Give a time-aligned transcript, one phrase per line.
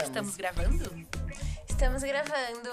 [0.00, 0.08] vamos.
[0.08, 1.06] Estamos gravando?
[1.68, 2.70] Estamos gravando.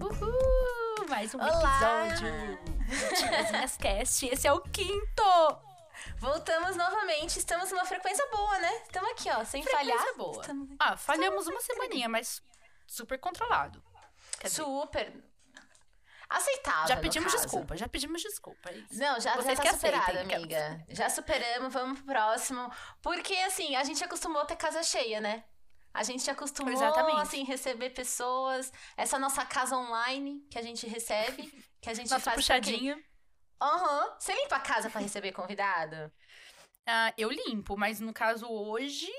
[0.00, 1.08] Uhul!
[1.08, 2.06] Mais um Olá!
[2.08, 4.26] episódio do Tiazinhas Cast.
[4.26, 5.22] Esse é o quinto!
[6.18, 7.38] Voltamos novamente.
[7.38, 8.72] Estamos numa frequência boa, né?
[8.82, 10.16] Estamos aqui, ó, sem Frequência falhar.
[10.16, 10.40] boa.
[10.40, 10.68] Estamos...
[10.78, 12.42] Ah, falhamos uma semaninha, mas
[12.86, 13.82] super controlado.
[14.38, 15.24] Quer dizer, Super.
[16.28, 16.88] Aceitável.
[16.88, 18.70] já pedimos desculpa, já pedimos desculpa.
[18.70, 18.98] é isso.
[18.98, 20.84] Não, já, Vocês já que tá superado, aceitem, amiga.
[20.88, 22.70] Já superamos, vamos pro próximo.
[23.02, 25.44] Porque, assim, a gente acostumou a ter casa cheia, né?
[25.94, 27.20] A gente acostumou, Exatamente.
[27.20, 28.72] assim, receber pessoas.
[28.96, 31.44] Essa nossa casa online que a gente recebe,
[31.80, 32.34] que a gente Nosso faz...
[32.34, 33.00] puxadinho.
[33.62, 34.16] Aham.
[34.18, 36.12] Você limpa a casa pra receber convidado?
[36.84, 39.10] Ah, eu limpo, mas no caso hoje,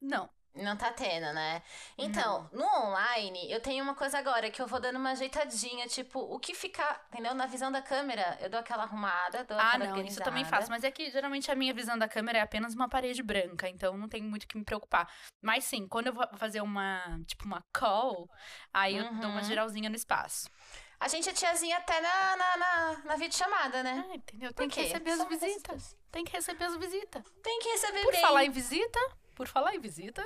[0.00, 0.30] não.
[0.52, 1.62] Não tá tendo, né?
[1.96, 6.18] Então, no online, eu tenho uma coisa agora que eu vou dando uma ajeitadinha, tipo,
[6.18, 7.34] o que ficar, entendeu?
[7.34, 10.42] Na visão da câmera, eu dou aquela arrumada, dou Ah, aquela não, isso eu também
[10.42, 10.56] organizada.
[10.56, 10.70] faço.
[10.70, 13.96] Mas é que geralmente a minha visão da câmera é apenas uma parede branca, então
[13.96, 15.08] não tem muito o que me preocupar.
[15.40, 18.28] Mas sim, quando eu vou fazer uma, tipo, uma call,
[18.74, 19.44] aí eu dou uma Uhum.
[19.44, 20.50] geralzinha no espaço.
[20.98, 24.04] A gente é tiazinha até na, na, na, na videochamada, né?
[24.10, 24.52] Ah, entendeu?
[24.52, 25.96] Tem que receber as visitas.
[26.10, 27.22] Tem que receber as visitas.
[27.42, 28.20] Tem que receber Por bem.
[28.20, 28.98] falar em visita,
[29.40, 30.22] por falar em visita,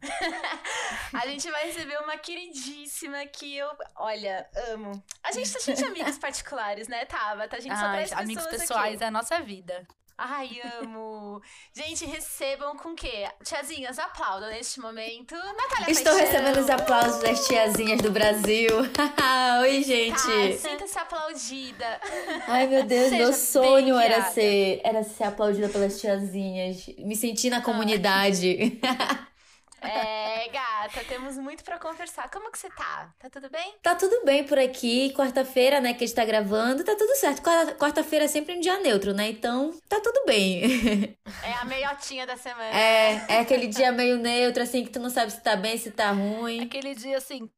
[1.12, 5.02] A gente vai receber uma queridíssima que eu, olha, amo.
[5.24, 7.56] A gente, a gente é amigos particulares, né, Tabata?
[7.56, 9.04] A gente só ai, traz amigos pessoas pessoais aqui.
[9.04, 9.84] é a nossa vida.
[10.16, 11.42] Ai, amo.
[11.74, 13.28] gente, recebam com o quê?
[13.42, 15.34] Tiazinhas, aplaudam neste momento.
[15.34, 16.32] Natália Estou Paixão.
[16.32, 18.68] recebendo os aplausos das tiazinhas do Brasil.
[19.62, 20.12] Oi, gente.
[20.14, 22.00] Tá, sinta-se aplaudida.
[22.46, 26.86] Ai, meu Deus, Seja meu sonho era ser, era ser aplaudida pelas tiazinhas.
[26.98, 28.78] Me sentir na comunidade.
[29.86, 32.30] É, gata, temos muito pra conversar.
[32.30, 33.12] Como que você tá?
[33.18, 33.74] Tá tudo bem?
[33.82, 35.12] Tá tudo bem por aqui.
[35.14, 37.42] Quarta-feira, né, que a gente tá gravando, tá tudo certo.
[37.42, 39.28] Quarta- Quarta-feira é sempre um dia neutro, né?
[39.28, 41.16] Então, tá tudo bem.
[41.42, 42.64] É a meiotinha da semana.
[42.76, 45.90] É, é aquele dia meio neutro, assim, que tu não sabe se tá bem, se
[45.90, 46.62] tá ruim.
[46.62, 47.50] Aquele dia assim,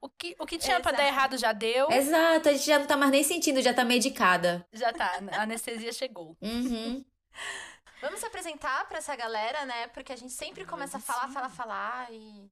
[0.00, 1.02] o que, o que tinha pra Exato.
[1.02, 3.84] dar errado já deu, Exato, a gente já não tá mais nem sentindo, já tá
[3.84, 4.66] medicada.
[4.72, 6.36] já tá, a anestesia chegou.
[6.42, 7.04] Uhum.
[8.04, 9.88] Vamos se apresentar pra essa galera, né?
[9.88, 12.50] Porque a gente sempre começa a falar, falar, falar e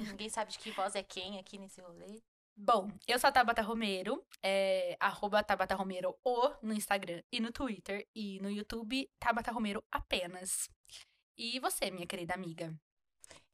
[0.00, 2.20] ninguém sabe de que voz é quem aqui nesse rolê.
[2.56, 7.52] Bom, eu sou a Tabata Romero, é arroba Tabata Romero O no Instagram e no
[7.52, 8.08] Twitter.
[8.12, 10.68] E no YouTube, Tabata Romero apenas.
[11.36, 12.74] E você, minha querida amiga?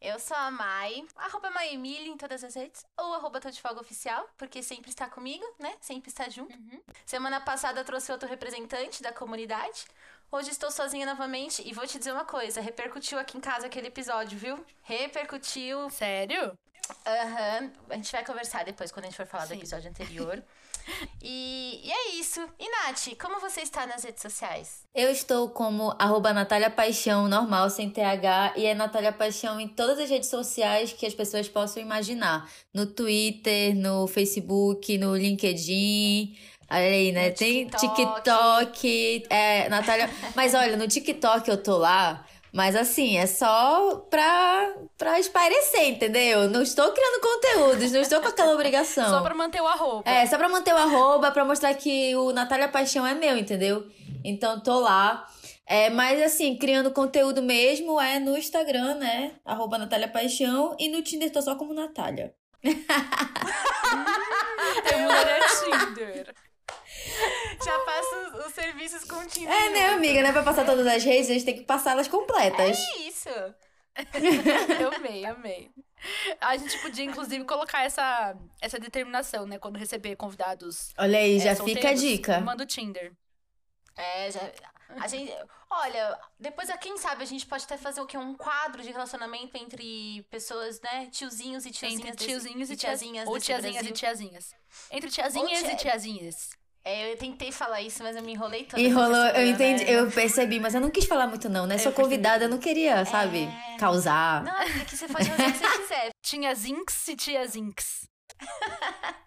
[0.04, 3.80] Eu sou a Mai, arroba Maemily em todas as redes, ou arroba Tô de Folga
[3.80, 5.74] Oficial, porque sempre está comigo, né?
[5.80, 6.54] Sempre está junto.
[7.06, 9.86] Semana passada eu trouxe outro representante da comunidade.
[10.30, 13.86] Hoje estou sozinha novamente e vou te dizer uma coisa: repercutiu aqui em casa aquele
[13.86, 14.62] episódio, viu?
[14.82, 15.88] Repercutiu.
[15.88, 16.52] Sério?
[17.06, 17.72] Aham.
[17.88, 19.56] A gente vai conversar depois quando a gente for falar do Sim.
[19.56, 20.44] episódio anterior.
[21.22, 22.40] e, e é isso.
[22.58, 24.84] E Nath, como você está nas redes sociais?
[24.94, 29.98] Eu estou como arroba Natália Paixão, normal, sem TH, e é Natália Paixão em todas
[29.98, 32.50] as redes sociais que as pessoas possam imaginar.
[32.72, 36.36] No Twitter, no Facebook, no LinkedIn.
[36.70, 37.28] Olha aí, né?
[37.30, 37.94] No Tem TikTok.
[37.94, 40.10] TikTok, é, Natália.
[40.34, 42.24] Mas olha, no TikTok eu tô lá.
[42.54, 46.48] Mas assim, é só pra, pra espairecer, entendeu?
[46.48, 49.10] Não estou criando conteúdos, não estou com aquela obrigação.
[49.10, 50.08] Só pra manter o arroba.
[50.08, 53.84] É, só pra manter o arroba, pra mostrar que o Natália Paixão é meu, entendeu?
[54.24, 55.26] Então tô lá.
[55.66, 59.32] É, mas assim, criando conteúdo mesmo é no Instagram, né?
[59.44, 60.76] Arroba Natália Paixão.
[60.78, 62.32] E no Tinder tô só como Natália.
[62.62, 62.76] Eu
[65.00, 66.32] mudaria Tinder.
[67.64, 69.52] Já passo os, os serviços com o Tinder.
[69.52, 70.22] É, né, amiga?
[70.22, 72.78] Não é pra passar todas as redes, a gente tem que passá-las completas.
[72.78, 73.28] É isso.
[74.80, 75.70] Eu amei, amei.
[76.40, 79.58] A gente podia, inclusive, colocar essa, essa determinação, né?
[79.58, 80.92] Quando receber convidados.
[80.98, 82.40] Olha aí, é, já fica a dica.
[82.40, 83.12] Manda o Tinder.
[83.96, 84.40] É, já.
[85.00, 85.32] A gente.
[85.70, 88.18] Olha, depois, quem sabe, a gente pode até fazer o quê?
[88.18, 91.08] Um quadro de relacionamento entre pessoas, né?
[91.10, 92.00] Tiozinhos e tiazinhas.
[92.00, 93.26] Entre desse- tiozinhos e tiazinhas.
[93.28, 93.90] Ou desse tiazinhas Brasil.
[93.90, 94.54] e tiazinhas.
[94.90, 96.50] Entre tiazinhas tia- e tiazinhas.
[96.84, 98.82] É, eu tentei falar isso, mas eu me enrolei toda.
[98.82, 99.90] Enrolou, eu entendi, né?
[99.90, 101.78] eu percebi, mas eu não quis falar muito não, né?
[101.78, 102.02] Sou Eu percebi.
[102.16, 103.44] convidada, eu não queria, sabe?
[103.44, 103.76] É.
[103.78, 104.44] Causar.
[104.44, 106.10] Não, amiga, que você pode fazer o que você quiser.
[106.22, 108.06] Tinhazinx e tiazinx.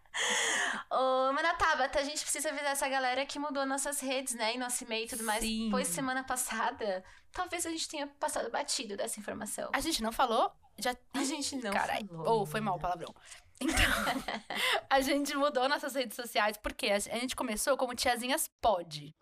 [0.92, 4.56] Ô, Mana Tabata, a gente precisa avisar essa galera que mudou nossas redes, né?
[4.56, 5.42] E nosso e-mail e tudo mais.
[5.42, 5.70] Sim.
[5.72, 9.70] Pois semana passada, talvez a gente tenha passado batido dessa informação.
[9.74, 10.52] A gente não falou?
[10.78, 10.96] Já...
[11.14, 12.08] A gente não Caralho.
[12.08, 12.40] falou.
[12.40, 13.14] Ou foi mal o palavrão.
[13.60, 13.76] Então,
[14.90, 19.16] a gente mudou nossas redes sociais porque a gente começou como Tiazinhas Pod.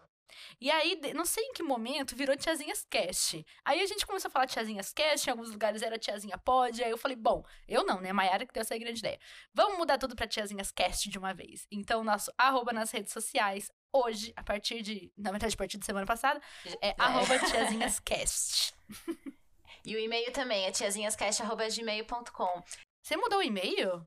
[0.60, 3.46] E aí, não sei em que momento, virou Tiazinhas Cast.
[3.64, 6.84] Aí a gente começou a falar Tiazinhas Cast, em alguns lugares era Tiazinha Pod.
[6.84, 8.12] Aí eu falei, bom, eu não, né?
[8.12, 9.20] Maiara que deu essa grande ideia.
[9.54, 11.68] Vamos mudar tudo pra Tiazinhas Cast de uma vez.
[11.72, 15.12] Então, nosso arroba nas redes sociais, hoje, a partir de.
[15.18, 16.42] Na verdade, a partir de semana passada,
[16.81, 18.74] é arroba Tiazinhas Cast.
[19.88, 22.64] E o e-mail também é tiazinhascast.gmail.com.
[23.04, 24.04] Você mudou o e-mail?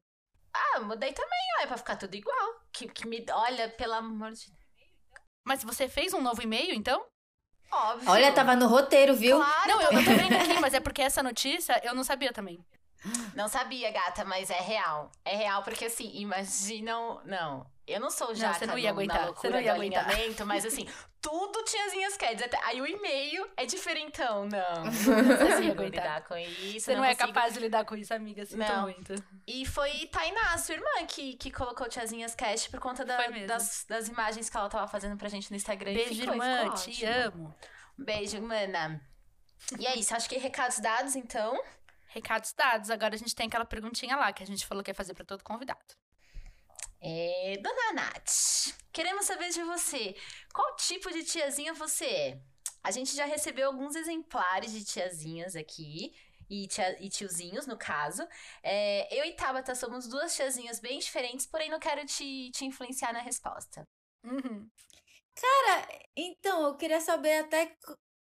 [0.75, 2.61] Ah, mudei também, ó, é pra ficar tudo igual.
[2.73, 4.53] Que, que me olha, pelo amor de
[5.47, 7.05] Mas você fez um novo e-mail, então?
[7.71, 8.11] Óbvio.
[8.11, 9.37] Olha, tava no roteiro, viu?
[9.37, 12.33] Claro, Não, eu, eu tô vendo aqui, mas é porque essa notícia eu não sabia
[12.33, 12.65] também.
[13.35, 15.11] Não sabia, gata, mas é real.
[15.25, 17.21] É real, porque assim, imaginam.
[17.25, 20.05] Não, eu não sou já você não ia aguentar, você não ia aguentar.
[20.09, 20.87] alinhamento, mas assim,
[21.23, 22.43] tudo tiazinhas queres.
[22.43, 24.85] Até, aí o e-mail é diferentão, não.
[24.85, 25.85] Não consigo aguentar.
[25.85, 26.87] lidar com isso.
[26.87, 27.29] Você não, é consigo.
[27.33, 28.45] capaz de lidar com isso, amiga.
[28.45, 28.83] Sinto Não.
[28.83, 29.15] muito.
[29.47, 34.09] E foi Tainá, sua irmã, que, que colocou Tiazinhas Cast por conta da- das, das
[34.09, 35.95] imagens que ela tava fazendo pra gente no Instagram.
[35.95, 36.65] Beijo, ficou, irmã.
[36.65, 37.55] ficou Te amo.
[37.97, 39.01] Beijo, mana.
[39.79, 41.59] E é isso, acho que recados dados, então.
[42.09, 42.91] Recados dados.
[42.91, 45.25] Agora a gente tem aquela perguntinha lá que a gente falou que ia fazer pra
[45.25, 45.95] todo convidado.
[47.01, 50.17] É, Dona Nath, queremos saber de você.
[50.53, 52.41] Qual tipo de tiazinha você é?
[52.83, 56.13] A gente já recebeu alguns exemplares de tiazinhas aqui.
[56.51, 58.27] E, tia- e tiozinhos, no caso.
[58.63, 63.13] É, eu e Tabata somos duas tiazinhas bem diferentes, porém não quero te, te influenciar
[63.13, 63.87] na resposta.
[64.25, 64.67] Uhum.
[66.17, 67.77] Então, eu queria saber até.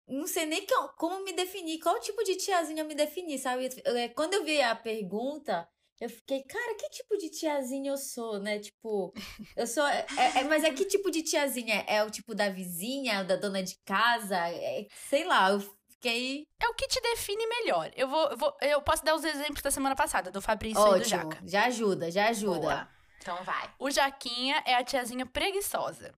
[0.06, 3.68] Não sei nem que- como me definir, qual tipo de tiazinha eu me definir, sabe?
[3.84, 5.66] É, Quando eu vi a pergunta,
[6.00, 8.58] eu fiquei, cara, que tipo de tiazinha eu sou, né?
[8.58, 9.12] Tipo,
[9.56, 9.86] eu sou.
[9.86, 10.04] é-
[10.36, 11.84] é- mas é que tipo de tiazinha?
[11.88, 14.36] É o tipo da vizinha, da dona de casa?
[14.48, 16.46] É- sei lá, eu fiquei.
[16.60, 17.90] É o que te define melhor.
[17.96, 20.84] Eu vou, eu vou- eu posso dar os exemplos da semana passada, do Fabrício e
[20.84, 21.08] do Ótimo.
[21.08, 21.38] Jaca.
[21.46, 22.60] Já ajuda, já ajuda.
[22.60, 22.88] Boa.
[23.22, 23.72] Então vai.
[23.78, 26.12] O Jaquinha é a tiazinha preguiçosa.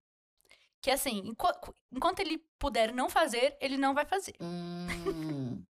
[0.81, 4.35] Que assim, enqu- enquanto ele puder não fazer, ele não vai fazer.
[4.41, 4.87] Hum.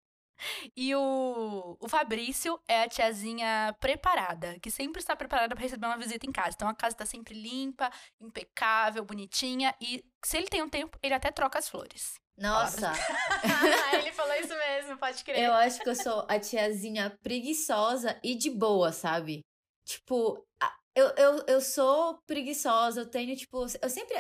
[0.77, 5.97] E o, o Fabrício é a tiazinha preparada, que sempre está preparada para receber uma
[5.97, 6.51] visita em casa.
[6.55, 9.75] Então a casa está sempre limpa, impecável, bonitinha.
[9.81, 12.21] E se ele tem um tempo, ele até troca as flores.
[12.37, 12.93] Nossa.
[13.95, 15.39] Ele falou isso mesmo, pode crer.
[15.43, 19.41] Eu acho que eu sou a tiazinha preguiçosa e de boa, sabe?
[19.87, 20.47] Tipo,
[20.95, 24.15] eu, eu, eu sou preguiçosa, eu tenho, tipo, eu sempre.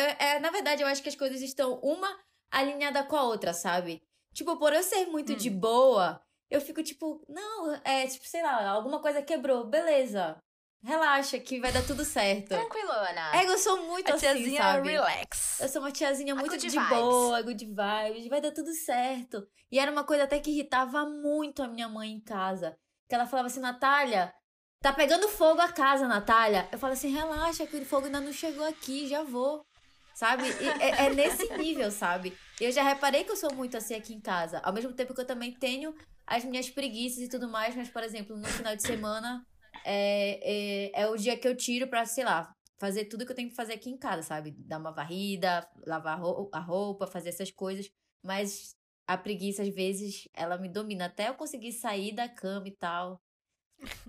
[0.00, 2.08] Eu- é, na verdade, eu acho que as coisas estão uma
[2.50, 4.02] alinhada com a outra, sabe?
[4.34, 5.36] Tipo, por eu ser muito Hum.
[5.36, 6.20] de boa,
[6.50, 10.36] eu fico tipo, não, é tipo, sei lá, alguma coisa quebrou, beleza.
[10.82, 12.48] Relaxa que vai dar tudo certo.
[12.48, 13.36] Tranquilona.
[13.36, 14.88] É, eu sou muito a assim, tiazinha sabe?
[14.88, 15.60] relax.
[15.60, 16.88] Eu sou uma tiazinha muito de vibes.
[16.88, 19.46] boa, good vibes, vai dar tudo certo.
[19.70, 22.78] E era uma coisa até que irritava muito a minha mãe em casa.
[23.08, 24.32] Que ela falava assim, Natália,
[24.80, 26.66] tá pegando fogo a casa, Natália.
[26.72, 29.66] Eu falo assim, relaxa, que o fogo ainda não chegou aqui, já vou.
[30.14, 30.44] Sabe?
[30.80, 32.36] É, é nesse nível, sabe?
[32.60, 34.58] Eu já reparei que eu sou muito assim aqui em casa.
[34.60, 35.94] Ao mesmo tempo que eu também tenho
[36.26, 39.44] as minhas preguiças e tudo mais, mas, por exemplo, no final de semana
[39.84, 43.36] é, é, é o dia que eu tiro pra, sei lá, fazer tudo que eu
[43.36, 44.52] tenho que fazer aqui em casa, sabe?
[44.52, 46.18] Dar uma varrida, lavar
[46.52, 47.90] a roupa, fazer essas coisas.
[48.22, 48.74] Mas
[49.06, 53.20] a preguiça, às vezes, ela me domina até eu conseguir sair da cama e tal.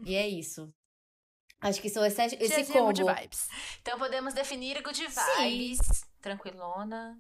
[0.06, 0.74] E é isso.
[1.62, 3.14] Acho que são esse, esse Tiazinha good combo.
[3.16, 3.48] vibes.
[3.82, 5.08] Então podemos definir good Sim.
[5.38, 6.04] vibes.
[6.20, 7.18] Tranquilona.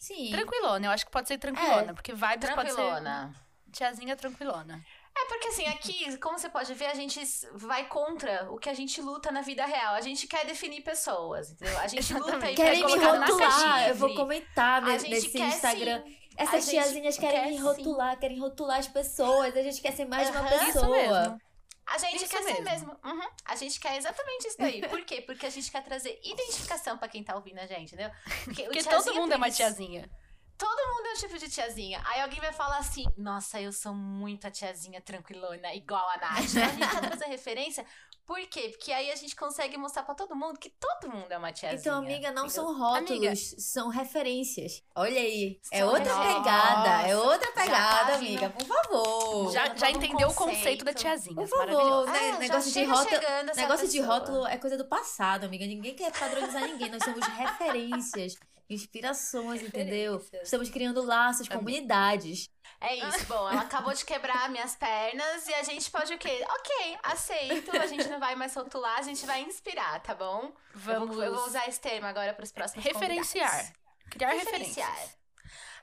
[0.00, 0.30] Sim.
[0.30, 3.34] Tranquilona, eu acho que pode ser tranquilona, porque vibes pode ser Tranquilona.
[3.72, 4.84] tiazinha tranquilona.
[5.16, 7.20] É porque assim, aqui, como você pode ver, a gente
[7.52, 9.94] vai contra o que a gente luta na vida real.
[9.94, 11.78] A gente quer definir pessoas, entendeu?
[11.78, 14.86] A gente luta e Quer Querem me colocar na rotular, caixinha eu vou comentar A
[14.86, 16.02] nesse quer Instagram.
[16.04, 16.18] sim.
[16.36, 17.62] Essas tiazinhas querem quer me sim.
[17.62, 19.56] rotular, querem rotular as pessoas.
[19.56, 20.68] A gente quer ser mais de uma pessoa.
[20.68, 21.40] Isso mesmo.
[21.86, 22.64] A gente Isso quer ser mesmo.
[22.64, 23.00] mesmo.
[23.04, 23.28] Uhum.
[23.44, 24.88] A gente quer exatamente isso daí.
[24.88, 25.20] Por quê?
[25.20, 28.10] Porque a gente quer trazer identificação pra quem tá ouvindo a gente, entendeu?
[28.44, 30.10] Porque, o Porque todo mundo é uma tiazinha.
[30.56, 32.00] Todo mundo é um tipo de tiazinha.
[32.06, 36.44] Aí alguém vai falar assim: Nossa, eu sou muito a tiazinha tranquilona, igual a Nath.
[36.44, 37.84] Então a gente tá trazendo referência.
[38.26, 38.70] Por quê?
[38.70, 41.78] Porque aí a gente consegue mostrar pra todo mundo que todo mundo é uma tiazinha.
[41.80, 42.50] Então, amiga, não entendeu?
[42.64, 43.34] são rótulos, Amiga.
[43.36, 44.82] são referências.
[44.94, 45.60] Olha aí.
[45.70, 46.36] É São outra referências.
[46.44, 47.08] pegada.
[47.08, 48.44] É outra tá pegada, vindo.
[48.44, 48.50] amiga.
[48.50, 49.52] Por favor.
[49.52, 50.84] Já, já um entendeu o conceito conceito.
[50.86, 51.34] da tiazinha.
[51.36, 51.66] Por favor.
[51.66, 52.06] Maravilhoso.
[52.12, 52.18] né?
[52.28, 55.66] É, já negócio de rótulo- Negócio de rótulo é coisa do passado, amiga.
[55.66, 56.88] Ninguém quer padronizar ninguém.
[56.90, 58.36] Nós somos referências,
[58.68, 60.14] inspirações, entendeu?
[60.14, 60.42] Referências.
[60.44, 62.48] Estamos criando laços, comunidades.
[62.80, 66.44] É isso, bom, ela acabou de quebrar minhas pernas e a gente pode o quê?
[66.50, 70.46] Ok, aceito, a gente não vai mais rotular, a gente vai inspirar, tá bom?
[70.48, 73.50] Eu Vamos vou, eu vou usar esse termo agora pros próximos referenciar.
[73.50, 73.72] convidados.
[74.10, 74.88] Criar Referenciar.
[74.90, 75.18] referências.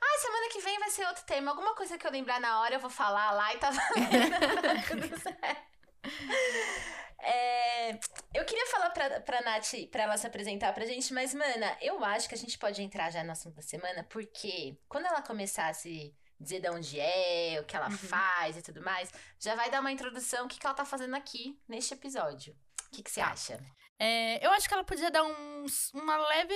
[0.04, 1.50] Ah, semana que vem vai ser outro termo.
[1.50, 3.70] Alguma coisa que eu lembrar na hora eu vou falar lá e tá
[4.90, 5.72] tudo certo.
[7.24, 7.92] É,
[8.34, 12.04] eu queria falar pra, pra Nath, pra ela se apresentar pra gente, mas, mana, eu
[12.04, 15.68] acho que a gente pode entrar já no assunto da semana, porque quando ela começar
[15.68, 17.98] a se dizer de onde é, o que ela Uhum.
[17.98, 21.16] faz e tudo mais, já vai dar uma introdução o que, que ela tá fazendo
[21.16, 22.56] aqui neste episódio.
[22.88, 23.28] O que, que você Tá.
[23.32, 23.60] acha?
[24.00, 26.56] É, eu acho que ela podia dar uns, uma leve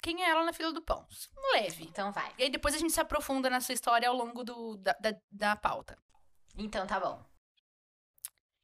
[0.00, 1.04] quem é ela na fila do pão.
[1.54, 1.82] Leve.
[1.82, 2.32] Então vai.
[2.38, 5.12] E aí depois a gente se aprofunda na sua história ao longo do, da, da,
[5.32, 5.98] da pauta.
[6.56, 7.20] Então tá bom.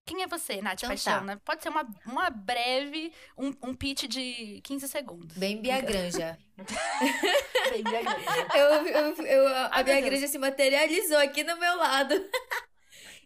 [0.07, 1.13] Quem é você, Nath Então Paixão?
[1.15, 1.21] tá.
[1.25, 1.41] né?
[1.45, 5.37] Pode ser uma, uma breve, um, um pitch de 15 segundos.
[5.37, 6.39] Bem Bia Granja.
[7.71, 8.09] Bem grande.
[8.55, 10.01] Eu, eu, eu- a Ai, Bia.
[10.03, 12.15] Granja se materializou aqui no meu lado.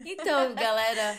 [0.01, 1.17] Então, galera,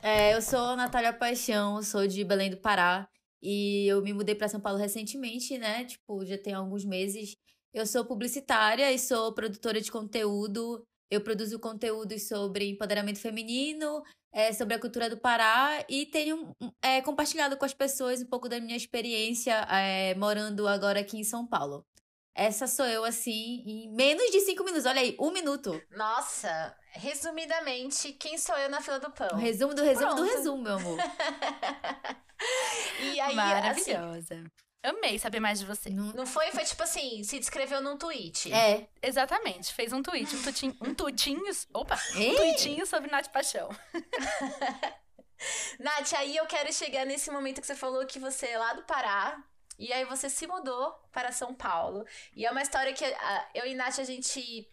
[0.00, 3.08] é, eu sou a Natália Paixão, sou de Belém do Pará.
[3.42, 5.84] E eu me mudei para São Paulo recentemente, né?
[5.84, 7.34] Tipo, já tem alguns meses.
[7.72, 10.86] Eu sou publicitária e sou produtora de conteúdo.
[11.10, 17.00] Eu produzo conteúdos sobre empoderamento feminino, é, sobre a cultura do Pará e tenho é,
[17.00, 21.46] compartilhado com as pessoas um pouco da minha experiência é, morando agora aqui em São
[21.46, 21.86] Paulo.
[22.34, 24.86] Essa sou eu, assim, em menos de cinco minutos.
[24.86, 25.80] Olha aí, um minuto.
[25.92, 29.28] Nossa, resumidamente, quem sou eu na fila do pão?
[29.34, 30.36] O resumo do resumo do Pronto.
[30.36, 30.98] resumo, meu amor.
[33.00, 34.44] e aí, assim, Maravilhosa.
[34.84, 35.88] Amei saber mais de você.
[35.88, 36.50] Não- não foi?
[36.52, 38.52] Foi tipo assim, se descreveu num tweet.
[38.52, 38.86] É.
[39.02, 39.72] Exatamente.
[39.72, 42.34] Fez um tweet, um tutinho, um tutinho, opa, um Ei!
[42.36, 43.68] tweetinho sobre Nath Paixão.
[45.80, 48.82] Nath, aí eu quero chegar nesse momento que você falou que você é lá do
[48.84, 49.42] Pará.
[49.78, 52.06] E aí você se mudou para São Paulo.
[52.34, 54.68] E é uma história que ah, eu e Nath, a gente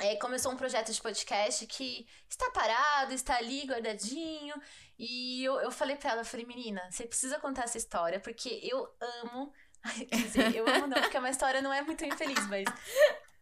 [0.00, 4.54] é, começou um projeto de podcast que está parado, está ali guardadinho.
[4.98, 8.60] E eu, eu falei pra ela, eu falei, menina, você precisa contar essa história, porque
[8.62, 9.52] eu amo.
[10.10, 12.64] Quer dizer, eu amo não, porque uma história não é muito infeliz, mas.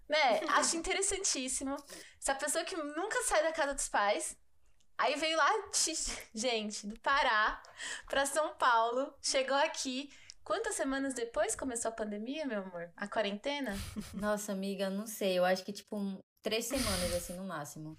[0.09, 1.77] Né, acho interessantíssimo.
[2.21, 4.37] Essa pessoa que nunca sai da casa dos pais.
[4.97, 5.49] Aí veio lá,
[6.35, 7.63] gente, do Pará
[8.09, 10.11] pra São Paulo, chegou aqui.
[10.43, 12.91] Quantas semanas depois começou a pandemia, meu amor?
[12.97, 13.77] A quarentena?
[14.15, 15.39] Nossa, amiga, não sei.
[15.39, 17.97] Eu acho que, tipo, três semanas, assim, no máximo.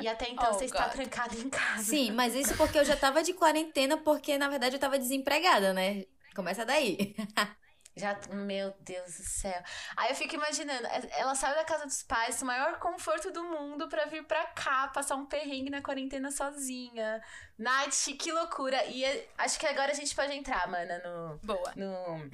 [0.00, 0.92] E até então Oh, você está God.
[0.92, 1.82] trancada em casa.
[1.82, 5.74] Sim, mas isso porque eu já tava de quarentena, porque, na verdade, eu tava desempregada,
[5.74, 6.04] né?
[6.34, 7.14] Começa daí.
[7.94, 9.62] Já, meu Deus do céu.
[9.98, 13.44] Aí eu fico imaginando, é, ela saiu da casa dos pais, o maior conforto do
[13.44, 17.22] mundo, pra vir pra cá, passar um perrengue na quarentena sozinha.
[17.58, 18.82] Nath, que loucura.
[18.86, 21.72] E é, acho que agora a gente pode entrar, mana, no, Boa.
[21.76, 22.30] no,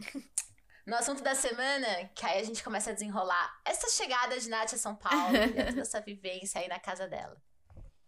[0.89, 4.73] no assunto da semana, que aí a gente começa a desenrolar essa chegada de Nath
[4.73, 7.37] a São Paulo, e toda essa vivência aí na casa dela.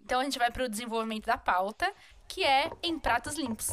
[0.01, 1.95] Então a gente vai pro desenvolvimento da pauta,
[2.27, 3.69] que é em pratos limpos.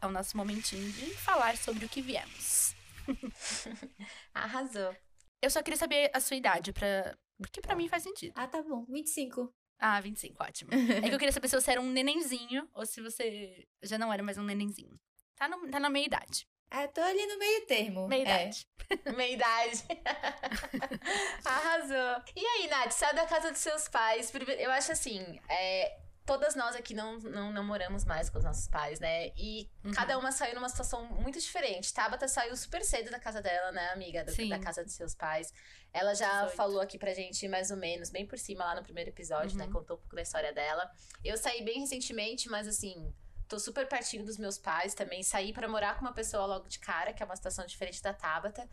[0.00, 2.74] É o nosso momentinho de falar sobre o que viemos.
[4.32, 4.96] Arrasou.
[5.42, 7.14] Eu só queria saber a sua idade, pra...
[7.36, 8.32] porque pra mim faz sentido.
[8.34, 8.86] Ah, tá bom.
[8.88, 9.52] 25.
[9.78, 10.70] Ah, 25, ótimo.
[10.72, 14.10] É que eu queria saber se você era um nenenzinho ou se você já não
[14.10, 14.98] era mais um nenenzinho.
[15.38, 16.46] Tá, no, tá na meia idade.
[16.70, 18.06] É, tô ali no meio termo.
[18.08, 18.42] Meia É.
[18.42, 18.66] idade.
[19.16, 19.84] Meia idade.
[21.44, 22.22] Arrasou.
[22.36, 24.32] E aí, Nath, sai da casa dos seus pais.
[24.58, 28.68] Eu acho assim, é, todas nós aqui não, não, não moramos mais com os nossos
[28.68, 29.28] pais, né?
[29.36, 29.92] E Uhum.
[29.92, 31.92] cada uma saiu numa situação muito diferente.
[31.92, 34.24] Tabata saiu super cedo da casa dela, né, amiga?
[34.24, 34.48] Da, Sim.
[34.50, 35.52] da casa dos seus pais.
[35.92, 36.56] Ela já 18.
[36.56, 39.64] falou aqui pra gente, mais ou menos, bem por cima lá no primeiro episódio, né?
[39.64, 39.72] Uhum.
[39.72, 40.90] Contou um pouco da história dela.
[41.24, 43.10] Eu saí bem recentemente, mas assim,
[43.48, 45.22] tô super pertinho dos meus pais também.
[45.22, 48.12] Saí pra morar com uma pessoa logo de cara, que é uma situação diferente da
[48.12, 48.68] Tabata.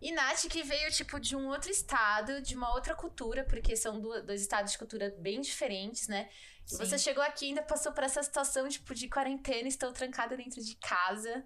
[0.00, 4.00] E Nath, que veio, tipo, de um outro estado, de uma outra cultura, porque são
[4.00, 6.28] dois estados de cultura bem diferentes, né?
[6.66, 6.78] E Sim.
[6.78, 10.62] você chegou aqui e ainda passou por essa situação, tipo, de quarentena, estou trancada dentro
[10.62, 11.44] de casa.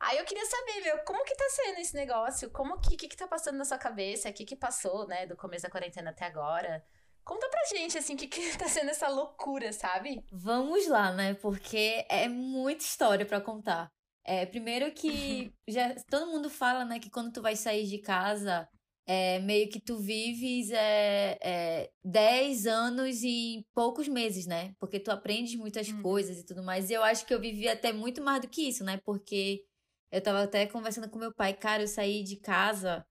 [0.00, 2.50] Aí eu queria saber, meu, como que tá sendo esse negócio?
[2.50, 4.28] Como que, que que tá passando na sua cabeça?
[4.28, 6.84] O que que passou, né, do começo da quarentena até agora?
[7.26, 10.22] Conta pra gente, assim, o que que tá sendo essa loucura, sabe?
[10.30, 11.34] Vamos lá, né?
[11.34, 13.90] Porque é muita história pra contar.
[14.24, 18.68] É, primeiro que já todo mundo fala, né, que quando tu vai sair de casa,
[19.06, 24.72] é meio que tu vives é, é, 10 anos em poucos meses, né?
[24.78, 26.02] Porque tu aprendes muitas Uhum.
[26.02, 26.90] coisas e tudo mais.
[26.90, 29.00] E eu acho que eu vivi até muito mais do que isso, né?
[29.04, 29.64] Porque
[30.12, 33.04] eu tava até conversando com meu pai, cara, eu saí de casa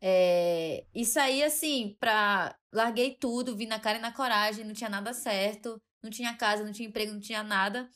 [0.00, 2.56] é, e saí assim, pra.
[2.76, 6.62] Larguei tudo, vim na cara e na coragem, não tinha nada certo, não tinha casa,
[6.62, 7.88] não tinha emprego, não tinha nada.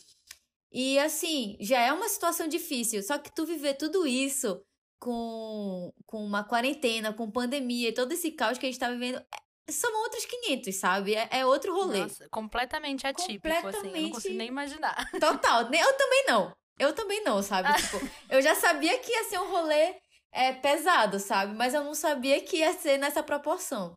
[0.72, 3.02] E assim, já é uma situação difícil.
[3.02, 4.60] Só que tu viver tudo isso
[4.98, 9.18] com, com uma quarentena, com pandemia e todo esse caos que a gente tá vivendo,
[9.18, 11.14] é- são outros 500, sabe?
[11.14, 12.00] É, é outro rolê.
[12.00, 13.56] Nossa, completamente atípico, assim.
[13.58, 14.12] Eu não Completamente.
[14.12, 15.10] consigo nem imaginar.
[15.20, 15.62] Total.
[15.72, 16.52] Eu também não.
[16.78, 17.68] Eu também não, sabe?
[17.80, 17.98] Tipo,
[18.30, 19.94] eu já sabia que ia ser um rolê
[20.32, 21.54] é, pesado, sabe?
[21.54, 23.94] Mas eu não sabia que ia ser nessa proporção.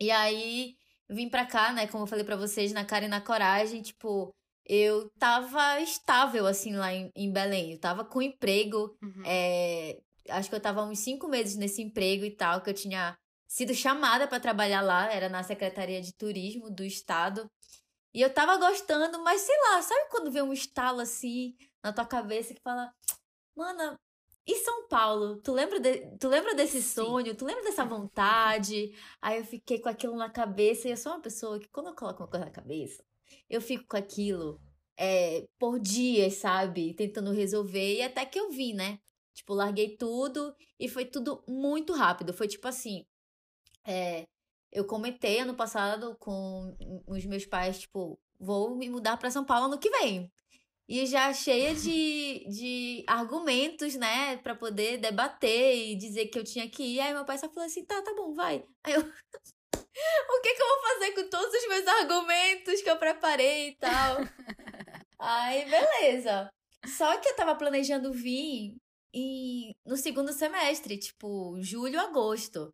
[0.00, 0.74] E aí,
[1.08, 1.86] vim pra cá, né?
[1.86, 4.34] Como eu falei pra vocês, na cara e na coragem, tipo,
[4.64, 7.72] eu tava estável, assim, lá em, em Belém.
[7.72, 9.22] Eu tava com emprego, Uhum.
[9.24, 9.98] é,
[10.30, 13.16] acho que eu tava uns cinco meses nesse emprego e tal, que eu tinha
[13.48, 17.48] sido chamada pra trabalhar lá, era na Secretaria de Turismo do Estado.
[18.12, 22.04] E eu tava gostando, mas sei lá, sabe quando vem um estalo assim na tua
[22.06, 22.90] cabeça que fala,
[23.56, 23.96] mana,
[24.46, 25.36] e São Paulo?
[25.42, 26.94] Tu lembra, de, tu lembra desse Sim.
[26.94, 27.34] sonho?
[27.34, 28.94] Tu lembra dessa vontade?
[29.20, 30.86] Aí eu fiquei com aquilo na cabeça.
[30.86, 33.02] E eu sou uma pessoa que, quando eu coloco uma coisa na cabeça,
[33.50, 34.60] eu fico com aquilo
[34.96, 36.94] é, por dias, sabe?
[36.94, 37.96] Tentando resolver.
[37.96, 39.00] E até que eu vi, né?
[39.34, 42.32] Tipo, larguei tudo e foi tudo muito rápido.
[42.32, 43.04] Foi tipo assim.
[43.84, 44.26] É,
[44.70, 46.76] eu comentei ano passado com
[47.06, 50.30] os meus pais, tipo, vou me mudar para São Paulo ano que vem
[50.88, 56.68] e já cheia de, de argumentos, né, para poder debater e dizer que eu tinha
[56.70, 57.00] que ir.
[57.00, 58.64] Aí meu pai só falou assim: tá, tá bom, vai.
[58.84, 59.00] Aí eu.
[59.02, 63.76] o que, que eu vou fazer com todos os meus argumentos que eu preparei e
[63.76, 64.18] tal?
[65.18, 66.50] Aí, beleza.
[66.86, 68.76] Só que eu tava planejando vir
[69.12, 72.72] em, no segundo semestre, tipo, julho, agosto.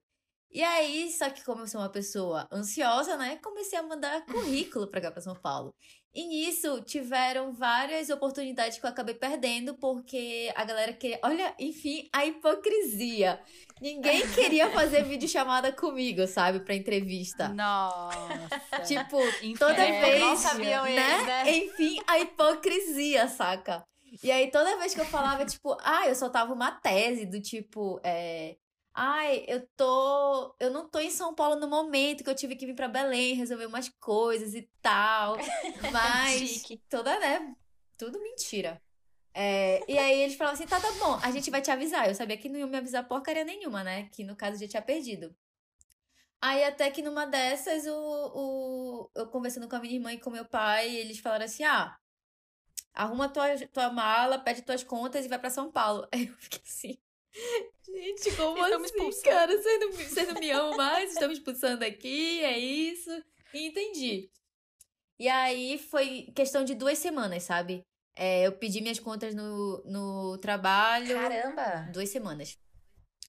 [0.50, 4.86] E aí, só que como eu sou uma pessoa ansiosa, né, comecei a mandar currículo
[4.86, 5.74] pra cá pra São Paulo.
[6.14, 11.18] E nisso tiveram várias oportunidades que eu acabei perdendo, porque a galera queria.
[11.22, 13.40] Olha, enfim, a hipocrisia.
[13.80, 17.48] Ninguém queria fazer videochamada comigo, sabe, pra entrevista.
[17.48, 18.80] Nossa.
[18.86, 19.18] Tipo,
[19.58, 20.20] toda vez.
[20.20, 21.14] Não sabiam né?
[21.14, 21.56] Eles, né?
[21.56, 23.82] Enfim, a hipocrisia, saca?
[24.22, 27.98] E aí, toda vez que eu falava, tipo, ah, eu soltava uma tese do tipo,
[28.04, 28.56] é,
[28.94, 30.54] Ai, eu tô.
[30.60, 33.34] Eu não tô em São Paulo no momento que eu tive que vir para Belém
[33.34, 35.36] resolver umas coisas e tal.
[35.92, 36.62] Mas.
[36.88, 37.54] toda, né?
[37.96, 38.80] Tudo mentira.
[39.34, 42.08] É, e aí eles falavam assim: tá, tá bom, a gente vai te avisar.
[42.08, 44.08] Eu sabia que não ia me avisar porcaria nenhuma, né?
[44.12, 45.34] Que no caso já tinha perdido.
[46.40, 50.28] Aí até que numa dessas, o, o, eu conversando com a minha irmã e com
[50.28, 51.96] meu pai, eles falaram assim: ah,
[52.92, 56.06] arruma tua, tua mala, pede tuas contas e vai para São Paulo.
[56.12, 56.98] Aí eu fiquei assim.
[57.84, 59.22] Gente, como Estamos assim, expulsando.
[59.24, 59.56] cara?
[59.56, 61.12] Você não, você não me ama mais?
[61.12, 63.10] Estamos expulsando aqui, é isso.
[63.52, 64.30] E entendi.
[65.18, 67.84] E aí foi questão de duas semanas, sabe?
[68.14, 71.14] É, eu pedi minhas contas no, no trabalho.
[71.14, 71.90] Caramba!
[71.92, 72.58] Duas semanas.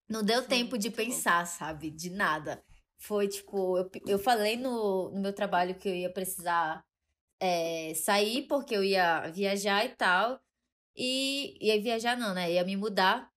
[0.09, 1.89] Não deu Sim, tempo de pensar, sabe?
[1.89, 2.63] De nada.
[2.99, 6.83] Foi tipo, eu, eu falei no, no meu trabalho que eu ia precisar
[7.39, 10.39] é, sair porque eu ia viajar e tal.
[10.95, 12.51] E ia viajar não, né?
[12.51, 13.32] Ia me mudar.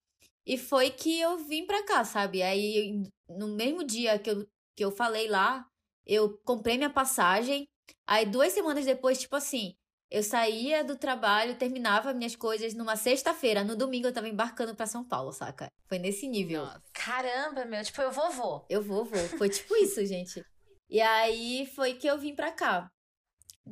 [0.46, 2.42] E foi que eu vim pra cá, sabe?
[2.42, 5.66] Aí, no mesmo dia que eu, que eu falei lá,
[6.06, 7.68] eu comprei minha passagem.
[8.06, 9.74] Aí, duas semanas depois, tipo assim,
[10.08, 13.64] eu saía do trabalho, terminava minhas coisas numa sexta-feira.
[13.64, 15.68] No domingo eu tava embarcando para São Paulo, saca?
[15.88, 16.64] Foi nesse nível.
[16.64, 16.82] Nossa.
[16.92, 18.66] Caramba, meu, tipo, eu vou, vou.
[18.68, 19.28] Eu vou, vou.
[19.30, 20.44] Foi tipo isso, gente.
[20.88, 22.88] E aí foi que eu vim pra cá.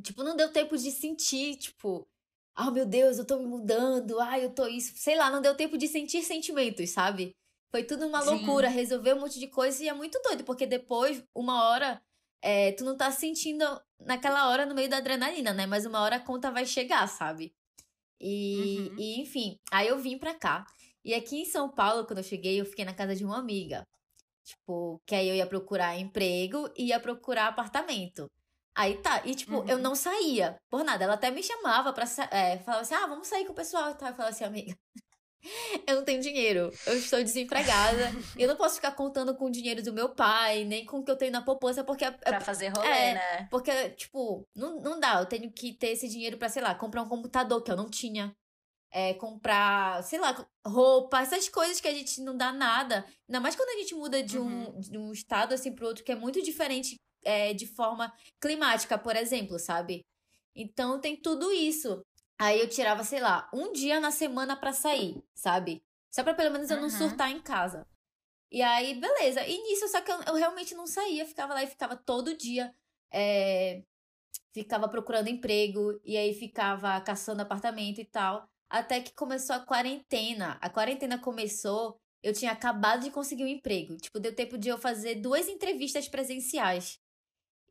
[0.02, 2.04] Tipo, não deu tempo de sentir, tipo,
[2.58, 4.92] oh meu Deus, eu tô me mudando, ai, eu tô isso.
[4.96, 7.34] Sei lá, não deu tempo de sentir sentimentos, sabe?
[7.70, 8.30] Foi tudo uma Sim.
[8.30, 12.00] loucura, resolver um monte de coisa e é muito doido, porque depois, uma hora,
[12.40, 13.64] é, tu não tá sentindo
[13.98, 15.66] naquela hora no meio da adrenalina, né?
[15.66, 17.54] Mas uma hora a conta vai chegar, sabe?
[18.20, 18.96] E, uhum.
[18.98, 20.64] e enfim, aí eu vim pra cá.
[21.04, 23.86] E aqui em São Paulo, quando eu cheguei, eu fiquei na casa de uma amiga.
[24.44, 28.30] Tipo, que aí eu ia procurar emprego e ia procurar apartamento.
[28.76, 29.68] Aí tá, e tipo, uhum.
[29.68, 31.04] eu não saía por nada.
[31.04, 32.04] Ela até me chamava pra.
[32.30, 34.08] É, falava assim: ah, vamos sair com o pessoal e tal.
[34.08, 34.76] Eu falava assim, amiga,
[35.86, 38.10] eu não tenho dinheiro, eu estou desempregada.
[38.36, 41.10] eu não posso ficar contando com o dinheiro do meu pai, nem com o que
[41.10, 42.04] eu tenho na poupança, porque.
[42.04, 43.48] É, pra fazer rolê, é, né?
[43.48, 45.20] Porque, tipo, não, não dá.
[45.20, 47.88] Eu tenho que ter esse dinheiro pra, sei lá, comprar um computador que eu não
[47.88, 48.34] tinha.
[48.96, 53.04] É, comprar, sei lá, roupa, essas coisas que a gente não dá nada.
[53.28, 54.80] Ainda mais quando a gente muda de um, uhum.
[54.80, 59.16] de um estado assim pro outro, que é muito diferente é, de forma climática, por
[59.16, 60.06] exemplo, sabe?
[60.54, 62.04] Então tem tudo isso.
[62.38, 65.84] Aí eu tirava, sei lá, um dia na semana para sair, sabe?
[66.10, 66.90] Só pra pelo menos eu não uhum.
[66.90, 67.86] surtar em casa.
[68.50, 69.44] E aí, beleza.
[69.46, 72.72] E nisso, só que eu, eu realmente não saía, ficava lá e ficava todo dia.
[73.12, 73.82] É,
[74.52, 78.48] ficava procurando emprego, e aí ficava caçando apartamento e tal.
[78.70, 80.58] Até que começou a quarentena.
[80.60, 83.96] A quarentena começou, eu tinha acabado de conseguir um emprego.
[83.96, 87.00] Tipo, deu tempo de eu fazer duas entrevistas presenciais.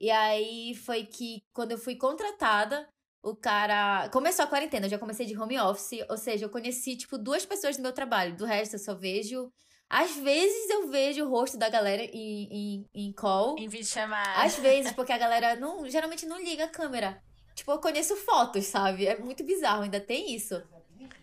[0.04, 2.86] E aí foi que, quando eu fui contratada,
[3.22, 4.10] o cara.
[4.10, 7.46] Começou a quarentena, eu já comecei de home office, ou seja, eu conheci, tipo, duas
[7.46, 8.36] pessoas do meu trabalho.
[8.36, 9.50] Do resto, eu só vejo.
[9.90, 13.56] Às vezes eu vejo o rosto da galera em, em, em call.
[13.58, 14.44] Em vídeo chamada.
[14.44, 17.24] Às vezes, porque a galera não, geralmente não liga a câmera.
[17.56, 19.06] Tipo, eu conheço fotos, sabe?
[19.06, 20.62] É muito bizarro, ainda tem isso.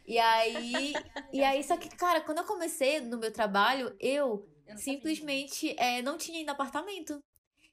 [0.06, 0.94] E aí.
[1.30, 6.00] e aí, só que, cara, quando eu comecei no meu trabalho, eu, eu simplesmente é,
[6.00, 7.20] não tinha ainda apartamento.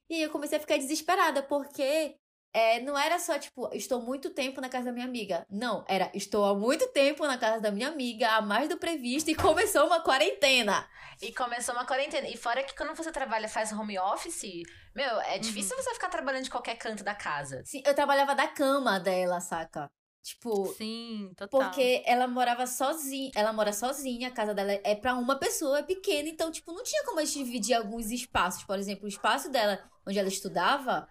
[0.10, 2.16] E aí eu comecei a ficar desesperada, porque
[2.54, 5.46] é, não era só, tipo, estou muito tempo na casa da minha amiga.
[5.50, 9.30] Não, era estou há muito tempo na casa da minha amiga, há mais do previsto,
[9.30, 10.88] e começou uma quarentena.
[11.22, 12.28] E começou uma quarentena.
[12.28, 14.64] E fora que quando você trabalha, faz home office,
[14.96, 15.84] meu, é difícil uhum.
[15.84, 17.62] você ficar trabalhando de qualquer canto da casa.
[17.66, 19.88] Sim, eu trabalhava da cama dela, saca?
[20.24, 21.70] Tipo, Sim, total.
[21.70, 25.84] porque ela morava sozinha, ela mora sozinha, a casa dela é pra uma pessoa, é
[25.84, 28.64] pequena, então, tipo, não tinha como a gente dividir alguns espaços.
[28.64, 31.08] Por exemplo, o espaço dela, onde ela estudava,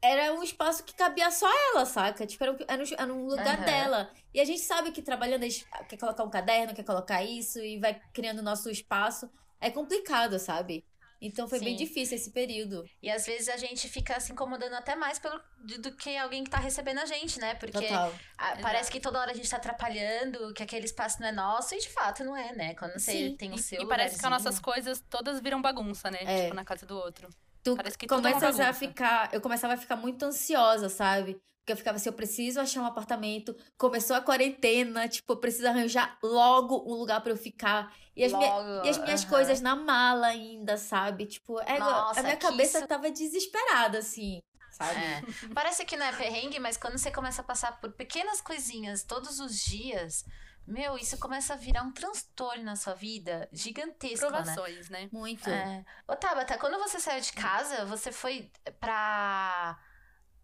[0.00, 2.26] era um espaço que cabia só ela, saca?
[2.26, 3.64] Tipo, era um, era um, era um lugar Aham.
[3.64, 4.10] dela.
[4.32, 7.58] E a gente sabe que trabalhando, a gente quer colocar um caderno, quer colocar isso,
[7.58, 9.30] e vai criando nosso espaço.
[9.60, 10.84] É complicado, sabe?
[11.26, 11.84] Então foi bem Sim.
[11.84, 12.84] difícil esse período.
[13.02, 15.40] E às vezes a gente fica se incomodando até mais pelo,
[15.80, 17.54] do, que alguém que tá recebendo a gente, né?
[17.54, 18.12] Porque ah,
[18.60, 21.78] parece que toda hora a gente tá atrapalhando, que aquele espaço não é nosso, e
[21.78, 22.74] de fato não é, né?
[22.74, 23.36] Quando você Sim.
[23.36, 23.80] tem o E, seu.
[23.82, 26.18] e parece que as nossas coisas todas viram bagunça, né?
[26.22, 26.42] É.
[26.44, 27.28] Tipo, na casa do outro.
[27.62, 28.72] Tu Parece que tudo é a bagunça.
[28.74, 29.32] ficar.
[29.32, 31.40] Eu começava a ficar muito ansiosa, sabe?
[31.64, 33.56] Porque eu ficava assim, eu preciso achar um apartamento.
[33.78, 37.90] Começou a quarentena, tipo, eu preciso arranjar logo um lugar pra eu ficar.
[38.14, 39.30] E as, minha- Logo, e as minhas aham.
[39.30, 41.24] coisas na mala ainda, sabe?
[41.24, 45.00] Tipo, é, Nossa, a minha cabeça isso- tava desesperada, assim, sabe?
[45.00, 45.22] É.
[45.54, 49.40] Parece que não é perrengue, mas quando você começa a passar por pequenas coisinhas todos
[49.40, 50.22] os dias,
[50.66, 54.32] meu, isso começa a virar um transtorno na sua vida gigantesco, né?
[54.42, 55.08] Provações, né?
[55.10, 55.48] Muito.
[55.48, 55.82] É.
[56.06, 59.78] Ô, Tabata, quando você saiu de casa, você foi pra.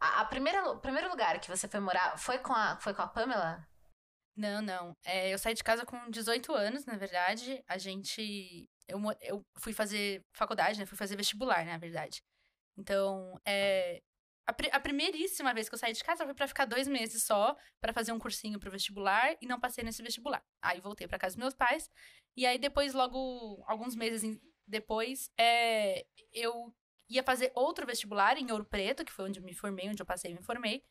[0.00, 3.02] A, a primeira, o primeiro lugar que você foi morar foi com a, foi com
[3.02, 3.66] a Pamela?
[4.36, 4.96] Não, não.
[5.04, 7.62] É, eu saí de casa com 18 anos, na verdade.
[7.68, 8.68] A gente.
[8.88, 10.86] Eu, eu fui fazer faculdade, né?
[10.86, 12.22] Fui fazer vestibular, na verdade.
[12.78, 14.00] Então, é.
[14.46, 17.54] A, a primeiríssima vez que eu saí de casa foi pra ficar dois meses só,
[17.80, 20.42] pra fazer um cursinho pro vestibular, e não passei nesse vestibular.
[20.62, 21.90] Aí voltei pra casa dos meus pais.
[22.36, 26.74] E aí depois, logo, alguns meses depois, é, eu
[27.10, 30.06] ia fazer outro vestibular em Ouro Preto, que foi onde eu me formei, onde eu
[30.06, 30.82] passei e me formei.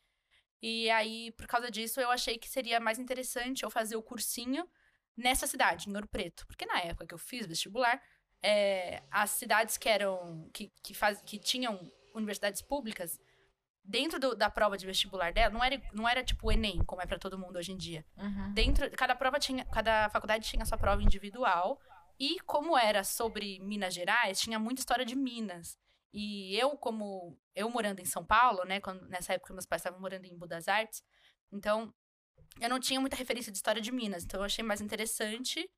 [0.62, 4.68] E aí, por causa disso, eu achei que seria mais interessante eu fazer o cursinho
[5.16, 6.46] nessa cidade, em Ouro Preto.
[6.46, 8.00] Porque na época que eu fiz vestibular,
[8.42, 10.48] é, as cidades que eram.
[10.52, 13.18] que, que, faz, que tinham universidades públicas,
[13.82, 17.00] dentro do- da prova de vestibular dela, não era, não era tipo o Enem, como
[17.02, 18.04] é pra todo mundo hoje em dia.
[18.16, 18.52] Uhum.
[18.52, 21.80] Dentro, cada prova tinha, cada faculdade tinha sua prova individual.
[22.18, 25.78] E como era sobre Minas Gerais, tinha muita história de Minas.
[26.12, 30.00] E eu, como eu morando em São Paulo, né, quando, nessa época meus pais estavam
[30.00, 31.02] morando em Budas Artes,
[31.52, 31.92] então
[32.60, 34.24] eu não tinha muita referência de história de Minas.
[34.24, 35.68] Então eu achei mais interessante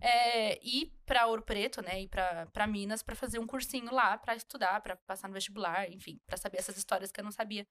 [0.00, 4.34] é, ir para Ouro Preto, né, ir para Minas para fazer um cursinho lá, para
[4.34, 7.66] estudar, para passar no vestibular, enfim, para saber essas histórias que eu não sabia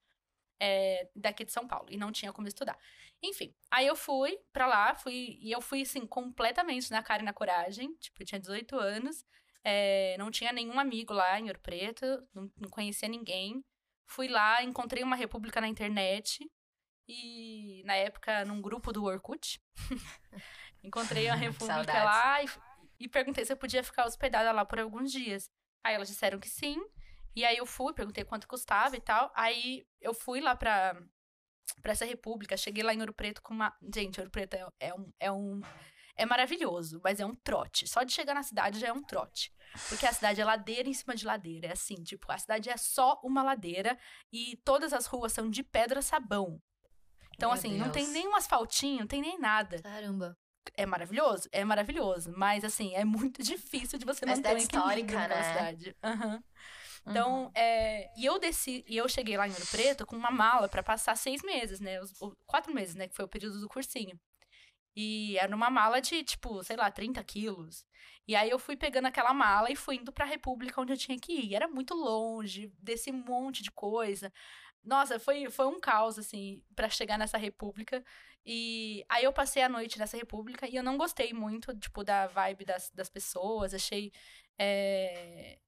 [0.60, 2.78] é, daqui de São Paulo e não tinha como estudar.
[3.22, 7.24] Enfim, aí eu fui pra lá, fui e eu fui assim completamente na cara e
[7.24, 9.24] na coragem, tipo, eu tinha 18 anos,
[9.64, 13.64] é, não tinha nenhum amigo lá em Ouro Preto, não, não conhecia ninguém.
[14.06, 16.50] Fui lá, encontrei uma república na internet
[17.08, 19.60] e na época num grupo do Orkut.
[20.82, 22.48] encontrei a república lá e,
[23.00, 25.50] e perguntei se eu podia ficar hospedada lá por alguns dias.
[25.84, 26.76] Aí elas disseram que sim.
[27.34, 29.32] E aí eu fui, perguntei quanto custava e tal.
[29.34, 31.00] Aí eu fui lá pra,
[31.80, 33.74] pra essa república, cheguei lá em Ouro Preto com uma.
[33.94, 35.12] Gente, Ouro Preto é, é um.
[35.18, 35.60] É um
[36.16, 37.86] é maravilhoso, mas é um trote.
[37.86, 39.52] Só de chegar na cidade já é um trote.
[39.88, 41.68] Porque a cidade é ladeira em cima de ladeira.
[41.68, 43.98] É assim, tipo, a cidade é só uma ladeira
[44.32, 46.60] e todas as ruas são de pedra sabão.
[47.34, 48.14] Então, Meu assim, não tem Deus.
[48.14, 49.80] nem um asfaltinho, não tem nem nada.
[49.82, 50.36] Caramba.
[50.76, 51.48] É maravilhoso?
[51.50, 52.32] É maravilhoso.
[52.36, 55.42] Mas, assim, é muito difícil de você É manter um equilíbrio né?
[55.42, 55.96] cidade.
[56.04, 56.44] Aham.
[57.06, 57.52] Então, Uhum.
[57.54, 60.82] é, e eu desci, e eu cheguei lá em Ouro Preto com uma mala pra
[60.84, 62.00] passar seis meses, né?
[62.00, 63.08] Os, o- quatro meses, né?
[63.08, 64.18] Que foi o período do cursinho.
[64.94, 67.84] E era uma mala de, tipo, sei lá, 30 quilos.
[68.26, 71.18] E aí eu fui pegando aquela mala e fui indo pra República onde eu tinha
[71.18, 71.54] que ir.
[71.54, 74.32] Era muito longe, desse monte de coisa.
[74.84, 78.04] Nossa, foi, foi um caos, assim, pra chegar nessa República.
[78.44, 82.26] E aí eu passei a noite nessa República e eu não gostei muito, tipo, da
[82.26, 83.74] vibe das, das pessoas.
[83.74, 84.12] Achei.
[84.58, 85.58] é,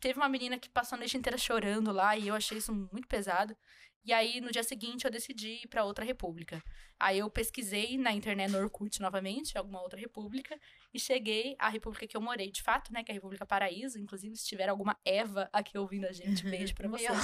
[0.00, 3.08] Teve uma menina que passou a noite inteira chorando lá e eu achei isso muito
[3.08, 3.56] pesado.
[4.04, 6.62] E aí, no dia seguinte, eu decidi ir pra outra república.
[7.00, 10.60] Aí eu pesquisei na internet no Orkut novamente, alguma outra república,
[10.92, 13.02] e cheguei à república que eu morei de fato, né?
[13.02, 13.98] Que é a República Paraíso.
[13.98, 17.06] Inclusive, se tiver alguma Eva aqui ouvindo a gente, beijo pra você.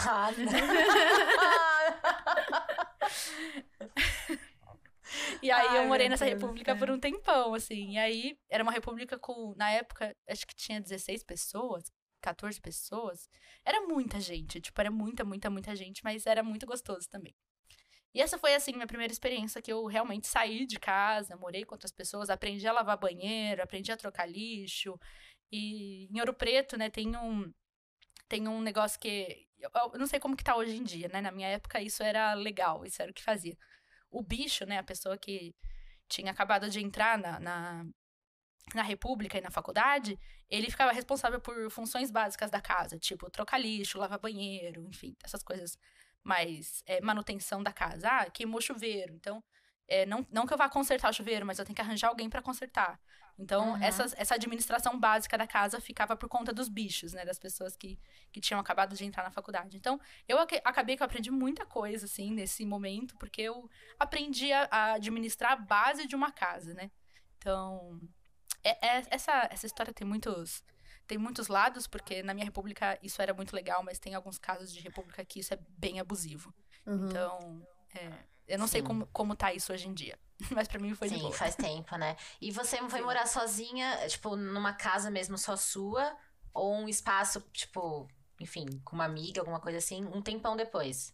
[5.42, 6.74] E aí Ai, eu morei nessa república é.
[6.74, 7.92] por um tempão, assim.
[7.92, 11.90] E aí era uma república com, na época, acho que tinha 16 pessoas,
[12.20, 13.28] 14 pessoas.
[13.64, 17.34] Era muita gente, tipo, era muita, muita, muita gente, mas era muito gostoso também.
[18.14, 21.74] E essa foi, assim, minha primeira experiência que eu realmente saí de casa, morei com
[21.74, 24.98] outras pessoas, aprendi a lavar banheiro, aprendi a trocar lixo.
[25.52, 27.52] E em Ouro Preto, né, tem um,
[28.28, 29.46] tem um negócio que.
[29.58, 31.20] Eu, não sei como que tá hoje em dia, né?
[31.20, 33.56] Na minha época isso era legal, isso era o que fazia.
[34.10, 35.54] O bicho, né, a pessoa que
[36.08, 37.86] tinha acabado de entrar na, na,
[38.76, 43.58] na República e na faculdade, ele ficava responsável por funções básicas da casa, tipo trocar
[43.58, 45.78] lixo, lavar banheiro, enfim, essas coisas
[46.22, 48.08] mais é, manutenção da casa.
[48.08, 49.14] Ah, queimou chuveiro.
[49.14, 49.42] Então,
[49.88, 52.30] é, não, não que eu vá consertar o chuveiro, mas eu tenho que arranjar alguém
[52.30, 53.00] para consertar.
[53.40, 53.82] Então, uhum.
[53.82, 57.24] essa, essa administração básica da casa ficava por conta dos bichos, né?
[57.24, 57.98] Das pessoas que,
[58.30, 59.78] que tinham acabado de entrar na faculdade.
[59.78, 64.52] Então, eu ac acabei que eu aprendi muita coisa, assim, nesse momento, porque eu aprendi
[64.52, 66.90] a, a administrar a base de uma casa, né?
[67.38, 67.98] Então,
[68.62, 70.62] é, é, essa, essa história tem muitos
[71.06, 74.72] tem muitos lados, porque na minha república isso era muito legal, mas tem alguns casos
[74.72, 76.54] de república que isso é bem abusivo.
[76.86, 77.08] Uhum.
[77.08, 78.12] Então, é,
[78.46, 78.72] eu não Sim.
[78.72, 80.16] sei como, como tá isso hoje em dia.
[80.52, 81.32] Mas para mim foi Sim, de boa.
[81.32, 82.16] faz tempo, né?
[82.40, 83.04] E você foi Sim.
[83.04, 86.16] morar sozinha, tipo, numa casa mesmo só sua?
[86.54, 88.08] Ou um espaço, tipo,
[88.40, 91.12] enfim, com uma amiga, alguma coisa assim, um tempão depois?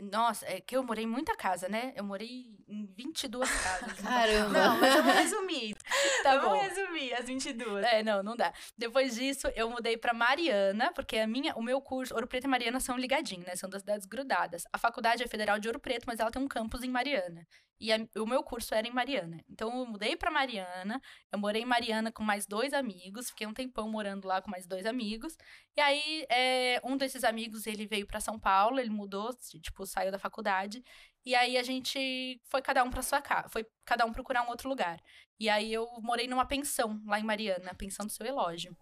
[0.00, 1.92] Nossa, é que eu morei em muita casa, né?
[1.94, 3.92] Eu morei em 22 casas.
[4.00, 4.48] Caramba!
[4.48, 5.76] Não, mas eu vou resumir.
[6.22, 6.50] tá bom.
[6.50, 7.84] Vamos resumir as 22.
[7.84, 8.52] É, não, não dá.
[8.76, 12.48] Depois disso, eu mudei pra Mariana, porque a minha, o meu curso, Ouro Preto e
[12.48, 13.54] Mariana são ligadinhos, né?
[13.54, 14.64] São das cidades grudadas.
[14.72, 17.46] A faculdade é federal de Ouro Preto, mas ela tem um campus em Mariana.
[17.80, 19.44] E a, o meu curso era em Mariana.
[19.48, 21.00] Então eu mudei para Mariana.
[21.32, 23.28] Eu morei em Mariana com mais dois amigos.
[23.30, 25.36] Fiquei um tempão morando lá com mais dois amigos.
[25.76, 28.78] E aí é, um desses amigos ele veio para São Paulo.
[28.78, 29.30] Ele mudou,
[29.60, 30.82] tipo saiu da faculdade.
[31.24, 33.48] E aí a gente foi cada um para sua casa.
[33.48, 35.00] Foi cada um procurar um outro lugar.
[35.38, 38.76] E aí eu morei numa pensão lá em Mariana, a pensão do seu elógio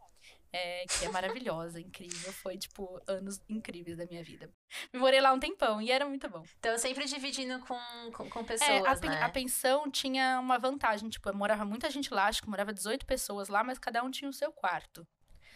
[0.52, 2.32] é, que é maravilhosa, incrível.
[2.32, 4.50] Foi, tipo, anos incríveis da minha vida.
[4.92, 6.42] Me morei lá um tempão e era muito bom.
[6.58, 7.78] Então, sempre dividindo com,
[8.12, 9.22] com, com pessoas, é, a, né?
[9.22, 13.48] a pensão tinha uma vantagem, tipo, morava muita gente lá, acho que morava 18 pessoas
[13.48, 15.06] lá, mas cada um tinha o seu quarto.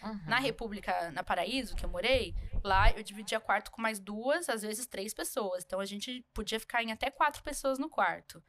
[0.03, 0.21] Uhum.
[0.27, 4.63] Na República, na Paraíso, que eu morei, lá eu dividia quarto com mais duas, às
[4.63, 5.65] vezes três pessoas.
[5.65, 8.43] Então a gente podia ficar em até quatro pessoas no quarto.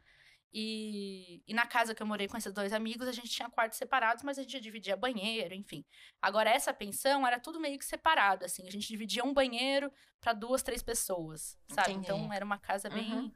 [0.53, 3.77] E, e na casa que eu morei com esses dois amigos, a gente tinha quartos
[3.77, 5.83] separados, mas a gente dividia banheiro, enfim.
[6.21, 8.65] Agora, essa pensão era tudo meio que separado, assim.
[8.67, 11.91] A gente dividia um banheiro para duas, três pessoas, sabe?
[11.91, 12.05] Entendi.
[12.05, 13.13] Então, era uma casa bem...
[13.13, 13.31] Uhum.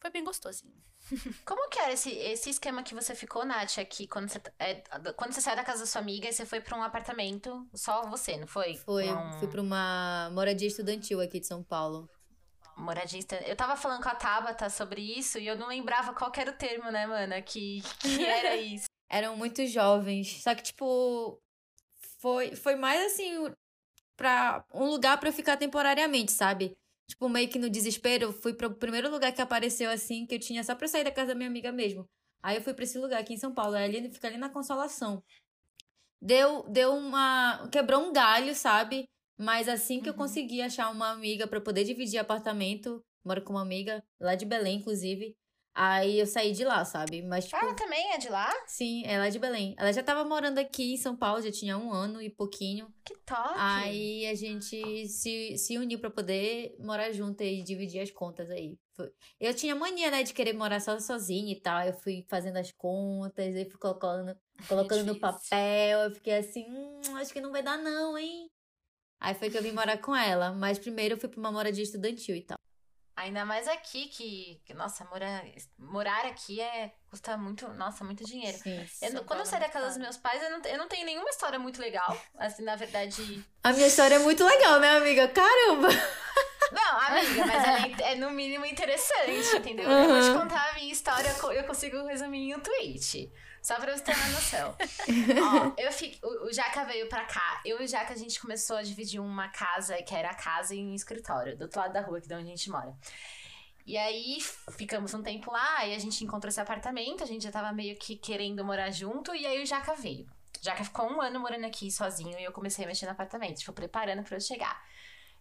[0.00, 0.82] Foi bem gostosinho.
[1.46, 4.82] Como que era esse, esse esquema que você ficou, Nath, aqui, quando você, é,
[5.16, 8.02] quando você saiu da casa da sua amiga e você foi para um apartamento, só
[8.08, 8.74] você, não foi?
[8.76, 9.32] Foi, um...
[9.38, 12.10] fui para uma moradia estudantil aqui de São Paulo
[12.76, 13.36] moradista.
[13.46, 16.56] Eu tava falando com a Tabata sobre isso e eu não lembrava qual era o
[16.56, 18.86] termo, né, mana, que, que era isso.
[19.10, 20.42] Eram muito jovens.
[20.42, 21.40] Só que, tipo,
[22.18, 23.52] foi, foi mais assim,
[24.16, 26.72] pra um lugar para eu ficar temporariamente, sabe?
[27.08, 30.64] Tipo, meio que no desespero, fui pro primeiro lugar que apareceu assim, que eu tinha
[30.64, 32.08] só pra sair da casa da minha amiga mesmo.
[32.42, 35.22] Aí eu fui pra esse lugar aqui em São Paulo, ali fica ali na Consolação.
[36.20, 37.68] Deu, deu uma.
[37.70, 39.04] Quebrou um galho, sabe?
[39.42, 40.14] Mas assim que uhum.
[40.14, 44.46] eu consegui achar uma amiga para poder dividir apartamento, moro com uma amiga lá de
[44.46, 45.36] Belém, inclusive.
[45.74, 47.22] Aí eu saí de lá, sabe?
[47.22, 48.52] Mas, tipo, ela também é de lá?
[48.66, 49.74] Sim, ela é de Belém.
[49.78, 52.92] Ela já tava morando aqui em São Paulo, já tinha um ano e pouquinho.
[53.02, 53.54] Que top!
[53.56, 58.78] Aí a gente se, se uniu para poder morar junto e dividir as contas aí.
[59.40, 61.80] Eu tinha mania, né, de querer morar só sozinha e tal.
[61.86, 64.36] Eu fui fazendo as contas, e fui colocando,
[64.68, 66.00] colocando é no papel.
[66.00, 68.51] Eu fiquei assim, hum, acho que não vai dar não, hein?
[69.22, 70.50] Aí foi que eu vim morar com ela.
[70.50, 72.58] Mas primeiro eu fui pra uma moradia estudantil e tal.
[73.14, 75.44] Ainda mais aqui, que, que nossa, morar,
[75.78, 78.58] morar aqui é custa muito, nossa, muito dinheiro.
[78.58, 81.04] Sim, eu, quando eu saí da casa dos meus pais, eu não, eu não tenho
[81.04, 82.16] nenhuma história muito legal.
[82.36, 83.44] Assim, na verdade.
[83.62, 85.28] A minha história é muito legal, né, amiga?
[85.28, 85.88] Caramba!
[86.72, 89.88] Não, amiga, mas ela é, é no mínimo interessante, entendeu?
[89.88, 90.04] Uhum.
[90.04, 93.30] Eu vou te contar a minha história, eu consigo resumir em um tweet.
[93.62, 94.76] Só pra você ter uma noção.
[95.78, 97.62] Ó, eu fico, o, o Jaca veio pra cá.
[97.64, 100.74] Eu e o Jaca, a gente começou a dividir uma casa, que era a casa
[100.74, 102.92] e um escritório, do outro lado da rua, que é onde a gente mora.
[103.86, 104.38] E aí,
[104.76, 107.96] ficamos um tempo lá, e a gente encontrou esse apartamento, a gente já tava meio
[107.96, 110.24] que querendo morar junto, e aí o Jaca veio.
[110.60, 113.58] O Jaca ficou um ano morando aqui sozinho, e eu comecei a mexer no apartamento,
[113.58, 114.82] tipo, preparando pra eu chegar.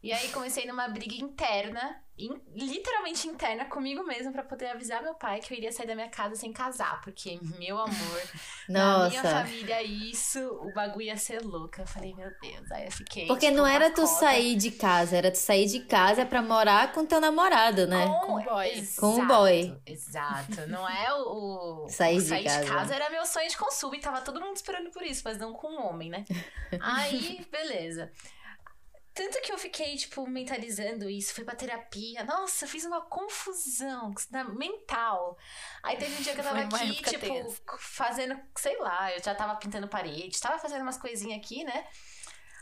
[0.04, 5.14] E aí comecei numa briga interna, in, literalmente interna comigo mesma para poder avisar meu
[5.14, 8.22] pai que eu iria sair da minha casa sem casar, porque meu amor,
[8.68, 11.84] na minha família isso, o bagulho ia ser louca.
[11.84, 14.08] Eu falei, meu Deus, aí eu fiquei Porque tipo, não era tu cota.
[14.08, 18.08] sair de casa, era tu sair de casa para morar com teu namorado, né?
[18.26, 18.72] Com, o boy.
[18.72, 19.82] Exato, com o boy.
[19.86, 20.68] Exato.
[20.68, 22.64] Não é o, o sair, o sair de, casa.
[22.64, 25.38] de casa era meu sonho de consumo e tava todo mundo esperando por isso, mas
[25.38, 26.26] não com um homem, né?
[26.82, 28.12] aí, beleza.
[29.14, 32.24] Tanto que eu fiquei, tipo, mentalizando isso, fui pra terapia.
[32.24, 34.14] Nossa, fiz uma confusão
[34.56, 35.38] mental.
[35.84, 37.62] Aí teve um dia que eu tava aqui, tipo, tensa.
[37.78, 41.86] fazendo, sei lá, eu já tava pintando parede, tava fazendo umas coisinhas aqui, né?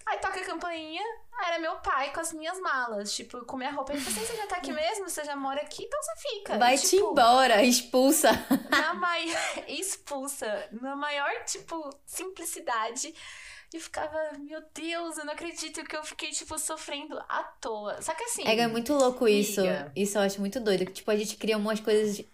[0.08, 1.04] Aí toca a campainha,
[1.46, 3.94] era meu pai com as minhas malas, tipo, com minha roupa.
[3.94, 5.08] Ele falou assim: você já tá aqui mesmo?
[5.08, 5.84] Você já mora aqui?
[5.84, 6.58] Então você fica.
[6.58, 8.32] Vai-te tipo, embora, expulsa.
[8.72, 9.38] Na maior.
[9.68, 10.68] expulsa.
[10.72, 13.14] Na maior, tipo, simplicidade
[13.72, 18.02] E ficava, meu Deus, eu não acredito que eu fiquei, tipo, sofrendo à toa.
[18.02, 18.44] Só que assim.
[18.44, 19.62] É, é muito louco isso.
[19.96, 20.86] Isso eu acho muito doido.
[20.86, 22.26] Tipo, a gente cria umas coisas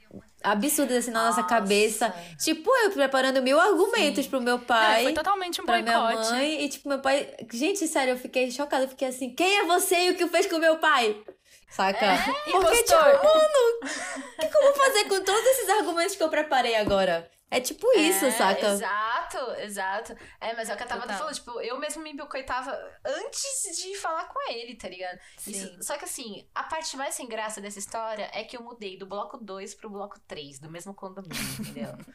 [0.41, 2.13] absurdas assim na nossa, nossa cabeça.
[2.41, 4.29] Tipo, eu preparando mil argumentos Sim.
[4.29, 5.03] pro meu pai.
[5.03, 6.29] foi totalmente um pra boicote.
[6.29, 6.63] minha mãe.
[6.63, 7.35] E, tipo, meu pai.
[7.51, 8.85] Gente, sério, eu fiquei chocada.
[8.85, 11.21] Eu fiquei assim, quem é você e o que fez com meu pai?
[11.69, 12.05] Saca?
[12.05, 12.17] É,
[12.49, 16.29] Porque, tipo, mano, o que, que eu vou fazer com todos esses argumentos que eu
[16.29, 17.29] preparei agora?
[17.55, 18.67] É tipo isso, é, saca?
[18.67, 20.17] Exato, exato.
[20.41, 23.97] É, mas é o que a Tabata falou, tipo, eu mesmo me boicotava antes de
[23.97, 25.17] falar com ele, tá ligado?
[25.47, 28.97] Isso, só que assim, a parte mais sem graça dessa história é que eu mudei
[28.97, 31.97] do bloco 2 pro bloco 3, do mesmo condomínio, entendeu?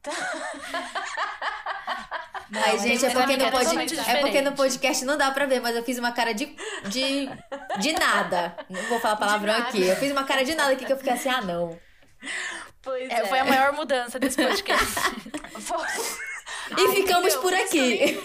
[0.00, 0.14] Então...
[2.50, 4.00] Não, Ai, gente, é porque, no pod...
[4.08, 6.46] é porque no podcast não dá pra ver, mas eu fiz uma cara de,
[6.88, 7.28] de,
[7.78, 8.56] de nada.
[8.70, 9.82] Não vou falar palavrão aqui.
[9.82, 11.78] Eu fiz uma cara de nada aqui que eu fiquei assim, ah, não.
[12.88, 13.26] Pois é, é.
[13.26, 14.94] Foi a maior mudança desse podcast.
[16.78, 18.18] e Ai, ficamos por aqui.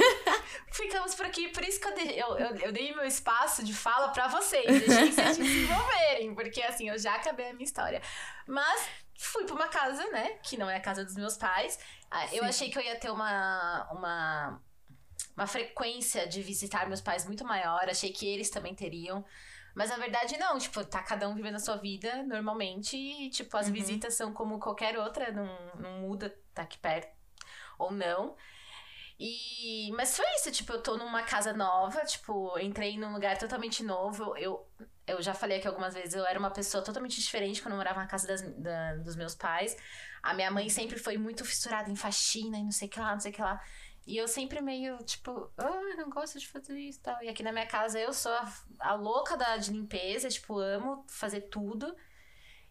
[0.72, 3.74] Ficamos por aqui, por isso que eu dei, eu, eu, eu dei meu espaço de
[3.74, 4.66] fala para vocês.
[4.66, 8.02] Deixei vocês se desenvolverem, porque assim, eu já acabei a minha história.
[8.48, 8.88] Mas
[9.20, 10.38] fui pra uma casa, né?
[10.42, 11.78] Que não é a casa dos meus pais.
[12.10, 14.62] Ah, eu achei que eu ia ter uma, uma,
[15.36, 17.90] uma frequência de visitar meus pais muito maior.
[17.90, 19.26] Achei que eles também teriam.
[19.74, 23.56] Mas na verdade, não, tipo, tá cada um vivendo a sua vida normalmente e, tipo,
[23.58, 23.74] as uhum.
[23.74, 27.12] visitas são como qualquer outra, não, não muda, tá aqui perto
[27.78, 28.36] ou não.
[29.20, 33.84] E, mas foi isso, tipo, eu tô numa casa nova, tipo, entrei num lugar totalmente
[33.84, 34.36] novo.
[34.38, 34.68] Eu,
[35.08, 38.00] eu já falei aqui algumas vezes, eu era uma pessoa totalmente diferente quando eu morava
[38.00, 39.78] na casa das, da, dos meus pais.
[40.22, 43.12] A minha mãe sempre foi muito fissurada em faxina e não sei o que lá,
[43.12, 43.62] não sei o que lá.
[44.06, 47.24] E eu sempre meio, tipo, ah, não gosto de fazer isso e tal.
[47.24, 51.06] E aqui na minha casa eu sou a, a louca da, de limpeza, tipo, amo
[51.08, 51.96] fazer tudo.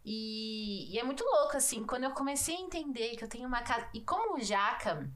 [0.05, 3.62] E, e, é muito louco, assim, quando eu comecei a entender que eu tenho uma
[3.62, 3.88] casa.
[3.95, 5.11] E como o Jaca,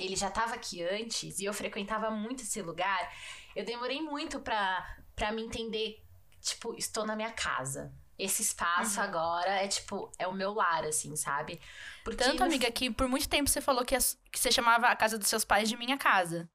[0.00, 3.12] ele já tava aqui antes e eu frequentava muito esse lugar,
[3.54, 6.02] eu demorei muito pra, pra me entender,
[6.40, 7.92] tipo, estou na minha casa.
[8.18, 9.04] Esse espaço uhum.
[9.04, 11.60] agora é tipo, é o meu lar, assim, sabe?
[12.02, 13.96] Porque Tanto, amiga, que por muito tempo você falou que,
[14.32, 16.48] que você chamava a casa dos seus pais de minha casa.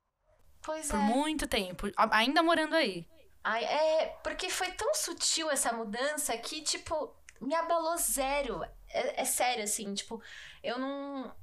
[0.62, 1.00] Pois por é.
[1.00, 1.88] Por muito tempo.
[1.96, 3.08] Ainda morando aí.
[3.44, 8.64] Ai, é, porque foi tão sutil essa mudança que, tipo, me abalou zero.
[8.90, 10.22] É, é sério, assim, tipo,
[10.64, 11.36] eu não.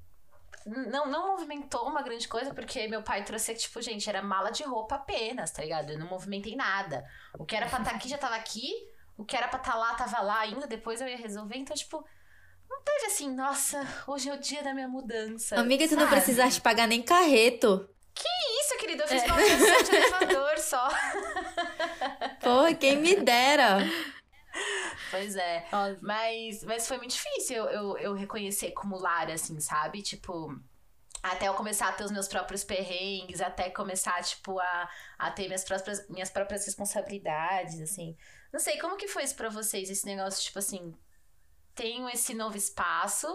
[0.66, 4.64] Não, não movimentou uma grande coisa, porque meu pai trouxe, tipo, gente, era mala de
[4.64, 5.90] roupa apenas, tá ligado?
[5.90, 7.09] Eu não movimentei nada.
[7.38, 8.70] O que era pra estar tá aqui já tava aqui
[9.18, 11.57] o que era pra estar tá lá, tava lá ainda, depois eu ia resolver.
[11.57, 12.02] Então, tipo,
[12.70, 15.57] não teve assim, nossa, hoje é o dia da minha mudança.
[15.57, 16.02] Amiga, tu sabe?
[16.02, 17.90] não precisaste pagar nem carreto.
[18.14, 18.28] Que
[18.61, 19.02] isso, querida?
[19.04, 19.26] Eu fiz é.
[19.26, 20.88] uma mudança de elevador só.
[22.40, 23.78] Pô, quem me dera.
[25.11, 25.66] Pois é.
[26.00, 30.00] Mas, mas foi muito difícil eu, eu, eu reconhecer como lar, assim, sabe?
[30.00, 30.57] Tipo,
[31.22, 35.46] até eu começar a ter os meus próprios perrengues, até começar, tipo, a, a ter
[35.46, 38.16] minhas próprias, minhas próprias responsabilidades, assim.
[38.53, 40.95] Não sei, como que foi isso pra vocês, esse negócio, tipo assim,
[41.75, 43.27] tenho esse novo espaço,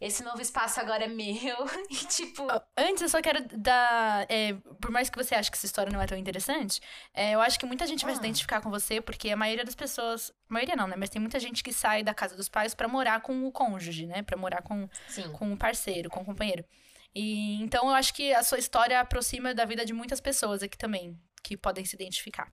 [0.00, 1.56] esse novo espaço agora é meu,
[1.90, 2.46] e tipo...
[2.76, 4.26] Antes, eu só quero dar...
[4.28, 6.80] É, por mais que você ache que essa história não é tão interessante,
[7.12, 8.24] é, eu acho que muita gente vai se ah.
[8.24, 10.32] identificar com você, porque a maioria das pessoas...
[10.48, 10.96] A maioria não, né?
[10.96, 14.06] Mas tem muita gente que sai da casa dos pais para morar com o cônjuge,
[14.06, 14.22] né?
[14.22, 14.88] Pra morar com,
[15.38, 16.64] com o parceiro, com o companheiro.
[17.14, 20.76] E, então, eu acho que a sua história aproxima da vida de muitas pessoas aqui
[20.76, 22.50] também, que podem se identificar.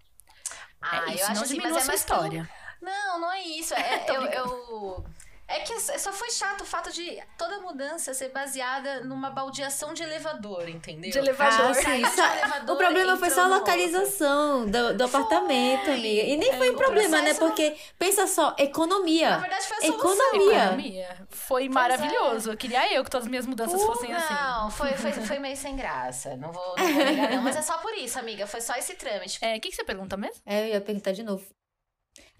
[0.81, 2.49] Ah, é isso, eu acho não assim, mas é mais história.
[2.81, 3.73] Não, não é isso.
[3.77, 5.05] É, eu, eu,
[5.51, 10.03] é que só foi chato o fato de toda mudança ser baseada numa baldeação de
[10.03, 11.11] elevador, entendeu?
[11.11, 11.69] De elevador.
[11.69, 12.05] Ah, sim.
[12.15, 16.23] Só, elevador o problema foi só a localização do, do apartamento, amiga.
[16.23, 17.33] E nem é, foi um problema, né?
[17.33, 19.31] Porque, pensa só, economia.
[19.31, 20.11] Na verdade, foi a solução.
[20.11, 20.63] Economia.
[20.63, 21.27] economia.
[21.29, 22.55] Foi pois é.
[22.55, 24.33] Queria eu que todas as minhas mudanças uh, fossem não, assim.
[24.33, 26.35] Não, foi, foi, foi meio sem graça.
[26.37, 27.41] Não vou, não vou negar, não.
[27.41, 28.47] Mas é só por isso, amiga.
[28.47, 29.39] Foi só esse trâmite.
[29.41, 30.41] É, o que, que você pergunta mesmo?
[30.45, 31.43] É, eu ia perguntar de novo.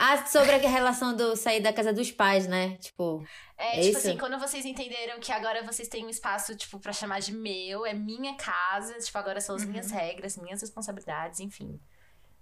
[0.04, 2.76] Ah, sobre a relação do sair da casa dos pais, né?
[2.78, 3.24] Tipo.
[3.56, 3.98] É, é tipo isso?
[4.00, 7.86] assim, quando vocês entenderam que agora vocês têm um espaço, tipo, pra chamar de meu,
[7.86, 9.70] é minha casa, tipo, agora são as uhum.
[9.70, 11.80] minhas regras, minhas responsabilidades, enfim.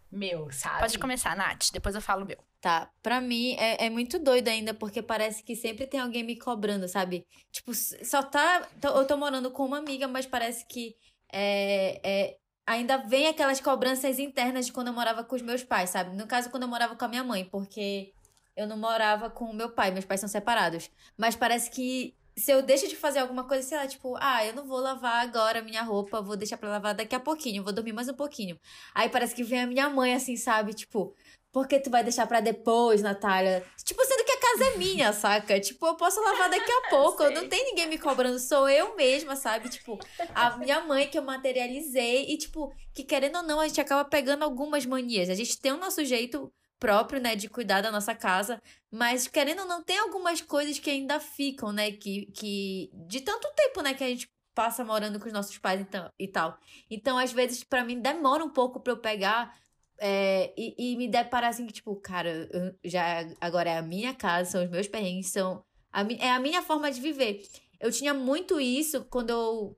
[0.10, 0.80] Meu, sabe?
[0.80, 2.38] Pode começar, Nath, depois eu falo meu.
[2.62, 6.38] Tá, pra mim é, é muito doido ainda, porque parece que sempre tem alguém me
[6.38, 7.28] cobrando, sabe?
[7.52, 8.70] Tipo, só tá.
[8.82, 10.96] Eu tô morando com uma amiga, mas parece que
[11.30, 12.38] é, é,
[12.70, 16.16] ainda vem aquelas cobranças internas de quando eu morava com os meus pais, sabe?
[16.16, 18.14] No caso, quando eu morava com a minha mãe, porque
[18.56, 20.92] eu não morava com o meu pai, meus pais são separados.
[21.18, 24.54] Mas parece que se eu deixo de fazer alguma coisa, sei lá, tipo, ah, eu
[24.54, 27.92] não vou lavar agora minha roupa, vou deixar pra lavar daqui a pouquinho, vou dormir
[27.92, 28.60] mais um pouquinho.
[28.94, 30.74] Aí parece que vem a minha mãe, assim, sabe?
[30.76, 31.16] Tipo,
[31.52, 33.66] por que tu vai deixar pra depois, Natália?
[33.84, 35.60] Tipo, sendo que casa é minha, saca?
[35.60, 37.30] Tipo, eu posso lavar daqui a pouco.
[37.30, 39.70] não tem ninguém me cobrando, sou eu mesma, sabe?
[39.70, 40.00] Tipo,
[40.34, 42.32] a minha mãe que eu materializei.
[42.32, 45.30] E, tipo, que querendo ou não, a gente acaba pegando algumas manias.
[45.30, 49.60] A gente tem o nosso jeito próprio, né, de cuidar da nossa casa, mas querendo
[49.60, 53.94] ou não, tem algumas coisas que ainda ficam, né, que, que de tanto tempo, né,
[53.94, 56.58] que a gente passa morando com os nossos pais então, e tal.
[56.90, 59.54] Então, às vezes, para mim, demora um pouco pra eu pegar
[60.00, 62.50] é, e, e, me deparar assim que, tipo, cara,
[62.84, 66.62] já agora é a minha casa, são os meus perrengues, são a, é a minha
[66.62, 67.44] forma de viver.
[67.80, 69.78] Eu tinha muito isso quando eu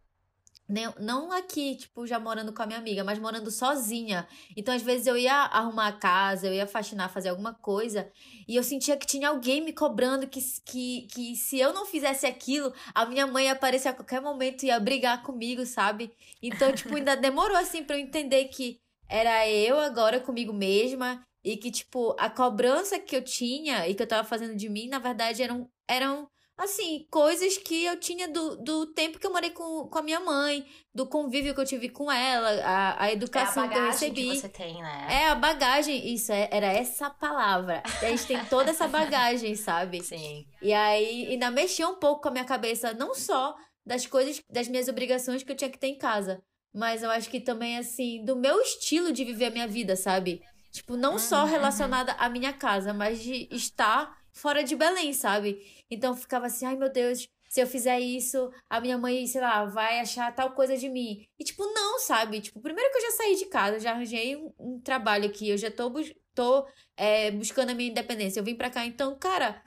[1.00, 4.28] não aqui, tipo, já morando com a minha amiga, mas morando sozinha.
[4.56, 8.10] Então, às vezes, eu ia arrumar a casa, eu ia faxinar, fazer alguma coisa,
[8.48, 12.26] e eu sentia que tinha alguém me cobrando que, que, que se eu não fizesse
[12.26, 16.12] aquilo, a minha mãe ia aparecer a qualquer momento e ia brigar comigo, sabe?
[16.42, 18.80] Então, tipo, ainda demorou assim pra eu entender que
[19.12, 24.02] era eu agora comigo mesma e que, tipo, a cobrança que eu tinha e que
[24.02, 25.70] eu tava fazendo de mim, na verdade, eram.
[25.88, 30.04] eram assim, coisas que eu tinha do, do tempo que eu morei com, com a
[30.04, 33.78] minha mãe, do convívio que eu tive com ela, a, a educação é a que
[33.80, 34.30] eu recebi.
[34.30, 35.08] Que você tem, né?
[35.10, 37.82] É, a bagagem, isso, é, era essa palavra.
[37.84, 40.02] a gente tem toda essa bagagem, sabe?
[40.06, 40.46] Sim.
[40.62, 44.68] E aí, ainda mexia um pouco com a minha cabeça, não só das coisas, das
[44.68, 46.44] minhas obrigações que eu tinha que ter em casa,
[46.74, 50.42] mas eu acho que também, assim, do meu estilo de viver a minha vida, sabe?
[50.72, 51.50] Tipo, não só uhum.
[51.50, 55.60] relacionada à minha casa, mas de estar fora de Belém, sabe?
[55.90, 59.66] Então ficava assim, ai meu Deus, se eu fizer isso, a minha mãe, sei lá,
[59.66, 61.26] vai achar tal coisa de mim.
[61.38, 62.40] E tipo, não, sabe?
[62.40, 65.58] Tipo, primeiro que eu já saí de casa, já arranjei um, um trabalho aqui, eu
[65.58, 66.66] já tô, bus tô
[66.96, 68.40] é, buscando a minha independência.
[68.40, 69.62] Eu vim pra cá, então, cara,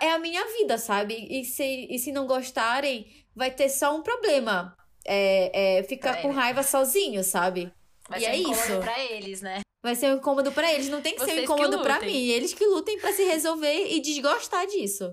[0.00, 1.14] é a minha vida, sabe?
[1.30, 3.06] E se, e se não gostarem,
[3.36, 4.76] vai ter só um problema.
[5.06, 7.72] É, é ficar com raiva sozinho, sabe?
[8.08, 8.78] Vai e ser é um isso.
[8.80, 9.60] pra eles, né?
[9.82, 10.88] Vai ser um incômodo para eles.
[10.88, 12.28] Não tem que Vocês ser um incômodo para mim.
[12.28, 15.12] Eles que lutem para se resolver e desgostar disso.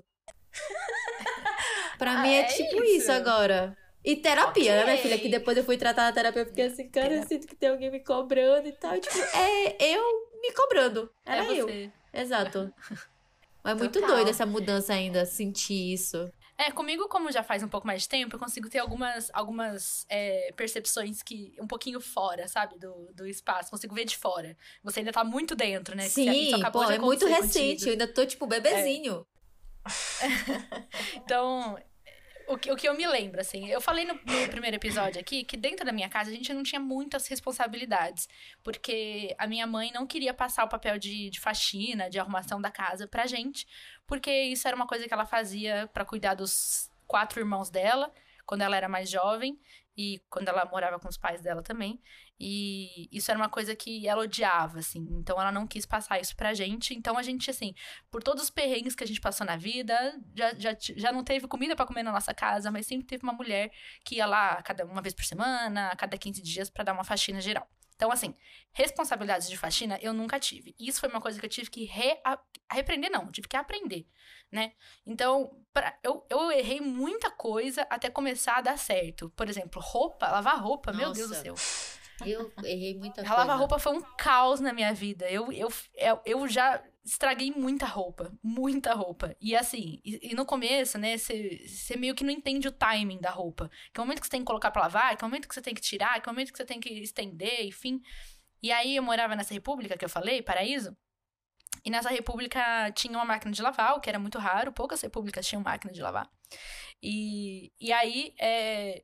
[1.97, 3.03] Pra ah, mim é, é tipo isso.
[3.03, 3.11] isso.
[3.11, 3.77] agora.
[4.03, 4.75] E terapia, okay.
[4.75, 5.17] né, minha filha?
[5.17, 7.89] Que depois eu fui tratar a terapia, porque assim, cara, eu sinto que tem alguém
[7.89, 8.99] me cobrando e tal.
[8.99, 10.03] Tipo, é eu
[10.41, 11.09] me cobrando.
[11.25, 11.91] É Era é eu.
[12.13, 12.73] Exato.
[13.63, 16.29] Mas é muito doido essa mudança ainda, sentir isso.
[16.65, 20.05] É, comigo, como já faz um pouco mais de tempo, eu consigo ter algumas, algumas
[20.07, 23.69] é, percepções que um pouquinho fora, sabe, do, do espaço.
[23.69, 24.55] Consigo ver de fora.
[24.81, 26.07] Você ainda tá muito dentro, né?
[26.07, 27.73] Sim, pô, é muito recente.
[27.73, 27.89] Contigo.
[27.89, 29.27] Eu ainda tô, tipo, bebezinho.
[29.85, 31.17] É.
[31.19, 31.77] então,
[32.53, 35.43] o que, o que eu me lembro, assim, eu falei no, no, primeiro episódio aqui
[35.43, 38.27] que dentro da minha casa a gente não tinha muitas responsabilidades,
[38.63, 42.71] porque a minha mãe não queria passar o papel de, de faxina, de arrumação da
[42.71, 43.67] casa pra gente,
[44.07, 48.11] porque isso era uma coisa que ela fazia para cuidar dos quatro irmãos dela,
[48.45, 49.59] quando ela era mais jovem,
[49.95, 52.01] e quando ela morava com os pais dela também.
[52.39, 55.07] E isso era uma coisa que ela odiava, assim.
[55.11, 56.93] Então ela não quis passar isso pra gente.
[56.93, 57.73] Então a gente, assim,
[58.11, 59.95] por todos os perrengues que a gente passou na vida,
[60.35, 63.33] já, já, já não teve comida para comer na nossa casa, mas sempre teve uma
[63.33, 63.71] mulher
[64.03, 67.03] que ia lá cada uma vez por semana, a cada 15 dias para dar uma
[67.03, 67.67] faxina geral.
[67.95, 68.35] Então, assim,
[68.71, 70.75] responsabilidades de faxina eu nunca tive.
[70.79, 72.17] Isso foi uma coisa que eu tive que re
[72.71, 74.07] repreender, não, tive que aprender,
[74.51, 74.73] né?
[75.05, 79.29] Então, pra, eu, eu errei muita coisa até começar a dar certo.
[79.35, 81.05] Por exemplo, roupa, lavar roupa, Nossa.
[81.05, 81.55] meu Deus do céu.
[82.25, 83.35] Eu errei muita coisa.
[83.35, 85.29] Lavar roupa foi um caos na minha vida.
[85.29, 85.69] Eu, eu,
[86.25, 88.31] eu já estraguei muita roupa.
[88.41, 89.35] Muita roupa.
[89.41, 93.29] E assim, e, e no começo, né, você meio que não entende o timing da
[93.29, 93.69] roupa.
[93.93, 95.47] Que é o momento que você tem que colocar pra lavar, que é o momento
[95.47, 98.01] que você tem que tirar, que é o momento que você tem que estender, enfim.
[98.61, 100.95] E aí eu morava nessa república que eu falei, Paraíso.
[101.85, 104.71] E nessa república tinha uma máquina de lavar, o que era muito raro.
[104.71, 106.29] Poucas repúblicas tinham máquina de lavar.
[107.01, 109.03] E, e aí, é,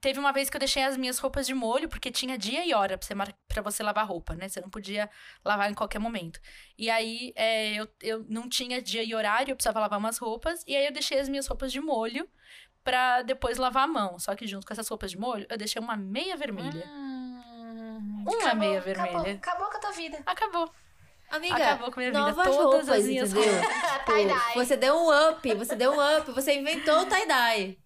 [0.00, 2.74] Teve uma vez que eu deixei as minhas roupas de molho, porque tinha dia e
[2.74, 3.14] hora pra você,
[3.48, 4.48] pra você lavar roupa, né?
[4.48, 5.08] Você não podia
[5.44, 6.38] lavar em qualquer momento.
[6.76, 10.62] E aí, é, eu, eu não tinha dia e horário, eu precisava lavar umas roupas.
[10.66, 12.28] E aí, eu deixei as minhas roupas de molho
[12.84, 14.18] pra depois lavar a mão.
[14.18, 16.84] Só que junto com essas roupas de molho, eu deixei uma meia vermelha.
[16.86, 19.10] Hum, uma acabou, meia vermelha.
[19.10, 20.18] Acabou, acabou com a tua vida.
[20.26, 20.70] Acabou.
[21.30, 22.34] Amiga, Acabou com minha vida.
[22.34, 23.60] Todas roupas, as minhas entendeu?
[24.06, 27.76] Tipo, você deu um up, você deu um up, você inventou o tie-dye.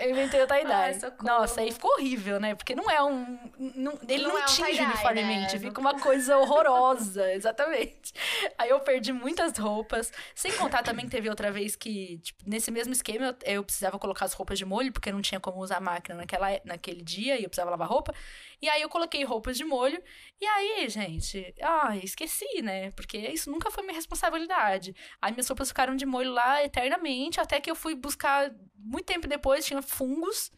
[0.00, 0.98] Eu inventei o tie-dye.
[1.22, 2.54] Nossa, aí ficou horrível, né?
[2.54, 3.38] Porque não é um.
[3.58, 5.60] Não, ele não, não é tinge um uniformemente, né?
[5.60, 8.14] fica uma coisa horrorosa, exatamente.
[8.56, 10.10] Aí eu perdi muitas roupas.
[10.34, 13.98] Sem contar também que teve outra vez que, tipo, nesse mesmo esquema, eu, eu, precisava
[13.98, 17.38] colocar as roupas de molho, porque não tinha como usar a máquina naquela, naquele dia
[17.38, 18.14] e eu precisava lavar roupa.
[18.60, 20.02] E aí eu coloquei roupas de molho.
[20.40, 22.90] E aí, gente, ah, esqueci, né?
[22.92, 24.94] Porque isso nunca foi minha responsabilidade.
[25.20, 29.26] Aí minhas roupas ficaram de molho lá eternamente, até que eu fui buscar muito tempo
[29.26, 30.50] depois, tinha fungos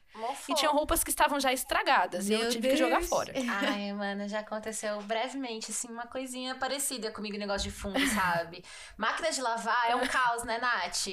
[0.48, 2.28] E tinham roupas que estavam já estragadas.
[2.28, 2.74] Meu e eu tive Deus.
[2.74, 3.32] que jogar fora.
[3.66, 8.62] Ai, mano, já aconteceu brevemente, assim, uma coisinha parecida comigo, negócio de fundo, sabe?
[8.96, 11.07] Máquina de lavar é um caos, né, Nath?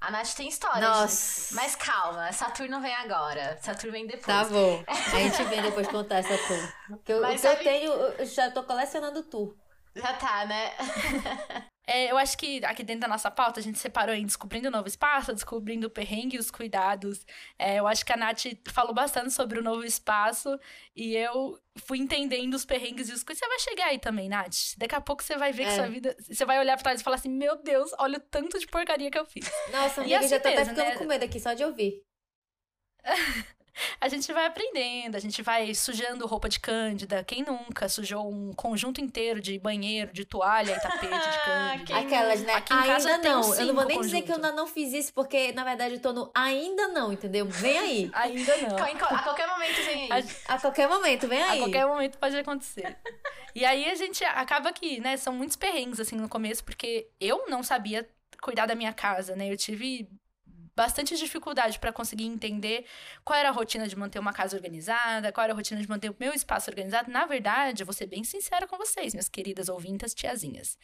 [0.00, 0.86] A Nath tem história.
[0.86, 1.54] Nossa.
[1.54, 3.58] Mas calma, Saturno vem agora.
[3.60, 4.26] Saturno vem depois.
[4.26, 4.84] Tá bom.
[4.86, 6.72] A gente vem depois contar essa tour.
[6.88, 9.54] Porque eu, Mas, eu tenho, eu já tô colecionando tour.
[9.94, 10.72] Já tá, né?
[11.86, 14.70] É, eu acho que aqui dentro da nossa pauta a gente separou em descobrindo o
[14.70, 17.24] novo espaço, descobrindo o perrengue e os cuidados.
[17.56, 20.58] É, eu acho que a Nath falou bastante sobre o novo espaço
[20.96, 23.38] e eu fui entendendo os perrengues e os cuidados.
[23.38, 24.76] Você vai chegar aí também, Nath.
[24.76, 25.66] Daqui a pouco você vai ver é.
[25.66, 26.16] que sua vida.
[26.18, 29.10] Você vai olhar pra trás e falar assim: Meu Deus, olha o tanto de porcaria
[29.10, 29.48] que eu fiz.
[29.70, 30.96] Nossa, amiga, assim já tô mesmo, até ficando né?
[30.96, 32.02] com medo aqui só de ouvir.
[34.00, 37.24] a gente vai aprendendo, a gente vai sujando roupa de cândida.
[37.24, 41.98] Quem nunca sujou um conjunto inteiro de banheiro, de toalha e tapete de cândida?
[41.98, 42.54] Aquelas, né?
[42.54, 43.54] Aqui ainda não.
[43.54, 46.00] Eu não vou nem dizer que eu ainda não fiz isso, porque na verdade eu
[46.00, 47.46] tô no ainda não, entendeu?
[47.46, 48.10] Vem aí.
[48.14, 48.76] ainda não.
[48.76, 50.24] A qualquer momento vem aí.
[50.46, 51.58] A, a qualquer momento, vem aí.
[51.58, 52.96] A qualquer momento pode acontecer.
[53.54, 57.46] e aí a gente acaba que, né, são muitos perrengues assim no começo, porque eu
[57.48, 58.08] não sabia
[58.40, 59.50] cuidar da minha casa, né?
[59.50, 60.08] Eu tive
[60.76, 62.84] bastante dificuldade para conseguir entender
[63.24, 66.10] qual era a rotina de manter uma casa organizada, qual era a rotina de manter
[66.10, 67.10] o meu espaço organizado.
[67.10, 70.78] Na verdade, vou ser bem sincera com vocês, minhas queridas ouvintas tiazinhas.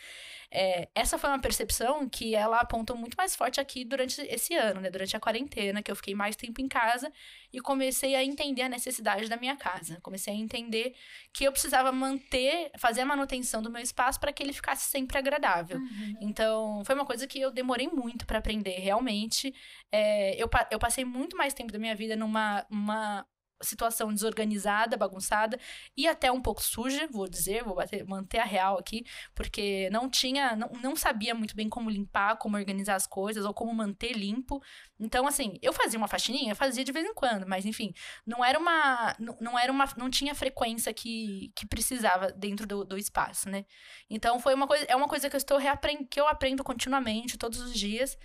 [0.51, 4.81] É, essa foi uma percepção que ela apontou muito mais forte aqui durante esse ano,
[4.81, 4.91] né?
[4.91, 7.13] Durante a quarentena, que eu fiquei mais tempo em casa
[7.53, 9.99] e comecei a entender a necessidade da minha casa.
[10.03, 10.95] Comecei a entender
[11.33, 15.19] que eu precisava manter, fazer a manutenção do meu espaço para que ele ficasse sempre
[15.19, 15.79] agradável.
[15.79, 16.19] Uhum.
[16.21, 19.55] Então, foi uma coisa que eu demorei muito para aprender, realmente.
[19.93, 23.27] É, eu, eu passei muito mais tempo da minha vida numa uma
[23.63, 25.59] situação desorganizada, bagunçada
[25.97, 30.09] e até um pouco suja, vou dizer, vou bater, manter a real aqui, porque não
[30.11, 34.13] tinha, não, não sabia muito bem como limpar, como organizar as coisas ou como manter
[34.13, 34.63] limpo.
[34.99, 37.93] Então, assim, eu fazia uma faxininha, fazia de vez em quando, mas enfim,
[38.27, 42.85] não era uma, não, não era uma, não tinha frequência que, que precisava dentro do,
[42.85, 43.65] do espaço, né?
[44.11, 47.39] Então, foi uma coisa, é uma coisa que eu estou reaprendendo, que eu aprendo continuamente,
[47.39, 48.17] todos os dias.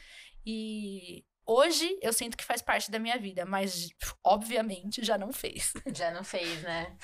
[0.45, 3.87] E Hoje eu sinto que faz parte da minha vida, mas
[4.21, 5.71] obviamente já não fez.
[5.95, 6.97] Já não fez, né?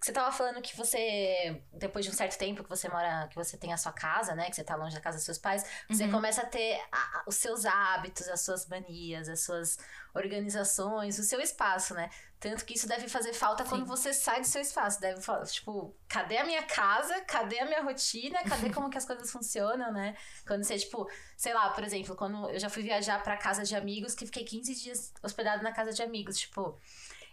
[0.00, 3.58] Você tava falando que você, depois de um certo tempo que você mora, que você
[3.58, 4.48] tem a sua casa, né?
[4.48, 6.12] Que você tá longe da casa dos seus pais, você uhum.
[6.12, 9.78] começa a ter a, os seus hábitos, as suas manias, as suas
[10.14, 12.08] organizações, o seu espaço, né?
[12.38, 13.70] Tanto que isso deve fazer falta Sim.
[13.70, 15.00] quando você sai do seu espaço.
[15.00, 17.20] Deve falar, tipo, cadê a minha casa?
[17.22, 18.42] Cadê a minha rotina?
[18.44, 20.14] Cadê como que as coisas funcionam, né?
[20.46, 23.74] Quando você, tipo, sei lá, por exemplo, quando eu já fui viajar para casa de
[23.74, 26.78] amigos, que fiquei 15 dias hospedado na casa de amigos, tipo,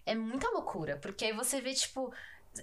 [0.06, 2.12] é muita loucura, porque aí você vê, tipo,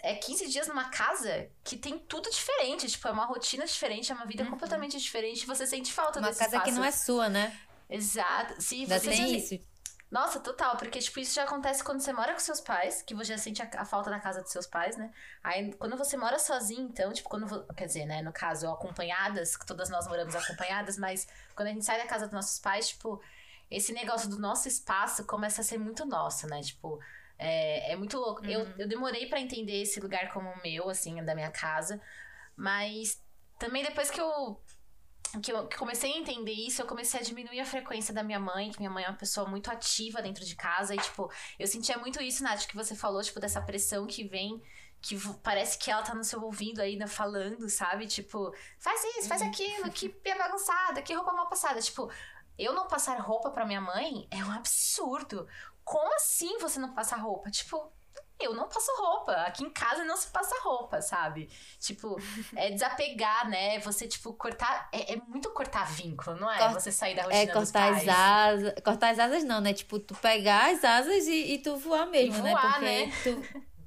[0.02, 4.14] é 15 dias numa casa que tem tudo diferente, tipo, é uma rotina diferente, é
[4.14, 4.50] uma vida uhum.
[4.50, 6.72] completamente diferente, você sente falta uma desse casa espaço.
[6.72, 7.56] que não é sua, né?
[7.88, 8.60] Exato.
[8.60, 9.58] Sim, Ainda você tem isso.
[10.10, 13.32] Nossa, total, porque, tipo, isso já acontece quando você mora com seus pais, que você
[13.32, 15.12] já sente a, a, falta da casa dos seus pais, né?
[15.42, 17.66] Aí, quando você mora sozinho, então, tipo, quando.
[17.74, 21.84] Quer dizer, né, no caso, acompanhadas, que todas nós moramos acompanhadas, mas quando a gente
[21.84, 23.20] sai da casa dos nossos pais, tipo,
[23.70, 26.62] esse negócio do nosso espaço começa a ser muito nosso, né?
[26.62, 26.98] Tipo,
[27.38, 28.42] é, é muito louco.
[28.42, 28.50] Uhum.
[28.50, 32.00] Eu, eu demorei para entender esse lugar como meu, assim, da minha casa,
[32.56, 33.22] mas
[33.58, 34.58] também depois que eu
[35.42, 38.70] que eu comecei a entender isso, eu comecei a diminuir a frequência da minha mãe,
[38.70, 40.94] que minha mãe é uma pessoa muito ativa dentro de casa.
[40.94, 44.62] E, tipo, eu sentia muito isso, Nath, que você falou, tipo, dessa pressão que vem
[45.00, 48.06] que parece que ela tá no seu ouvido ainda falando, sabe?
[48.06, 49.48] Tipo, faz isso, faz uhum.
[49.48, 51.80] aquilo, que pia bagunçada, que roupa mal passada.
[51.80, 52.10] Tipo,
[52.58, 55.46] eu não passar roupa para minha mãe é um absurdo.
[55.84, 57.50] Como assim você não passa roupa?
[57.50, 57.92] Tipo,
[58.40, 59.32] eu não passo roupa.
[59.32, 61.48] Aqui em casa não se passa roupa, sabe?
[61.80, 62.16] Tipo,
[62.54, 63.80] é desapegar, né?
[63.80, 64.88] Você, tipo, cortar.
[64.92, 66.72] É, é muito cortar vínculo, não é?
[66.72, 68.74] Você sair da rotina É cortar as asas.
[68.84, 69.72] Cortar as asas não, né?
[69.72, 72.50] Tipo, tu pegar as asas e, e tu voar mesmo, né?
[72.50, 73.06] voar, né?
[73.06, 73.42] Porque né?
[73.52, 73.68] tu.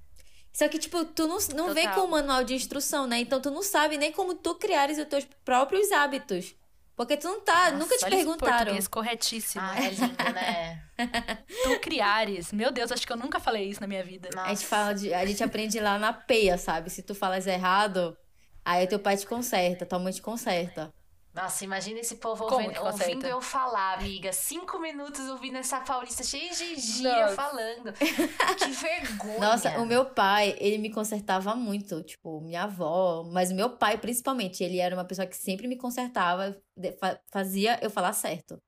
[0.54, 3.20] Só que, tipo, tu não, não vem com o manual de instrução, né?
[3.20, 6.54] Então tu não sabe nem como tu criares os teus próprios hábitos.
[6.96, 8.58] Porque tu não tá, Nossa, nunca te perguntaram.
[8.58, 9.64] Português corretíssimo.
[9.64, 10.84] Ah, é lindo, né?
[11.64, 12.52] tu criares.
[12.52, 14.30] Meu Deus, acho que eu nunca falei isso na minha vida.
[14.36, 14.48] Nossa.
[14.48, 16.90] A gente fala de, a gente aprende lá na peia, sabe?
[16.90, 18.16] Se tu falas errado,
[18.64, 20.94] aí teu pai te conserta, tua mãe te conserta.
[21.34, 24.34] Nossa, imagina esse povo ouvindo, ouvindo, eu falar, amiga.
[24.34, 27.94] Cinco minutos ouvindo essa paulista cheia de gíria falando.
[28.58, 29.40] Que vergonha.
[29.40, 32.04] Nossa, o meu pai, ele me consertava muito.
[32.04, 33.24] Tipo, minha avó.
[33.32, 36.56] Mas o meu pai, principalmente, ele era uma pessoa que sempre me consertava,
[37.32, 38.62] fazia eu falar certo.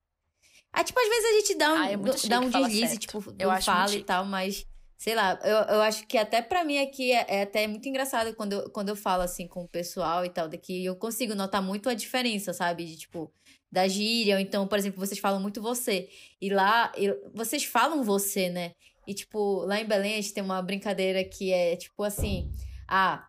[0.72, 1.98] Aí, tipo, às vezes a gente dá um, ah, é
[2.28, 4.66] dá um deslize, tipo, eu não fala e tal, mas
[5.04, 8.34] sei lá, eu, eu acho que até para mim aqui é, é, até muito engraçado
[8.36, 11.62] quando eu, quando eu falo assim com o pessoal e tal, daqui eu consigo notar
[11.62, 12.86] muito a diferença, sabe?
[12.86, 13.30] De tipo,
[13.70, 16.08] da gíria, ou então, por exemplo, vocês falam muito você.
[16.40, 16.90] E lá,
[17.34, 18.76] vocês falam você, né?
[19.06, 22.50] E, tipo, lá em Belém a gente tem uma brincadeira que é, tipo, assim...
[22.88, 23.28] Ah,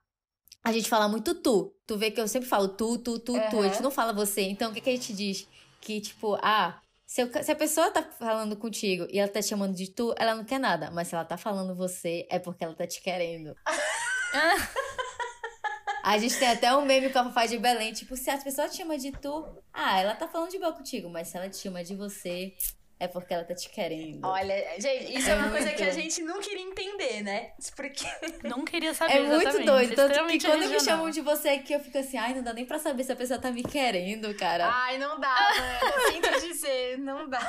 [0.63, 1.75] a gente fala muito tu.
[1.89, 3.59] Tu vê que eu sempre falo tu, tu, tu, tu.
[3.59, 4.43] A gente não fala você.
[4.43, 5.49] Então, o que, que a gente diz?
[5.81, 6.81] Que, tipo, ah...
[7.15, 10.13] Se, eu- se a pessoa tá falando contigo e ela tá te chamando de tu,
[10.19, 10.91] ela não quer nada.
[10.91, 13.55] Mas se ela tá falando você, é porque ela tá te querendo.
[16.03, 18.69] A gente tem até um meme com a Fafá de Belém, tipo, se a pessoa
[18.69, 21.57] te chama de tu, ah, ela tá falando de boa contigo, mas se ela te
[21.57, 22.53] chama de você,
[22.99, 24.25] é porque ela tá te querendo.
[24.27, 25.77] Olha, gente, isso é, É uma coisa muito.
[25.77, 27.53] que a gente não queria entender, né?
[27.77, 28.05] Porque.
[28.45, 30.81] Não queria saber É muito doido, tanto que quando me regional.
[30.81, 33.17] chamam de você aqui, eu fico assim, ai, não dá nem pra saber se a
[33.17, 34.69] pessoa tá me querendo, cara.
[34.71, 36.13] Ai, não dá, mano.
[36.13, 37.41] Sinto dizer, não dá.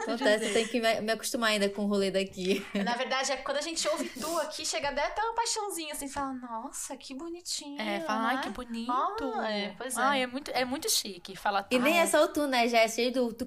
[0.00, 2.64] Acontece, eu tenho que me, me acostumar ainda com o rolê daqui.
[2.74, 5.92] Na verdade, é que quando a gente ouve tu aqui, chega até até uma paixãozinha
[5.92, 7.80] assim, fala, nossa, que bonitinho.
[7.80, 8.42] É, fala, ai, né?
[8.42, 8.92] que bonito.
[8.92, 10.00] Ah, é, pois é.
[10.00, 11.36] Ai, é muito, é muito chique.
[11.36, 12.68] Fala E nem é só o tu, né?
[12.68, 13.46] Já é cheio do tu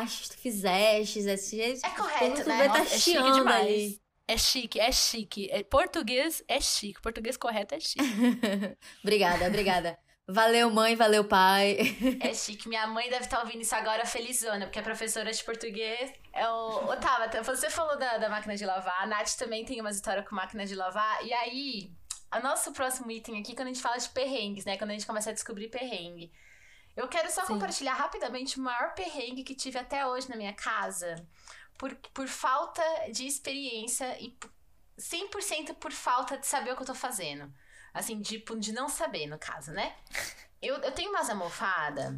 [0.00, 2.68] criaste, tu fizeste, é cheio É correto, tu né?
[2.68, 3.66] tá Nossa, é chique demais.
[3.66, 4.00] ali.
[4.26, 5.48] É chique, é chique.
[5.50, 7.00] É, português é chique.
[7.02, 7.98] Português correto é chique.
[9.02, 9.98] Obrigada, obrigada.
[10.28, 11.76] Valeu, mãe, valeu, pai.
[12.20, 12.68] É chique.
[12.68, 16.12] Minha mãe deve estar ouvindo isso agora felizona, porque é professora de português.
[16.32, 16.84] É o...
[16.84, 19.02] Ô, Tabata, você falou da, da máquina de lavar.
[19.02, 21.26] A Nath também tem uma história com máquina de lavar.
[21.26, 21.90] E aí,
[22.32, 24.78] o nosso próximo item aqui, quando a gente fala de perrengues, né?
[24.78, 26.30] Quando a gente começa a descobrir perrengue.
[26.96, 27.54] Eu quero só Sim.
[27.54, 31.26] compartilhar rapidamente o maior perrengue que tive até hoje na minha casa.
[31.78, 32.82] Por, por falta
[33.12, 34.48] de experiência e p-
[34.98, 37.50] 100% por falta de saber o que eu tô fazendo.
[37.94, 39.94] Assim, de, de não saber, no caso, né?
[40.62, 42.14] Eu, eu tenho umas almofadas,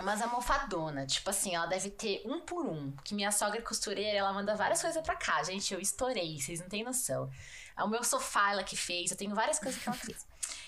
[0.00, 2.90] umas almofadonas, tipo assim, ela deve ter um por um.
[3.04, 5.42] Que minha sogra costureira, ela manda várias coisas pra cá.
[5.42, 7.30] Gente, eu estourei, vocês não têm noção.
[7.76, 10.26] É o meu sofá ela que fez, eu tenho várias coisas que ela fez.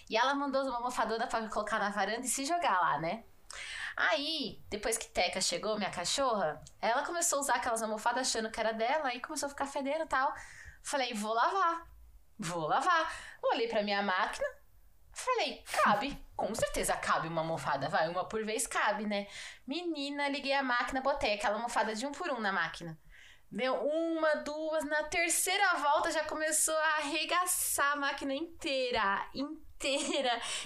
[0.08, 3.24] E ela mandou uma almofadona me colocar na varanda e se jogar lá, né?
[3.96, 8.60] Aí, depois que Teca chegou, minha cachorra, ela começou a usar aquelas almofadas achando que
[8.60, 10.32] era dela, aí começou a ficar fedendo e tal.
[10.82, 11.88] Falei, vou lavar.
[12.38, 13.10] Vou lavar.
[13.42, 14.46] Olhei pra minha máquina,
[15.12, 16.22] falei, cabe.
[16.36, 19.26] Com certeza cabe uma almofada, vai, uma por vez cabe, né?
[19.66, 22.98] Menina, liguei a máquina, botei aquela almofada de um por um na máquina.
[23.50, 29.26] Deu uma, duas, na terceira volta já começou a arregaçar a máquina inteira.
[29.34, 29.65] Inteira.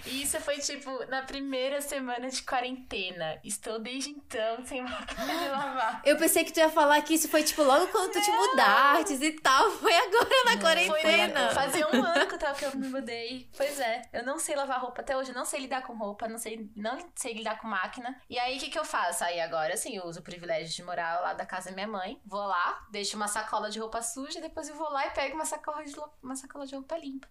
[0.06, 3.40] E isso foi tipo na primeira semana de quarentena.
[3.44, 6.02] Estou desde então sem máquina de lavar.
[6.04, 9.14] Eu pensei que tu ia falar que isso foi, tipo, logo quando tu te mudaste
[9.14, 9.70] e tal.
[9.72, 11.44] Foi agora na Foi quarentena.
[11.46, 13.48] na- fazia um ano que eu, tava, que eu me mudei.
[13.56, 16.28] Pois é, eu não sei lavar roupa até hoje, eu não sei lidar com roupa,
[16.28, 18.20] não sei, não sei lidar com máquina.
[18.28, 19.24] E aí, o que, que eu faço?
[19.24, 22.20] Aí agora, assim, eu uso o privilégio de morar lá da casa da minha mãe.
[22.24, 25.44] Vou lá, deixo uma sacola de roupa suja, depois eu vou lá e pego uma
[25.44, 27.28] sacola de, uma sacola de roupa limpa.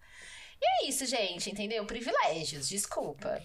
[0.62, 1.86] E é isso, gente, entendeu?
[1.86, 3.42] Privilégios, desculpa.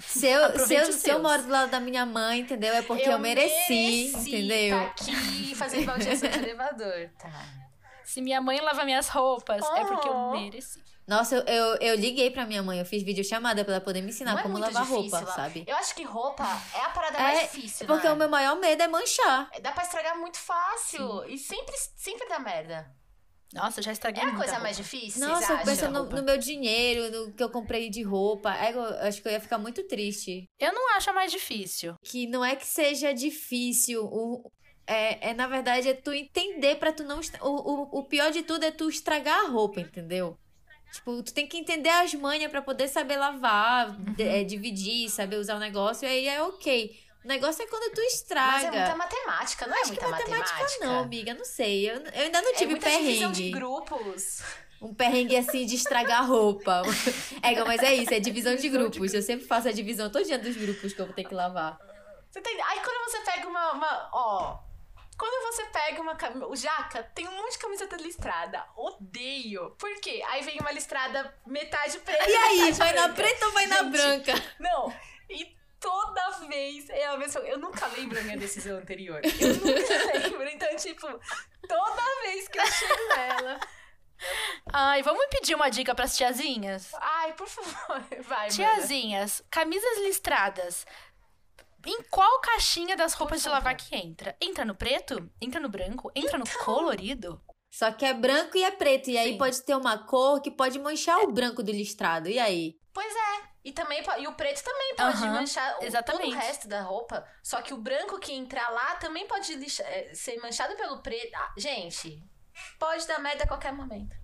[0.00, 2.72] Se eu, se, eu, se eu moro do lado da minha mãe, entendeu?
[2.74, 4.76] É porque eu, mereci, entendeu?
[4.78, 7.10] Tá aqui fazendo manutenção de elevador.
[7.20, 7.30] Tá.
[8.04, 10.32] Se minha mãe lava minhas roupas, é porque eu Oh.
[10.32, 10.82] mereci.
[11.06, 14.08] Nossa, eu, eu, eu liguei pra minha mãe, eu fiz videochamada pra ela poder me
[14.10, 15.32] ensinar Não é como muito lavar difícil roupa, lá.
[15.36, 15.64] sabe?
[15.66, 18.14] Eu acho que roupa é a parada É, mais difícil, Porque não é?
[18.14, 19.48] o meu maior medo é manchar.
[19.60, 21.24] Dá pra estragar muito fácil.
[21.28, 22.90] E sempre, sempre dá merda.
[23.52, 24.60] Nossa, já estraguei É a coisa roupa.
[24.62, 28.54] mais difícil, Nossa, eu penso no, no meu dinheiro, no que eu comprei de roupa.
[28.56, 30.44] É, eu acho que eu ia ficar muito triste.
[30.58, 31.94] Eu não acho a mais difícil.
[32.04, 34.04] Que não é que seja difícil.
[34.04, 34.50] O,
[34.86, 37.20] é, é, na verdade, é tu entender pra tu não.
[37.42, 40.36] O, o, o pior de tudo é tu estragar a roupa, entendeu?
[40.92, 45.36] Tipo, tu tem que entender as manhas pra poder saber lavar, de- é, dividir, saber
[45.36, 46.96] usar o negócio, e aí é ok.
[47.24, 48.52] O negócio é quando tu estraga.
[48.52, 50.86] Mas é muita matemática, não é muita matemática, matemática?
[50.86, 51.90] não, amiga, não sei.
[51.90, 53.32] Eu, eu ainda não É tive divisão perrengue.
[53.32, 54.42] de grupos.
[54.80, 56.82] Um perrengue assim de estragar roupa.
[57.42, 59.12] É, mas é isso, é divisão de grupos.
[59.12, 61.78] Eu sempre faço a divisão todo dia dos grupos que eu vou ter que lavar.
[62.30, 62.54] Você tem...
[62.62, 64.58] Aí quando você pega uma, uma- Ó...
[65.18, 66.46] Quando você pega uma cam...
[66.48, 68.64] O jaca tem um monte de camiseta listrada.
[68.74, 69.70] Odeio.
[69.78, 70.22] Por quê?
[70.28, 72.24] Aí vem uma listrada metade preta.
[72.30, 73.14] E aí, vai na branca.
[73.22, 74.34] preta ou vai na Gente, branca?
[74.58, 74.90] Não.
[75.28, 79.20] E toda vez é a mesma Eu nunca lembro a minha decisão anterior.
[79.24, 80.48] Eu nunca lembro.
[80.48, 81.06] Então, tipo,
[81.66, 83.60] toda vez que eu chego nela.
[84.72, 86.92] Ai, vamos pedir uma dica pras tiazinhas?
[86.94, 88.70] Ai, por favor, vai, Tiazinha.
[88.74, 90.86] Tiazinhas, camisas listradas.
[91.86, 94.36] Em qual caixinha das roupas de lavar que entra?
[94.38, 95.30] Entra no preto?
[95.40, 96.12] Entra no branco?
[96.14, 97.40] Entra no colorido?
[97.70, 99.08] Só que é branco e é preto.
[99.08, 99.38] E aí Sim.
[99.38, 102.28] pode ter uma cor que pode manchar o branco do listrado.
[102.28, 102.76] E aí?
[102.92, 103.29] Pois é.
[103.62, 106.22] E também e o preto também pode Aham, manchar o, exatamente.
[106.24, 107.26] todo o resto da roupa.
[107.42, 111.34] Só que o branco que entrar lá também pode lixa- eh, ser manchado pelo preto.
[111.34, 112.22] Ah, gente,
[112.78, 114.16] pode dar merda a qualquer momento.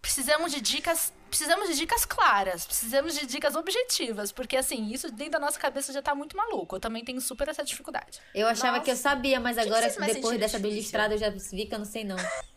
[0.00, 1.12] precisamos de dicas.
[1.28, 5.92] Precisamos de dicas claras, precisamos de dicas objetivas, porque assim, isso dentro da nossa cabeça
[5.92, 6.76] já tá muito maluco.
[6.76, 8.20] Eu também tenho super essa dificuldade.
[8.32, 8.84] Eu achava Nossa.
[8.84, 10.06] que eu sabia, mas agora, depois
[10.38, 10.60] dessa difícil?
[10.60, 12.16] bilistrada, eu já vi que eu não sei não.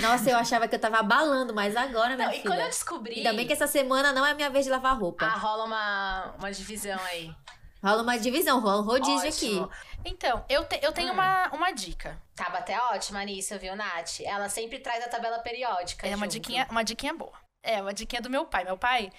[0.00, 2.50] Nossa, eu achava que eu tava abalando, mas agora, minha Não, e filha.
[2.50, 3.16] quando eu descobri.
[3.16, 5.24] Ainda bem que essa semana não é minha vez de lavar roupa.
[5.26, 7.34] Ah, rola uma, uma divisão aí.
[7.82, 9.64] Rola uma divisão, rola um rodízio Ótimo.
[9.64, 9.74] aqui.
[10.06, 11.14] Então, eu, te- eu tenho Hum.
[11.14, 12.20] uma, uma dica.
[12.34, 14.20] Tava até ótima nisso, viu, Nath?
[14.20, 16.06] Ela sempre traz a tabela periódica.
[16.06, 17.32] É uma diquinha, uma diquinha boa.
[17.62, 18.64] É, uma diquinha do meu pai.
[18.64, 19.10] Meu pai,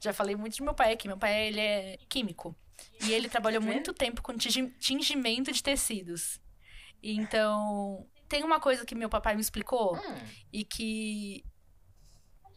[0.00, 1.06] já falei muito de meu pai aqui.
[1.06, 2.54] Meu pai, ele é químico.
[3.02, 6.38] E ele trabalhou Tá muito tempo com tingi- tingimento de tecidos.
[7.02, 10.18] E Então, tem uma coisa que meu papai me explicou Hum,
[10.52, 11.44] e que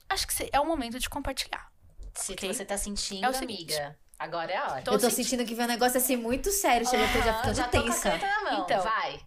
[0.09, 1.71] acho que é o momento de compartilhar.
[2.15, 2.51] se Ok.
[2.51, 3.75] você tá sentindo, É o seguinte.
[3.77, 4.81] amiga, agora é a hora.
[4.81, 7.33] Tô eu tô sentindo- sentindo que vem um negócio assim muito sério, chega tô já
[7.37, 8.17] ficando já tô com a tensa.
[8.43, 8.81] mão, Então.
[8.81, 9.19] vai.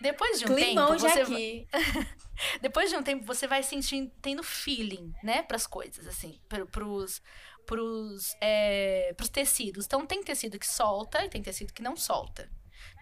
[0.00, 1.68] Depois de um Climão tempo, já você aqui.
[2.62, 7.20] depois de um tempo você vai sentindo tendo feeling, né, pras coisas assim, pro, pros
[7.66, 9.84] pros é, pros tecidos.
[9.84, 12.50] Então tem tecido que solta e tem tecido que não solta.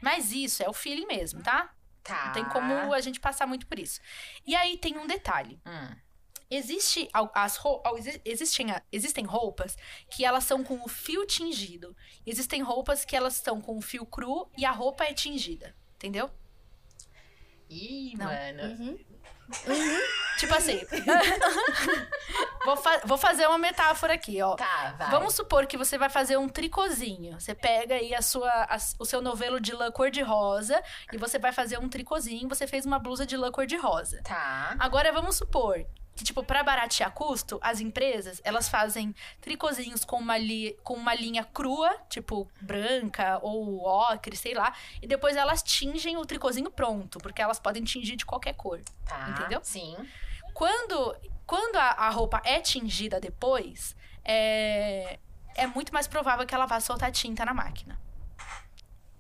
[0.03, 1.73] Mas isso é o feeling mesmo, tá?
[2.05, 2.27] Tá.
[2.27, 4.01] Não tem como a gente passar muito por isso.
[4.47, 5.59] E aí tem um detalhe.
[5.67, 5.97] Hum,
[6.51, 7.59] Existe as
[8.25, 9.77] existem, existem roupas
[10.11, 11.97] que elas são com o fio tingido.
[12.25, 15.75] Existem roupas que elas estão com o fio cru e a roupa é tingida.
[15.97, 16.31] Entendeu?
[17.69, 18.27] Ih, Não.
[18.27, 18.63] mano.
[18.63, 18.99] Uhum.
[20.39, 20.81] Tipo assim.
[22.65, 24.55] vou, fa- vou fazer uma metáfora aqui, ó.
[24.57, 25.11] Tá, vai.
[25.11, 27.39] Vamos supor que você vai fazer um tricôzinho.
[27.41, 30.83] Você pega aí a sua, a- o seu novelo de lã cor-de-rosa
[31.13, 32.49] e você vai fazer um tricôzinho.
[32.49, 34.21] Você fez uma blusa de lã cor-de-rosa.
[34.23, 34.75] Tá.
[34.79, 35.85] Agora vamos supor
[36.17, 41.15] que, tipo, pra baratear custo, as empresas, elas fazem tricôzinhos com uma, li- com uma
[41.15, 44.73] linha crua, tipo, branca ou ocre, sei lá.
[45.03, 48.81] E depois elas tingem o tricôzinho pronto, porque elas podem tingir de qualquer cor.
[49.07, 49.29] Tá.
[49.31, 49.61] Entendeu?
[49.65, 49.97] Sim.
[50.53, 55.19] Quando, quando a, a roupa é tingida depois, é,
[55.57, 58.01] é muito mais provável que ela vá soltar tinta na máquina.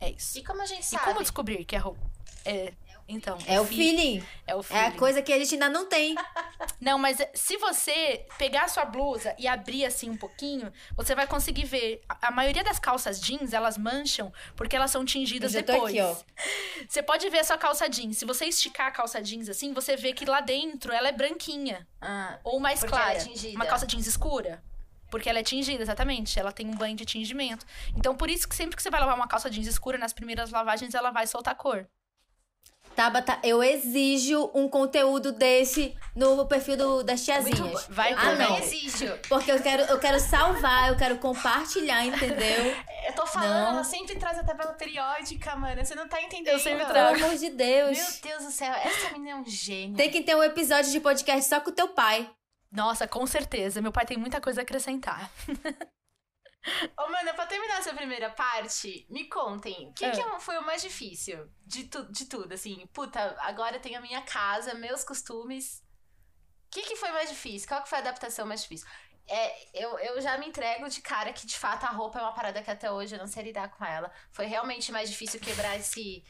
[0.01, 0.38] É isso.
[0.38, 1.05] E como a gente E sabe?
[1.05, 2.01] como descobrir que a roupa...
[2.45, 2.74] É,
[3.07, 4.24] então, É o fi- feeling.
[4.46, 4.82] É o É feeling.
[4.86, 6.14] a coisa que a gente ainda não tem.
[6.80, 11.14] Não, mas é- se você pegar a sua blusa e abrir assim um pouquinho, você
[11.14, 12.02] vai conseguir ver.
[12.09, 15.94] A, maioria das calças jeans, elas mancham porque elas são tingidas Eu já tô depois.
[15.94, 16.14] aqui, ó.
[16.88, 18.18] Você pode ver a sua calça jeans.
[18.18, 21.86] Se você esticar a calça jeans assim, você vê que lá dentro ela é branquinha.
[22.00, 23.28] Ah, Ou mais Porque ela é clara.
[23.28, 23.55] tingida.
[23.57, 24.62] Uma calça jeans escura.
[25.11, 26.38] Porque ela é tingida, exatamente.
[26.38, 27.64] Ela tem um banho de tingimento.
[27.96, 30.50] Então, por isso que sempre que você vai lavar uma calça jeans escura, nas primeiras
[30.50, 31.86] lavagens, ela vai soltar cor.
[32.95, 37.86] Tabata, eu exijo um conteúdo desse no perfil do, das tiazinhas.
[37.88, 38.59] Vai eu também não.
[38.59, 39.12] exijo.
[39.28, 42.74] Porque eu quero, eu quero salvar, eu quero compartilhar, entendeu?
[43.05, 43.72] Eu tô falando, Não.
[43.74, 45.84] ela sempre traz a tabela periódica, mano.
[45.84, 46.55] Você não tá entendendo.
[46.55, 47.22] Eu sempre Pelo trago.
[47.22, 47.99] amor de Deus.
[47.99, 49.95] Meu Deus do céu, essa menina é um gênio.
[49.95, 52.30] Tem que ter um episódio de podcast só com o teu pai.
[52.72, 53.82] Nossa, com certeza.
[53.82, 55.30] Meu pai tem muita coisa a acrescentar.
[56.99, 60.11] Ô, mano, pra terminar essa primeira parte, me contem, o que, É.
[60.11, 62.55] que é- foi o mais difícil de, tu, de tudo?
[62.55, 65.83] Assim, puta, agora tenho a minha casa, meus costumes.
[66.67, 67.69] O que, que foi mais difícil?
[67.69, 68.87] Qual que foi a adaptação mais difícil?
[69.27, 72.35] É, eu, eu já me entrego de cara que, de fato, a roupa é uma
[72.35, 74.11] parada que até hoje eu não sei lidar com ela.
[74.33, 76.25] Foi realmente mais difícil quebrar esse...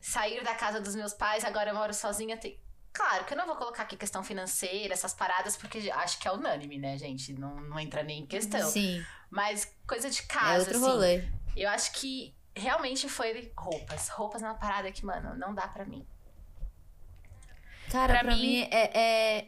[0.00, 2.36] Sair da casa dos meus pais, agora eu moro sozinha.
[2.36, 2.60] Tem...
[2.94, 6.32] Claro que eu não vou colocar aqui questão financeira, essas paradas, porque acho que é
[6.32, 7.32] unânime, né, gente?
[7.32, 8.70] Não, não entra nem em questão.
[8.70, 10.86] Sim, Mas coisa de é casa, outro assim.
[10.86, 11.24] rolê.
[11.56, 14.08] Eu acho que realmente foi roupas.
[14.10, 16.06] Roupas é uma parada que, mano, não dá pra mim.
[17.90, 19.46] Cara, Pra pra, mim- mim, é, é,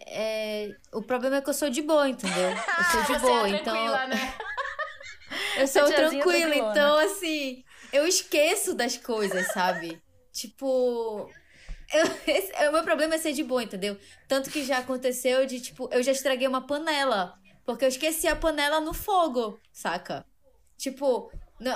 [0.67, 2.51] é- O problema é que eu sou de boa, entendeu?
[2.79, 3.63] Eu sou de Você boa, é então.
[3.75, 4.35] tranquila, né?
[5.57, 10.01] Eu sou tiazinha tranquila, então assim, eu esqueço das coisas, sabe?
[10.33, 11.31] tipo,
[11.93, 13.99] eu- o meu problema é ser de boa, entendeu?
[14.29, 18.37] Tanto que já aconteceu de, tipo, eu já estraguei uma panela, porque eu esqueci a
[18.37, 20.25] panela no fogo, saca?
[20.77, 21.31] Tipo,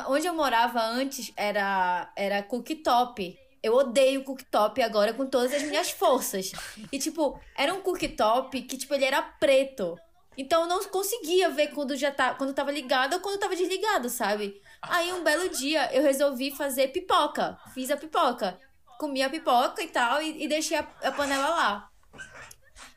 [0.08, 3.36] onde eu morava antes era, era cooktop.
[3.62, 6.52] Eu odeio cooktop agora com todas as minhas forças.
[6.90, 9.96] E, tipo, era um cooktop que, tipo, ele era preto.
[10.36, 14.08] Então eu não conseguia ver quando já tá, quando tava ligado ou quando tava desligado,
[14.08, 14.60] sabe?
[14.80, 17.58] Aí um belo dia eu resolvi fazer pipoca.
[17.74, 18.58] Fiz a pipoca.
[19.00, 21.90] Comi a pipoca e tal e, e deixei a, a panela lá.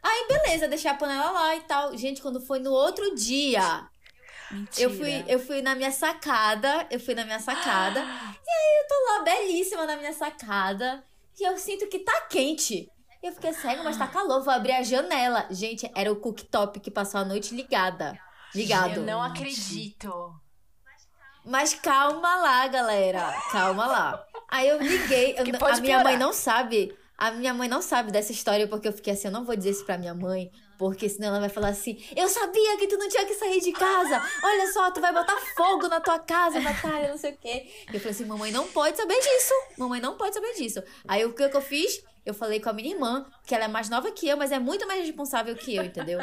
[0.03, 1.97] Aí beleza, deixei a panela lá e tal.
[1.97, 3.87] Gente, quando foi no outro dia,
[4.51, 4.83] Mentira.
[4.83, 8.01] eu fui, eu fui na minha sacada, eu fui na minha sacada.
[8.01, 11.01] e aí eu tô lá belíssima na minha sacada.
[11.39, 12.91] E eu sinto que tá quente.
[13.21, 15.47] E eu fiquei cega, mas tá calor, vou abrir a janela.
[15.51, 18.19] Gente, era o cooktop que passou a noite ligada.
[18.53, 18.97] Ligado.
[18.97, 20.35] Eu não acredito.
[21.45, 23.33] Mas calma lá, galera.
[23.51, 24.25] Calma lá.
[24.49, 25.35] Aí eu liguei.
[25.37, 26.03] eu a minha piorar.
[26.03, 26.95] mãe não sabe.
[27.17, 29.71] A minha mãe não sabe dessa história porque eu fiquei assim, eu não vou dizer
[29.71, 33.07] isso pra minha mãe, porque senão ela vai falar assim: Eu sabia que tu não
[33.07, 34.21] tinha que sair de casa.
[34.43, 37.67] Olha só, tu vai botar fogo na tua casa, Natália, não sei o quê.
[37.91, 39.53] E eu falei assim: Mamãe não pode saber disso.
[39.77, 40.81] Mamãe não pode saber disso.
[41.07, 42.03] Aí o que, que eu fiz?
[42.25, 44.59] Eu falei com a minha irmã, que ela é mais nova que eu, mas é
[44.59, 46.19] muito mais responsável que eu, entendeu?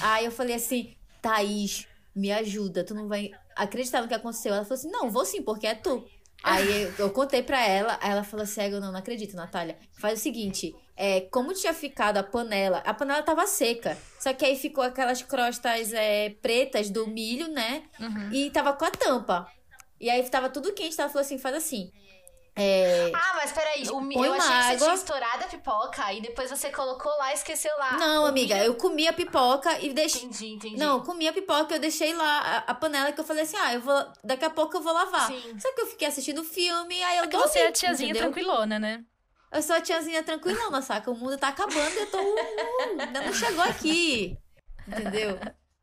[0.00, 1.86] Aí eu falei assim: Thaís,
[2.18, 4.52] me ajuda, tu não vai acreditar no que aconteceu.
[4.52, 6.04] Ela falou assim: Não, vou sim, porque é tu.
[6.42, 9.78] Aí eu, eu contei pra ela, aí ela falou assim: Eu não, não acredito, Natália.
[10.00, 13.96] Faz o seguinte: é, como tinha ficado a panela, a panela tava seca.
[14.18, 17.84] Só que aí ficou aquelas crostas é, pretas do milho, né?
[18.00, 18.32] Uhum.
[18.32, 19.46] E tava com a tampa.
[20.00, 21.90] E aí tava tudo quente, ela falou assim: faz assim.
[22.60, 24.78] É, Ah, mas peraí, o, mi- Põe eu achei que você água.
[24.78, 27.96] tinha estourado a pipoca e depois você colocou lá e esqueceu lá.
[27.98, 30.22] não, O amiga, eu comi a pipoca e deixei.
[30.24, 30.76] Entendi, entendi.
[30.76, 33.56] Não, eu comi a pipoca, eu deixei lá a, a panela que eu falei assim:
[33.56, 33.94] ah, eu vou.
[34.24, 35.28] Daqui a pouco eu vou lavar.
[35.28, 35.56] Sim.
[35.60, 37.48] Só que eu fiquei assistindo filme, aí eu É que dormi.
[37.48, 38.30] você é a tiazinha entendeu?
[38.32, 39.04] tranquilona, né?
[39.52, 41.10] Eu sou a tiazinha tranquilona, saca?
[41.10, 42.18] O mundo tá acabando e eu tô.
[42.18, 44.36] uh, ainda não chegou aqui.
[44.86, 45.38] Entendeu?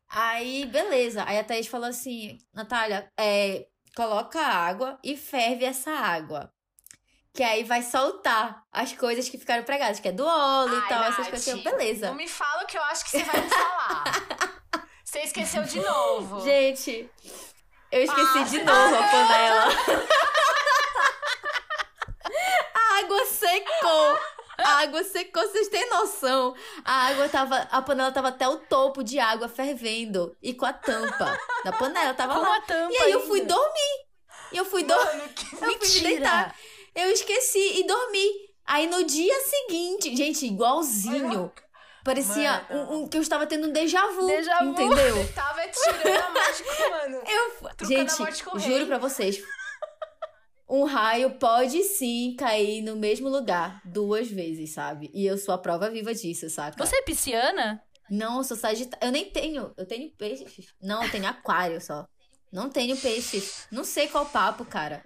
[0.08, 1.24] Aí, beleza.
[1.26, 3.66] Aí a Thaís falou assim: Natália, é,
[3.96, 6.52] coloca água e ferve essa água.
[7.36, 10.88] Que aí vai soltar as coisas que ficaram pregadas, que é do óleo e Ai,
[10.88, 11.48] tal, essas Nath, coisas.
[11.54, 11.62] assim.
[11.62, 12.06] Beleza.
[12.08, 14.04] Não me fala o que eu acho que você vai me falar.
[15.04, 16.40] você esqueceu de novo.
[16.40, 17.10] Gente,
[17.92, 19.66] eu esqueci Ah, de novo a panela.
[22.74, 24.18] a água secou.
[24.58, 26.54] A água secou, vocês têm noção.
[26.84, 27.56] A água tava.
[27.70, 30.34] A panela tava até o topo de água fervendo.
[30.42, 32.56] E com a tampa da panela tava Com lá.
[32.56, 33.54] a tampa E aí eu fui ainda.
[33.54, 34.06] dormir.
[34.52, 35.34] E eu fui dormir.
[35.52, 36.54] Eu fui me deitar.
[36.96, 38.46] Eu esqueci e dormi.
[38.64, 41.52] Aí no dia seguinte, gente, igualzinho.
[42.02, 42.92] Parecia Mano.
[42.92, 44.26] um, um- que eu estava tendo um déjà vu.
[44.26, 44.70] Déjà vu.
[44.70, 45.16] Entendeu?
[45.16, 47.22] Você tava tirando a mágica, mano.
[47.26, 49.42] Eu, a gente, juro pra vocês.
[50.68, 55.10] Um raio pode sim cair no mesmo lugar duas vezes, sabe?
[55.14, 56.84] E eu sou a prova viva disso, saca?
[56.84, 57.82] Você é pisciana?
[58.10, 59.06] Não, eu sou sagitário.
[59.06, 59.72] Eu nem tenho.
[59.76, 60.74] Eu tenho peixes.
[60.82, 62.06] Não, eu tenho aquário só.
[62.52, 63.66] Não tenho peixes.
[63.70, 65.04] Não sei qual papo, cara.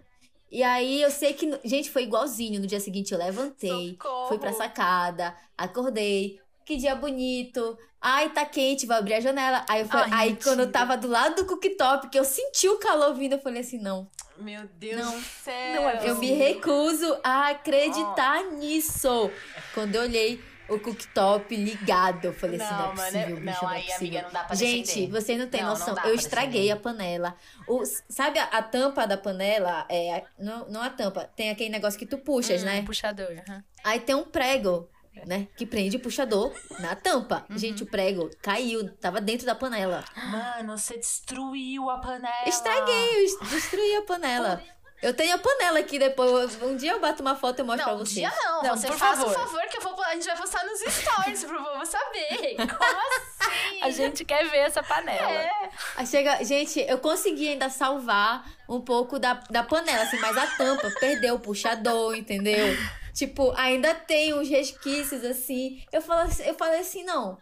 [0.51, 1.59] E aí eu sei que.
[1.65, 2.61] Gente, foi igualzinho.
[2.61, 4.29] No dia seguinte eu levantei, Socorro.
[4.29, 6.41] fui pra sacada, acordei.
[6.67, 7.79] Que dia bonito.
[8.01, 9.65] Ai, tá quente, vou abrir a janela.
[9.69, 12.69] Aí, eu falei- Ai, aí quando eu tava do lado do cooktop, que eu senti
[12.69, 14.09] o calor vindo, eu falei assim: não.
[14.39, 15.13] Meu Deus Não.
[15.13, 15.75] do céu.
[15.83, 19.31] Não é Eu me recuso a acreditar nisso.
[19.75, 20.41] Quando eu olhei
[20.71, 23.71] o cooktop ligado, eu falei assim, não é Não, mano, possível, é- bicho, não, não
[23.71, 23.97] é aí, possível.
[24.09, 25.11] amiga, não dá pra Gente, defender.
[25.21, 25.95] vocês não têm Não, não noção.
[25.95, 26.73] dá eu estraguei defender.
[26.73, 27.37] a panela.
[27.69, 29.87] O, sabe a, a tampa da panela?
[29.91, 32.83] É, não, não a tampa, tem aquele negócio que tu puxas, Hum, né?
[32.83, 33.29] Puxador.
[33.49, 33.63] aham.
[33.85, 34.89] Aí tem um prego,
[35.27, 35.49] né?
[35.57, 37.45] Que prende o puxador na tampa.
[37.51, 37.59] Uhum.
[37.59, 40.05] Gente, o prego caiu, tava dentro da panela.
[40.31, 42.47] Mano, você destruiu a panela.
[42.49, 44.63] Estraguei, eu es- destruí a panela.
[45.03, 46.61] Eu tenho a panela aqui depois.
[46.63, 48.15] Um dia eu bato uma foto e mostro Não, pra um vocês.
[48.17, 48.63] dia não.
[48.63, 49.35] Não, você por faz o favor.
[49.35, 52.57] favor que eu vou, a gente vai postar nos stories pro povo saber.
[52.69, 53.01] Como
[53.41, 53.83] assim?
[53.83, 55.31] A gente quer ver essa panela.
[55.31, 55.71] É.
[55.97, 60.47] Aí chega, gente, eu consegui ainda salvar um pouco da, da panela, assim, mas a
[60.49, 62.77] tampa perdeu o puxador, entendeu?
[63.15, 65.83] Tipo, ainda tem uns resquícios, assim.
[65.93, 67.39] Eu falei, assim- eu falei assim, não.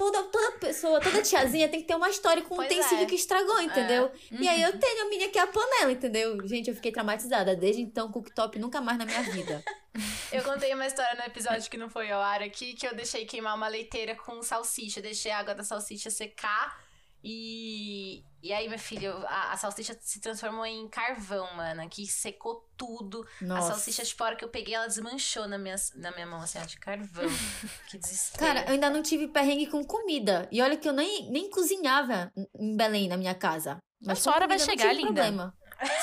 [0.00, 3.06] Toda, toda pessoa, toda tiazinha tem que ter uma história com um utensílio é.
[3.06, 4.10] que estragou, entendeu?
[4.30, 6.38] E aí eu tenho a minha que é a panela, entendeu?
[6.48, 7.54] Gente, eu fiquei traumatizada.
[7.54, 9.62] Desde então, cooktop nunca mais na minha vida.
[10.32, 13.26] Eu contei uma história no episódio que não foi ao ar aqui, que eu deixei
[13.26, 15.02] queimar uma leiteira com salsicha.
[15.02, 16.80] Deixei a água da salsicha secar.
[17.22, 21.88] E, e aí, minha filha, a, a salsicha se transformou em carvão, mano.
[21.88, 23.26] Que secou tudo.
[23.40, 23.68] A Nossa.
[23.72, 26.64] salsicha de fora que eu peguei, ela desmanchou na minha, na minha mão, assim, ó,
[26.64, 27.24] de carvão.
[27.88, 28.44] que desespero.
[28.44, 30.48] Cara, eu ainda não tive perrengue com comida.
[30.50, 33.78] E olha que eu nem, nem cozinhava em Belém, na minha casa.
[34.02, 35.06] Mas sua hora vai chegar, linda.
[35.12, 35.54] problema.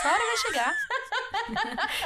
[0.01, 0.75] Sua hora vai chegar.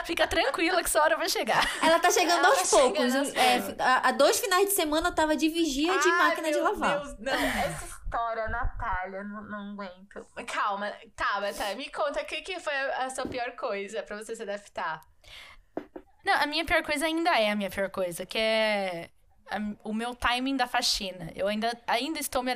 [0.05, 1.65] Fica tranquila que sua hora vai chegar.
[1.81, 2.97] Ela tá chegando Ela aos tá poucos.
[3.01, 6.17] chegando aos É, há há dois finais de semana eu tava de vigia de Ai,
[6.17, 6.99] máquina de meu lavar.
[7.01, 10.25] Deus, não, essa história, Natália, não, não aguento.
[10.47, 14.35] Calma, tá, tá, me conta o que, que foi a sua pior coisa pra você
[14.35, 15.01] se adaptar.
[16.25, 19.09] Não, a minha pior coisa ainda é a minha pior coisa, que é
[19.49, 21.31] a- o meu timing da faxina.
[21.35, 22.51] Eu ainda, ainda estou me.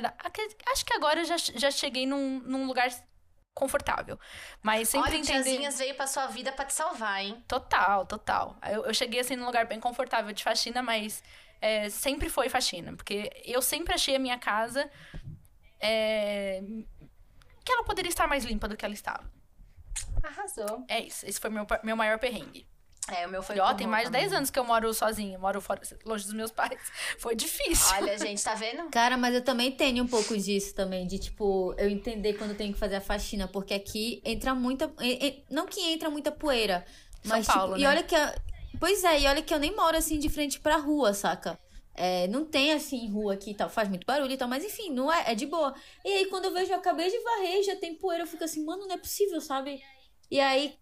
[0.70, 2.88] Acho que agora eu já, já cheguei num, num lugar
[3.54, 4.20] confortável.
[4.62, 5.42] Mas sempre Olha, entender.
[5.42, 7.42] tiazinhas veio pra sua vida pra te salvar, hein?
[7.48, 8.56] Total, total.
[8.70, 11.24] Eu, eu cheguei assim num lugar bem confortável de faxina, mas
[11.60, 12.94] é, sempre foi faxina.
[12.94, 14.88] Porque eu sempre achei a minha casa
[15.80, 16.62] é,
[17.64, 19.30] que ela poderia estar mais limpa do que ela estava.
[20.22, 20.84] Arrasou.
[20.88, 21.26] É isso.
[21.26, 22.66] Esse foi meu, meu maior perrengue.
[23.08, 24.22] É, o meu foi E ó, tem mais de também.
[24.22, 26.76] 10 anos que eu moro sozinha, moro fora, longe dos meus pais.
[27.20, 27.94] Foi difícil.
[27.94, 28.90] Olha, gente, tá vendo?
[28.90, 32.56] Cara, mas eu também tenho um pouco disso também, de tipo, eu entender quando eu
[32.56, 34.92] tenho que fazer a faxina, porque aqui entra muita.
[35.00, 36.84] e- e- Não que entra muita poeira,
[37.22, 37.78] São mas Paulo, tipo.
[37.78, 37.88] E né?
[37.90, 38.16] olha que.
[38.80, 41.56] Pois é, e olha que eu nem moro assim de frente pra rua, saca?
[41.96, 44.92] É, não tem assim rua aqui e tal, faz muito barulho e tal, mas enfim,
[44.92, 45.74] não é, é de boa.
[46.04, 48.64] E aí quando eu vejo, eu acabei de varrer, já tem poeira, eu fico assim,
[48.64, 49.82] mano, não é possível, sabe?
[50.28, 50.76] E aí,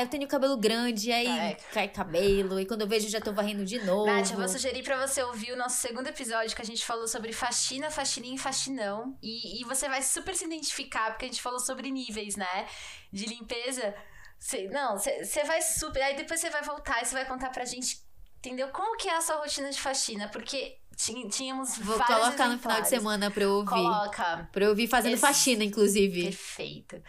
[0.00, 1.54] eu tenho cabelo grande, aí é.
[1.72, 4.06] cai cabelo, e quando eu vejo, já tô varrendo de novo.
[4.06, 7.06] Nath, eu vou sugerir pra você ouvir o nosso segundo episódio, que a gente falou
[7.06, 9.16] sobre faxina, faxininha e faxinão.
[9.22, 12.66] E, e você vai super se identificar, porque a gente falou sobre níveis, né?
[13.12, 13.94] De limpeza.
[14.36, 16.02] Cê, não, você vai super.
[16.02, 18.04] Aí depois você vai voltar e você vai contar pra gente,
[18.38, 18.68] entendeu?
[18.68, 20.28] Como que é a sua rotina de faxina?
[20.28, 20.78] Porque
[21.30, 23.68] tínhamos Vou colocar no final de semana pra eu ouvir.
[23.68, 24.48] Coloca.
[24.50, 25.20] Pra eu ouvir fazendo Esse...
[25.20, 26.24] faxina, inclusive.
[26.24, 27.02] Perfeito.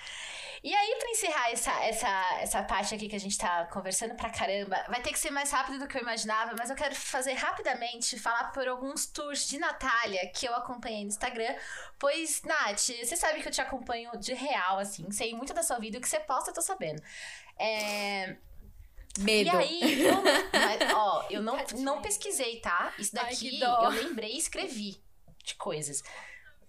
[0.61, 4.29] E aí, pra encerrar essa, essa, essa parte aqui que a gente tá conversando pra
[4.29, 7.33] caramba, vai ter que ser mais rápido do que eu imaginava, mas eu quero fazer
[7.33, 11.55] rapidamente, falar por alguns tours de Natália que eu acompanhei no Instagram.
[11.97, 15.79] Pois, Nath, você sabe que eu te acompanho de real, assim, sei muito da sua
[15.79, 17.01] vida, o que você posta, eu tô sabendo.
[17.57, 18.35] É.
[19.17, 19.47] Medo.
[19.47, 22.93] E aí, eu, mas, ó, eu não, não pesquisei, tá?
[22.97, 25.01] Isso daqui Ai, eu lembrei e escrevi
[25.43, 26.03] de coisas.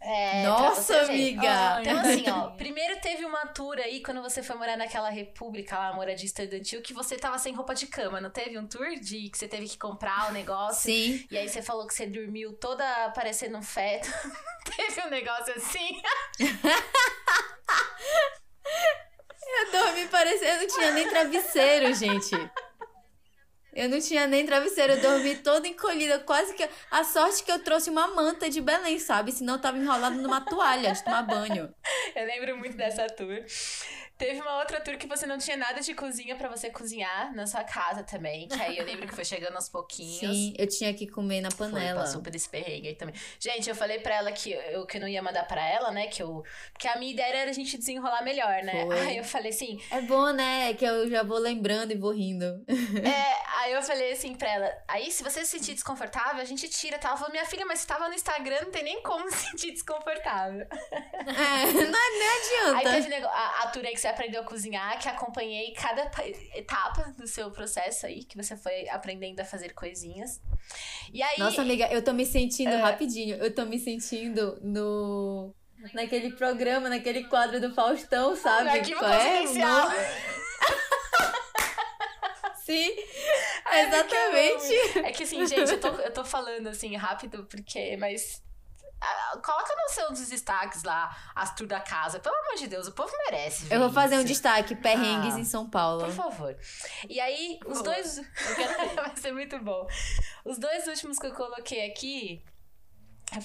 [0.03, 1.78] É, Nossa, amiga!
[1.80, 5.93] então, assim, ó, primeiro teve uma tour aí quando você foi morar naquela república lá,
[5.93, 9.36] moradista estudantil, que você tava sem roupa de cama, não teve um tour de que
[9.36, 10.91] você teve que comprar o negócio?
[10.91, 11.26] Sim.
[11.30, 14.09] E aí você falou que você dormiu toda parecendo um feto.
[14.74, 16.01] teve um negócio assim.
[19.53, 22.34] Eu dormi parecendo, não tinha nem travesseiro, gente.
[23.72, 26.68] Eu não tinha nem travesseiro, eu dormi toda encolhida, quase que.
[26.90, 29.30] A sorte que eu trouxe uma manta de Belém, sabe?
[29.32, 31.72] Senão eu tava enrolada numa toalha de tomar banho.
[32.14, 33.44] Eu lembro muito dessa tour.
[34.21, 37.47] Teve uma outra tour que você não tinha nada de cozinha para você cozinhar na
[37.47, 38.49] sua casa também.
[38.49, 40.21] Que aí eu lembro que foi chegando aos pouquinhos.
[40.21, 42.03] Sim, eu tinha que comer na panela.
[42.03, 43.14] Foi, super esse perrengue aí também.
[43.39, 46.07] Gente, eu falei pra ela que eu, que eu não ia mandar pra ela, né?
[46.09, 46.45] Que eu.
[46.71, 48.85] Porque a minha ideia era a gente desenrolar melhor, né?
[48.85, 49.01] Foi.
[49.01, 49.81] Aí eu falei assim.
[49.91, 50.75] É bom, né?
[50.75, 52.62] Que eu já vou lembrando e vou rindo.
[53.01, 54.73] É, aí eu falei assim pra ela.
[54.87, 57.09] Aí, se você se sentir desconfortável, a gente tira, tá?
[57.09, 59.71] Ela falou, minha filha, mas você tava no Instagram, não tem nem como se sentir
[59.71, 60.66] desconfortável.
[60.91, 62.77] É, não, não adianta.
[62.77, 66.11] Aí teve a, a tour aí que você aprendeu a cozinhar, que acompanhei cada
[66.54, 70.40] etapa do seu processo aí, que você foi aprendendo a fazer coisinhas.
[71.12, 71.38] E aí.
[71.38, 72.80] Nossa, amiga, eu tô me sentindo uh...
[72.80, 73.36] rapidinho.
[73.36, 75.54] Eu tô me sentindo no.
[75.94, 78.68] Naquele programa, naquele quadro do Faustão, sabe?
[78.68, 79.46] Arquivo Qual é?
[82.62, 82.94] Sim,
[83.72, 84.98] exatamente.
[84.98, 88.42] É que assim, gente, eu tô, eu tô falando assim rápido, porque, mas
[89.42, 92.20] coloca no seu dos destaques lá as tour da casa.
[92.20, 93.72] Pelo amor de Deus, o povo merece.
[93.72, 94.24] Eu vou fazer isso.
[94.24, 96.05] um destaque: perrengues ah, em São Paulo.
[96.05, 96.57] Por favor.
[97.09, 98.20] E aí, os dois.
[98.94, 99.86] Vai ser muito bom.
[100.44, 102.44] Os dois últimos que eu coloquei aqui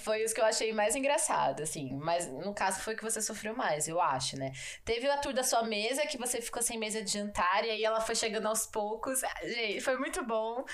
[0.03, 1.95] foi os que eu achei mais engraçado, assim.
[1.97, 4.51] Mas no caso foi que você sofreu mais, eu acho, né?
[4.83, 7.83] Teve a tour da sua mesa, que você ficou sem mesa de jantar, e aí
[7.83, 9.23] ela foi chegando aos poucos.
[9.23, 10.65] Ah, gente, foi muito bom.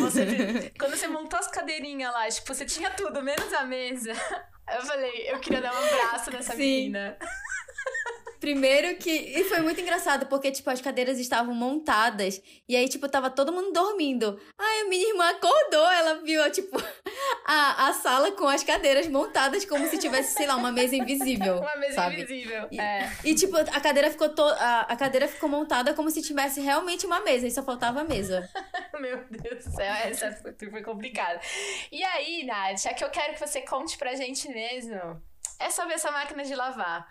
[0.00, 4.12] Você, quando você montou as cadeirinhas lá, tipo, você tinha tudo, menos a mesa.
[4.72, 6.58] Eu falei, eu queria dar um abraço nessa Sim.
[6.58, 7.18] menina.
[8.40, 9.10] Primeiro que.
[9.10, 12.40] E foi muito engraçado, porque, tipo, as cadeiras estavam montadas.
[12.66, 14.40] E aí, tipo, tava todo mundo dormindo.
[14.58, 16.76] Aí a minha irmã acordou, ela viu, tipo,
[17.46, 21.58] a, a sala com as cadeiras montadas como se tivesse, sei lá, uma mesa invisível.
[21.60, 22.22] uma mesa sabe?
[22.22, 22.66] invisível.
[22.70, 23.12] E, é.
[23.22, 24.42] e, tipo, a cadeira ficou to...
[24.42, 28.04] a, a cadeira ficou montada como se tivesse realmente uma mesa, e só faltava a
[28.04, 28.48] mesa.
[28.98, 31.40] Meu Deus do céu, essa foi, foi complicada.
[31.92, 35.22] E aí, Nath, é que eu quero que você conte pra gente mesmo.
[35.58, 37.06] É sobre essa máquina de lavar.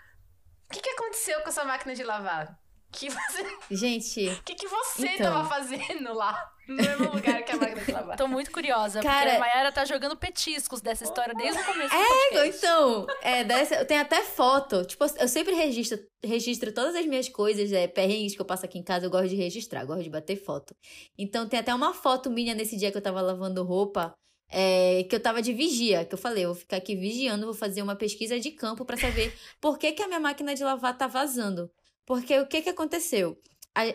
[0.70, 2.59] O que, que aconteceu com a sua máquina de lavar?
[2.91, 3.57] Que você...
[3.72, 4.30] Gente.
[4.39, 5.32] O que, que você então...
[5.32, 6.51] tava fazendo lá?
[6.67, 8.15] No mesmo lugar que a máquina de lavar.
[8.17, 11.95] Tô muito curiosa, Cara, porque a Mayara tá jogando petiscos dessa história desde o começo
[11.95, 13.07] É, então.
[13.24, 14.86] É, dessa, tem até foto.
[14.86, 18.78] Tipo, eu sempre registro, registro todas as minhas coisas, é, perrengues que eu passo aqui
[18.78, 20.76] em casa, eu gosto de registrar, gosto de bater foto.
[21.17, 24.13] Então tem até uma foto minha nesse dia que eu tava lavando roupa.
[24.52, 27.54] É, que eu tava de vigia, que eu falei, eu vou ficar aqui vigiando, vou
[27.54, 29.32] fazer uma pesquisa de campo para saber
[29.62, 31.72] por que, que a minha máquina de lavar tá vazando.
[32.06, 33.39] Porque o que que aconteceu?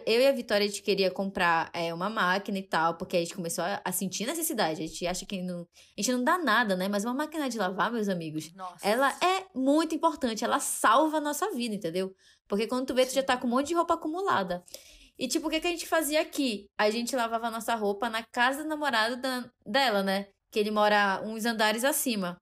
[0.06, 3.20] Eu e a Vitória, a gente queria comprar é, uma máquina e tal, porque a
[3.20, 4.82] gente começou a, a, sentir necessidade.
[4.82, 6.88] A gente acha que não, a gente não dá nada, né?
[6.88, 8.86] Mas uma máquina de lavar, meus amigos, Nossa.
[8.86, 10.44] ela é muito importante.
[10.44, 12.14] Ela salva a nossa vida, entendeu?
[12.48, 14.64] Porque quando tu vê, tu já tá com um monte de roupa acumulada.
[15.18, 16.70] E, tipo, o que, que a gente fazia aqui?
[16.78, 20.28] A gente lavava a nossa roupa na casa do namorado da, dela, né?
[20.54, 22.36] Que ele mora uns andares acima.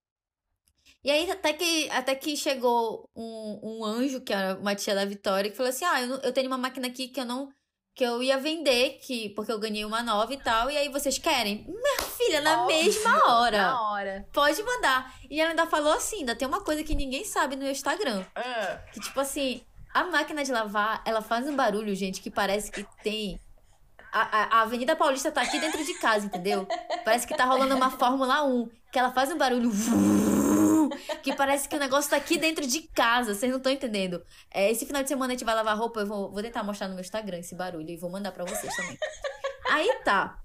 [1.02, 5.06] E aí, até que, até que chegou um, um anjo, que era uma tia da
[5.06, 7.48] Vitória, que falou assim: Ah, eu, eu tenho uma máquina aqui que eu não.
[7.94, 10.70] que eu ia vender, que, porque eu ganhei uma nova e tal.
[10.70, 11.64] E aí vocês querem?
[11.66, 13.62] Minha filha, na Óbvio, mesma hora.
[13.62, 14.28] Na hora.
[14.30, 15.14] Pode mandar.
[15.30, 18.26] E ela ainda falou assim: ainda tem uma coisa que ninguém sabe no meu Instagram.
[18.36, 18.76] É.
[18.92, 19.62] Que tipo assim,
[19.94, 23.40] a máquina de lavar, ela faz um barulho, gente, que parece que tem
[24.12, 26.66] a, a Avenida Paulista tá aqui dentro de casa, entendeu?
[27.04, 29.70] Parece que tá rolando uma Fórmula 1, que ela faz um barulho
[31.22, 34.22] que parece que o negócio tá aqui dentro de casa, vocês não estão entendendo.
[34.50, 36.88] É, esse final de semana a gente vai lavar roupa, eu vou, vou tentar mostrar
[36.88, 38.98] no meu Instagram esse barulho e vou mandar para vocês também.
[39.70, 40.38] Aí tá.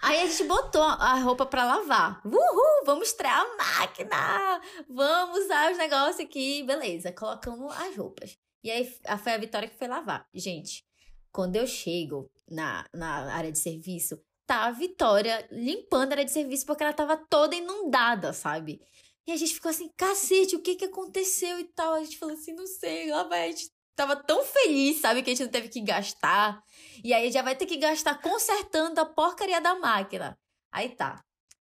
[0.00, 2.20] Aí a gente botou a roupa pra lavar.
[2.24, 4.60] Uhul, vamos estrear a máquina!
[4.88, 6.62] Vamos usar os negócios aqui.
[6.64, 8.38] Beleza, colocamos as roupas.
[8.62, 8.84] E aí
[9.18, 10.26] foi a Vitória que foi lavar.
[10.34, 10.84] Gente,
[11.32, 16.30] quando eu chego na, na área de serviço, tá a Vitória limpando a área de
[16.30, 18.80] serviço porque ela tava toda inundada, sabe?
[19.26, 21.94] E a gente ficou assim, cacete, o que que aconteceu e tal?
[21.94, 23.48] A gente falou assim, não sei, lá vai.
[23.48, 26.62] A gente tava tão feliz, sabe, que a gente não teve que gastar.
[27.04, 30.36] E aí já vai ter que gastar consertando a porcaria da máquina.
[30.72, 31.22] Aí tá.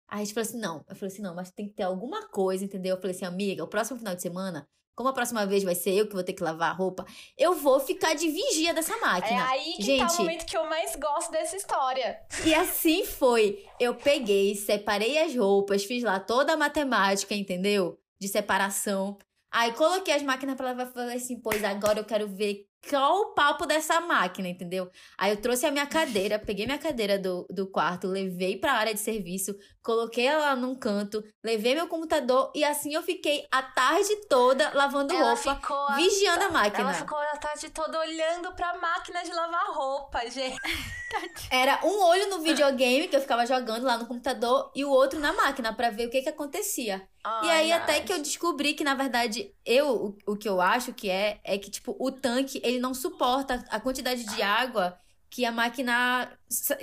[0.07, 0.85] Aí a gente falou assim, não.
[0.87, 2.95] Eu falei assim, não, mas tem que ter alguma coisa, entendeu?
[2.95, 5.91] Eu falei assim, amiga, o próximo final de semana como a próxima vez vai ser
[5.91, 7.05] eu que vou ter que lavar a roupa,
[7.37, 9.41] eu vou ficar de vigia dessa máquina.
[9.41, 12.17] É aí que Gente, tá o momento que eu mais gosto dessa história.
[12.45, 13.63] E assim foi.
[13.79, 17.99] Eu peguei, separei as roupas, fiz lá toda a matemática, entendeu?
[18.19, 19.17] De separação.
[19.51, 23.21] Aí coloquei as máquinas para lavar e falei assim, pois agora eu quero ver qual
[23.21, 24.89] o papo dessa máquina, entendeu?
[25.17, 28.93] Aí eu trouxe a minha cadeira, peguei minha cadeira do, do quarto, levei pra área
[28.93, 34.15] de serviço, coloquei ela num canto, levei meu computador e assim eu fiquei a tarde
[34.27, 36.89] toda lavando ela roupa, vigiando a, a máquina.
[36.89, 40.59] Ela ficou a tarde toda olhando pra máquina de lavar roupa, gente.
[41.49, 45.19] Era um olho no videogame que eu ficava jogando lá no computador e o outro
[45.19, 47.07] na máquina para ver o que que acontecia.
[47.43, 49.87] E aí até que eu descobri que na verdade eu
[50.25, 53.65] o, o que eu acho que é é que tipo o tanque ele não suporta
[53.69, 54.99] a quantidade de água
[55.35, 56.31] que a máquina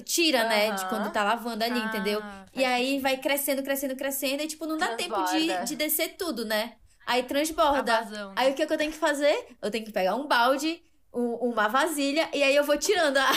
[0.04, 0.48] tira, uhum.
[0.50, 0.70] né?
[0.72, 2.22] De quando tá lavando ali, ah, entendeu?
[2.54, 6.44] E aí vai crescendo, crescendo, crescendo, e tipo, não dá tempo de, de descer tudo,
[6.44, 6.74] né?
[7.06, 8.06] Aí transborda.
[8.36, 9.56] Aí o que, é que eu tenho que fazer?
[9.62, 10.82] Eu tenho que pegar um balde,
[11.14, 13.30] um, uma vasilha, e aí eu vou tirando a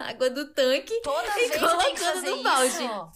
[0.00, 2.68] água do tanque Toda e colocando no balde.
[2.68, 3.12] Isso?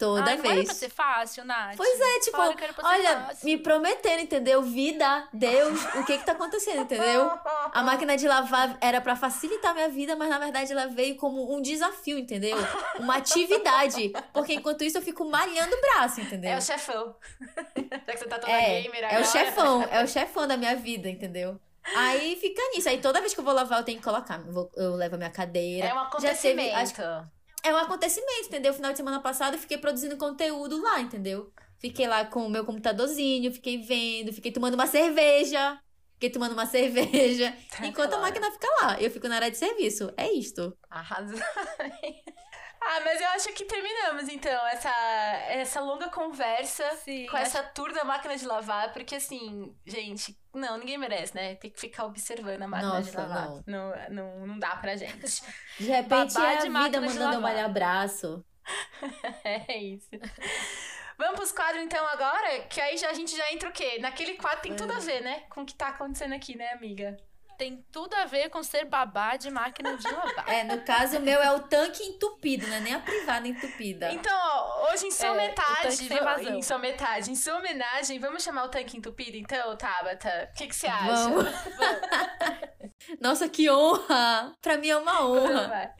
[0.00, 0.42] Toda Ai, vez.
[0.42, 1.76] Não era pra ser fácil, Nath.
[1.76, 2.38] Pois é, tipo,
[2.82, 4.62] olha, me prometendo, entendeu?
[4.62, 7.30] Vida, Deus, o que que tá acontecendo, entendeu?
[7.70, 11.16] A máquina de lavar era para facilitar a minha vida, mas na verdade ela veio
[11.16, 12.56] como um desafio, entendeu?
[12.98, 14.10] Uma atividade.
[14.32, 16.52] Porque enquanto isso eu fico malhando o braço, entendeu?
[16.52, 17.14] É o chefão.
[18.06, 19.20] Já que você tá toda é, gamer agora.
[19.20, 21.60] É o chefão, é o chefão da minha vida, entendeu?
[21.94, 22.88] Aí fica nisso.
[22.88, 24.40] Aí toda vez que eu vou lavar, eu tenho que colocar.
[24.76, 25.88] Eu levo a minha cadeira.
[25.88, 26.70] É um acontecimento.
[26.70, 27.30] Já teve, acho,
[27.62, 28.72] é um acontecimento, entendeu?
[28.72, 31.52] Final de semana passado eu fiquei produzindo conteúdo lá, entendeu?
[31.78, 35.80] Fiquei lá com o meu computadorzinho, fiquei vendo, fiquei tomando uma cerveja.
[36.14, 37.56] Fiquei tomando uma cerveja.
[37.70, 38.24] Tá enquanto claro.
[38.24, 39.00] a máquina fica lá.
[39.00, 40.12] Eu fico na área de serviço.
[40.16, 40.76] É isto.
[40.90, 41.38] Arrasou.
[42.82, 44.90] Ah, mas eu acho que terminamos, então, essa,
[45.48, 47.46] essa longa conversa Sim, com acho...
[47.46, 51.56] essa tour da máquina de lavar, porque assim, gente, não, ninguém merece, né?
[51.56, 53.48] Tem que ficar observando a máquina Nossa, de lavar.
[53.48, 53.62] Não.
[53.66, 55.42] Não, não, não dá pra gente.
[55.78, 58.44] De repente Babá é a vida mandando eu malhar braço.
[59.44, 60.10] é isso.
[61.18, 62.60] Vamos pros quadros então agora?
[62.60, 63.98] Que aí já, a gente já entra o quê?
[64.00, 65.40] Naquele quadro tem tudo a ver, né?
[65.50, 67.16] Com o que tá acontecendo aqui, né, amiga?
[67.60, 70.48] Tem tudo a ver com ser babá de máquina de lavar.
[70.48, 72.80] É, no caso o meu é o tanque entupido, né?
[72.80, 74.10] Nem a privada entupida.
[74.10, 75.88] Então, ó, hoje em sua é, metade,
[76.56, 80.48] em sua metade, em sua homenagem, vamos chamar o tanque entupido então, Tabata?
[80.50, 81.28] O que, que você acha?
[81.28, 81.44] Vamos.
[83.20, 84.54] Nossa, que honra!
[84.62, 85.94] Pra mim é uma honra.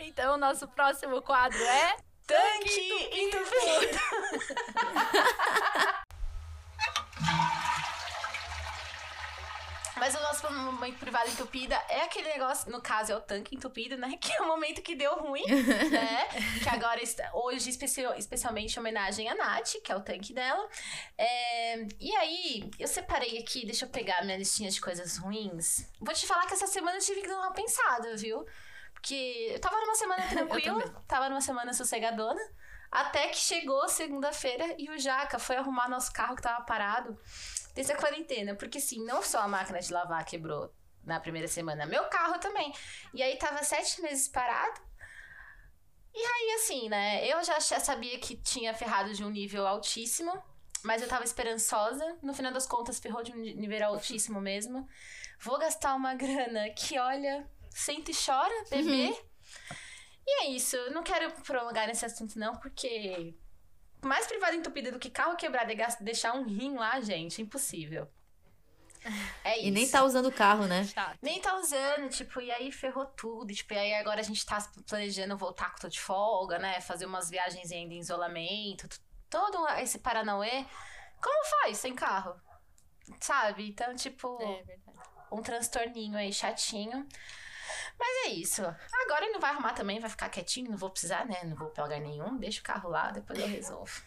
[0.00, 1.96] Então, o nosso próximo quadro é
[2.26, 3.98] Tanque, tanque entupido.
[10.04, 13.96] Mas o nosso momento privado entupida é aquele negócio, no caso é o tanque entupido,
[13.96, 14.14] né?
[14.20, 15.46] Que é o momento que deu ruim,
[15.90, 16.28] né?
[16.62, 17.00] que agora,
[17.32, 20.68] hoje, especialmente, homenagem a Nath, que é o tanque dela.
[21.16, 25.90] É, e aí, eu separei aqui, deixa eu pegar minha listinha de coisas ruins.
[25.98, 28.44] Vou te falar que essa semana eu tive que dar uma pensada, viu?
[28.92, 32.42] Porque eu tava numa semana tranquila, tava numa semana sossegadona.
[32.92, 37.18] Até que chegou segunda-feira e o Jaca foi arrumar nosso carro que tava parado
[37.74, 38.54] desde a quarentena.
[38.54, 40.72] Porque, assim, não só a máquina de lavar quebrou
[41.02, 42.72] na primeira semana, meu carro também.
[43.12, 44.80] E aí tava sete meses parado.
[46.14, 47.26] E aí, assim, né?
[47.26, 50.32] Eu já sabia que tinha ferrado de um nível altíssimo,
[50.84, 52.16] mas eu tava esperançosa.
[52.22, 54.88] No final das contas, ferrou de um nível altíssimo mesmo.
[55.40, 59.08] Vou gastar uma grana que, olha, sente e chora, bebê.
[59.08, 59.16] Uhum.
[60.26, 60.76] E é isso.
[60.92, 63.34] Não quero prolongar nesse assunto, não, porque
[64.06, 68.08] mais privada entupida do que carro quebrado e deixar um rim lá, gente, impossível.
[69.44, 69.68] É isso.
[69.68, 70.88] E nem tá usando o carro, né?
[71.20, 73.50] Nem tá usando, tipo, e aí ferrou tudo.
[73.50, 74.58] E, tipo, e aí agora a gente tá
[74.88, 76.80] planejando voltar com tô de folga, né?
[76.80, 78.88] Fazer umas viagens ainda em isolamento.
[79.28, 80.64] Todo esse Paranauê.
[81.22, 82.34] Como faz sem carro?
[83.20, 83.68] Sabe?
[83.68, 84.64] Então, tipo, é,
[85.30, 87.06] um transtorninho aí chatinho.
[87.98, 88.62] Mas é isso.
[88.62, 91.42] Agora ele não vai arrumar também, vai ficar quietinho, não vou precisar, né?
[91.44, 94.02] Não vou pegar nenhum, deixa o carro lá, depois eu resolvo.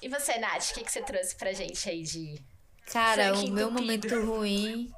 [0.00, 2.42] E você, Nath, o que, que você trouxe pra gente aí de.
[2.86, 4.92] Cara, o meu momento ruim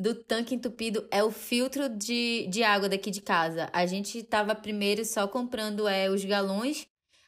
[0.00, 3.68] do tanque entupido é o filtro de, de água daqui de casa.
[3.72, 6.86] A gente tava primeiro só comprando é, os galões.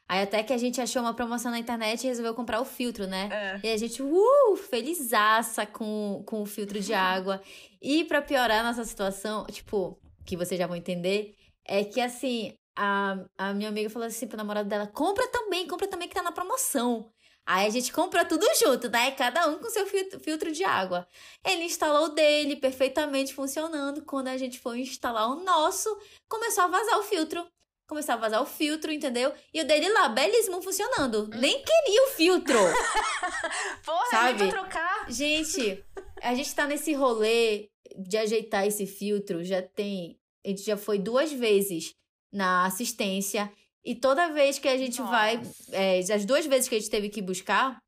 [0.08, 3.06] Aí até que a gente achou uma promoção na internet e resolveu comprar o filtro,
[3.06, 3.28] né?
[3.32, 3.66] É.
[3.66, 7.40] E a gente, uh, felizaça com, com o filtro de água.
[7.80, 11.34] E para piorar a nossa situação, tipo, que vocês já vão entender,
[11.64, 15.86] é que assim, a, a minha amiga falou assim pro namorado dela: compra também, compra
[15.86, 17.10] também que tá na promoção.
[17.44, 19.10] Aí a gente comprou tudo junto, né?
[19.12, 21.08] Cada um com seu filtro de água.
[21.44, 24.04] Ele instalou o dele, perfeitamente funcionando.
[24.04, 25.88] Quando a gente foi instalar o nosso,
[26.28, 27.44] começou a vazar o filtro.
[27.88, 29.34] Começou a vazar o filtro, entendeu?
[29.52, 31.28] E o dele lá, belíssimo, funcionando.
[31.34, 32.58] Nem queria o filtro.
[33.84, 34.44] Porra, sabe?
[34.44, 35.10] nem trocar.
[35.10, 35.84] Gente,
[36.22, 39.44] a gente tá nesse rolê de ajeitar esse filtro.
[39.44, 40.18] Já tem...
[40.44, 41.94] A gente já foi duas vezes
[42.32, 43.52] na assistência
[43.84, 45.10] e toda vez que a gente Nossa.
[45.10, 45.42] vai,
[45.72, 47.78] é, as duas vezes que a gente teve que buscar,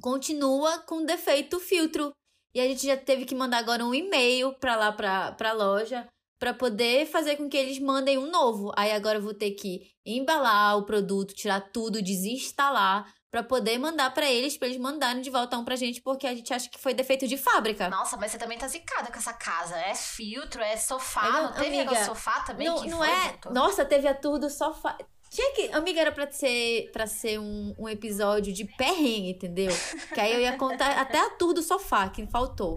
[0.00, 2.12] continua com defeito o filtro.
[2.54, 6.06] E a gente já teve que mandar agora um e-mail para lá para pra loja
[6.38, 8.72] para poder fazer com que eles mandem um novo.
[8.76, 14.12] Aí agora eu vou ter que embalar o produto, tirar tudo, desinstalar para poder mandar
[14.12, 16.78] para eles, para eles mandarem de volta um pra gente, porque a gente acha que
[16.78, 17.88] foi defeito de fábrica.
[17.88, 19.74] Nossa, mas você também tá zicada com essa casa.
[19.74, 22.66] É filtro, é sofá, não, não teve amiga, sofá também?
[22.68, 23.34] Não, não é.
[23.50, 24.98] Nossa, teve a tour do sofá.
[25.30, 25.72] Tinha que.
[25.72, 29.72] Amiga, era pra ser, pra ser um, um episódio de perrengue, entendeu?
[30.12, 32.76] Que aí eu ia contar até a tour do sofá, que faltou.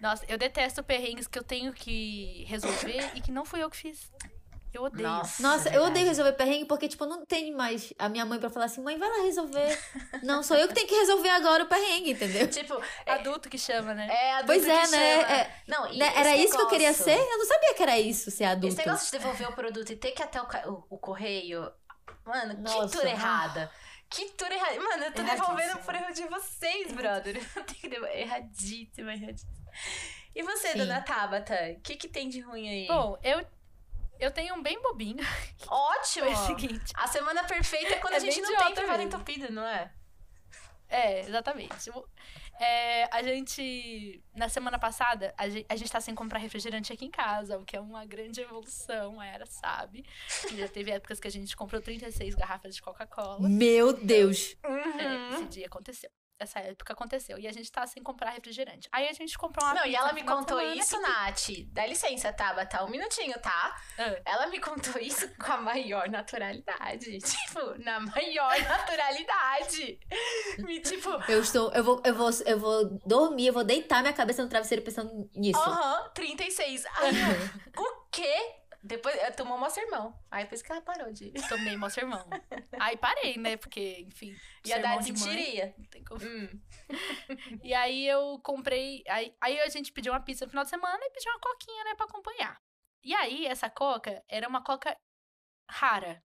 [0.00, 3.76] Nossa, eu detesto perrengues que eu tenho que resolver e que não fui eu que
[3.76, 4.10] fiz.
[4.72, 5.06] Eu odeio.
[5.06, 8.48] Nossa, Nossa eu odeio resolver perrengue porque, tipo, não tem mais a minha mãe pra
[8.48, 9.78] falar assim, mãe, vai lá resolver.
[10.22, 12.48] não, sou eu que tenho que resolver agora o perrengue, entendeu?
[12.52, 14.08] Tipo, é, adulto que chama, né?
[14.08, 15.20] É, adulto pois é, que né?
[15.20, 15.32] chama.
[15.32, 16.12] É, não, né?
[16.16, 17.18] Era isso que eu queria ser?
[17.18, 18.74] Eu não sabia que era isso, ser adulto.
[18.74, 21.70] Esse negócio de devolver o produto e ter que ir até o, o, o correio.
[22.24, 23.70] Mano, Nossa, que tour errada.
[24.08, 24.80] Que tour errada.
[24.80, 27.36] Mano, eu tô devolvendo por erro de vocês, brother.
[27.56, 28.20] Eu tenho que devolver.
[28.20, 29.52] Erradíssima, erradíssima.
[30.34, 30.78] E você, Sim.
[30.78, 31.54] dona Tabata?
[31.76, 32.86] O que, que tem de ruim aí?
[32.86, 33.44] Bom, eu
[34.22, 35.24] eu tenho um bem bobinho.
[35.68, 36.26] Ótimo!
[36.26, 36.92] Foi o seguinte.
[36.94, 39.92] A semana perfeita é quando é a gente não tem intervalo entupido, não é?
[40.88, 41.90] É, exatamente.
[42.60, 47.06] É, a gente, na semana passada, a gente, a gente tá sem comprar refrigerante aqui
[47.06, 50.04] em casa, o que é uma grande evolução, era, sabe?
[50.54, 53.48] Já teve épocas que a gente comprou 36 garrafas de Coca-Cola.
[53.48, 54.54] Meu Deus!
[54.64, 55.00] Uhum.
[55.00, 56.10] É, esse dia aconteceu
[56.42, 57.38] essa época aconteceu.
[57.38, 58.88] E a gente tá sem comprar refrigerante.
[58.92, 61.48] Aí a gente comprou uma Não, e ela me contou isso, Nath.
[61.68, 63.76] Dá licença, Tabata, um minutinho, tá?
[63.98, 64.20] Ah.
[64.24, 67.18] Ela me contou isso com a maior naturalidade.
[67.32, 69.98] Tipo, na maior naturalidade.
[70.58, 71.08] Me, tipo.
[71.28, 71.72] Eu estou.
[71.72, 75.28] Eu vou, eu vou, eu vou dormir, eu vou deitar minha cabeça no travesseiro pensando
[75.34, 75.58] nisso.
[75.58, 76.84] Aham, uhum, 36.
[76.86, 77.12] Aí,
[77.76, 78.61] o quê?
[78.82, 80.18] Depois tomou mó sermão.
[80.28, 81.30] Aí depois que ela parou de.
[81.48, 82.26] Tomei mó sermão.
[82.80, 83.56] Aí parei, né?
[83.56, 84.34] Porque, enfim.
[84.66, 85.72] Ia dar mentiria.
[85.78, 86.20] Não tem como.
[86.20, 86.60] Hum.
[87.62, 89.04] e aí eu comprei.
[89.08, 91.84] Aí, aí a gente pediu uma pizza no final de semana e pediu uma coquinha,
[91.84, 92.60] né, pra acompanhar.
[93.04, 94.96] E aí, essa coca era uma coca
[95.70, 96.22] rara.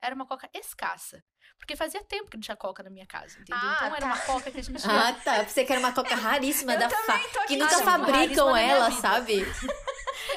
[0.00, 1.22] Era uma coca escassa.
[1.58, 3.56] Porque fazia tempo que não tinha coca na minha casa, entendeu?
[3.62, 3.96] Ah, então tá.
[3.96, 4.82] era uma coca que a gente.
[4.88, 5.42] Ah, tá.
[5.44, 7.18] Você quer uma coca raríssima da fa...
[7.46, 9.44] Que nunca fabricam ela, sabe?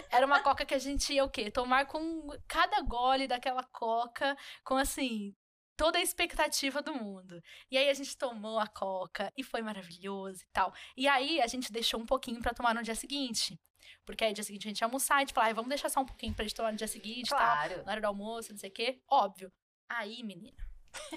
[0.10, 1.52] Era uma coca que a gente ia o quê?
[1.52, 5.36] Tomar com cada gole daquela coca, com assim,
[5.76, 7.42] toda a expectativa do mundo.
[7.70, 10.74] E aí a gente tomou a coca e foi maravilhoso e tal.
[10.98, 13.60] E aí a gente deixou um pouquinho para tomar no dia seguinte.
[14.06, 16.02] Porque aí no dia seguinte a gente ia almoçar e tipo, ah, vamos deixar só
[16.02, 17.76] um pouquinho pra gente tomar no dia seguinte, claro.
[17.76, 19.02] tal, na hora do almoço, não sei o quê.
[19.08, 19.52] Óbvio.
[19.90, 20.67] Aí, menina,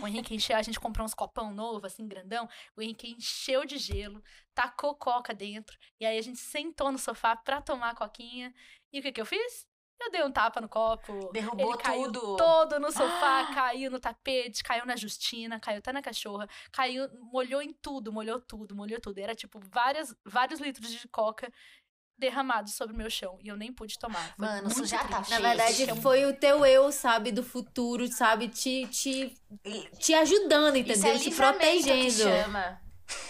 [0.01, 2.48] o Henrique encheu, a gente comprou uns copão novo, assim, grandão.
[2.77, 4.23] O Henrique encheu de gelo,
[4.55, 5.77] tacou coca dentro.
[5.98, 8.55] E aí a gente sentou no sofá pra tomar a coquinha.
[8.93, 9.70] E o que que eu fiz?
[10.01, 11.31] Eu dei um tapa no copo.
[11.31, 12.36] Derrubou ele caiu tudo.
[12.36, 13.52] todo no sofá, ah.
[13.55, 18.40] caiu no tapete, caiu na Justina, caiu até na cachorra, caiu, molhou em tudo, molhou
[18.40, 19.19] tudo, molhou tudo.
[19.19, 21.52] Era tipo várias, vários litros de coca
[22.20, 23.38] derramados sobre o meu chão.
[23.42, 24.34] E eu nem pude tomar.
[24.36, 28.48] Foi Mano, isso já tá Na verdade, foi o teu eu, sabe, do futuro, sabe,
[28.48, 29.34] te, te,
[29.98, 31.14] te ajudando, entendeu?
[31.14, 32.05] É te protegendo.
[32.05, 32.80] Que chama.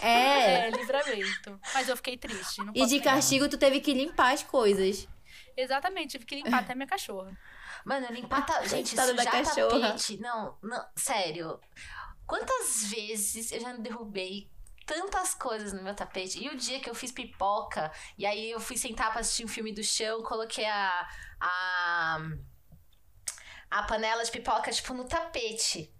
[0.01, 0.67] É.
[0.67, 1.59] É, livramento.
[1.73, 2.61] Mas eu fiquei triste.
[2.75, 5.07] e de castigo, tu teve que limpar as coisas.
[5.57, 7.35] Exatamente, tive que limpar até minha cachorra.
[7.83, 8.63] Mano, limpar tá.
[8.67, 9.79] Gente, sujar da cachorra.
[9.79, 10.17] tapete.
[10.17, 11.59] Não, não, sério.
[12.27, 14.47] Quantas vezes eu já não derrubei
[14.91, 16.43] tantas coisas no meu tapete.
[16.43, 19.47] E o dia que eu fiz pipoca, e aí eu fui sentar pra assistir um
[19.47, 21.09] filme do chão, coloquei a.
[21.39, 22.19] a.
[23.69, 25.93] a panela de pipoca, tipo, no tapete.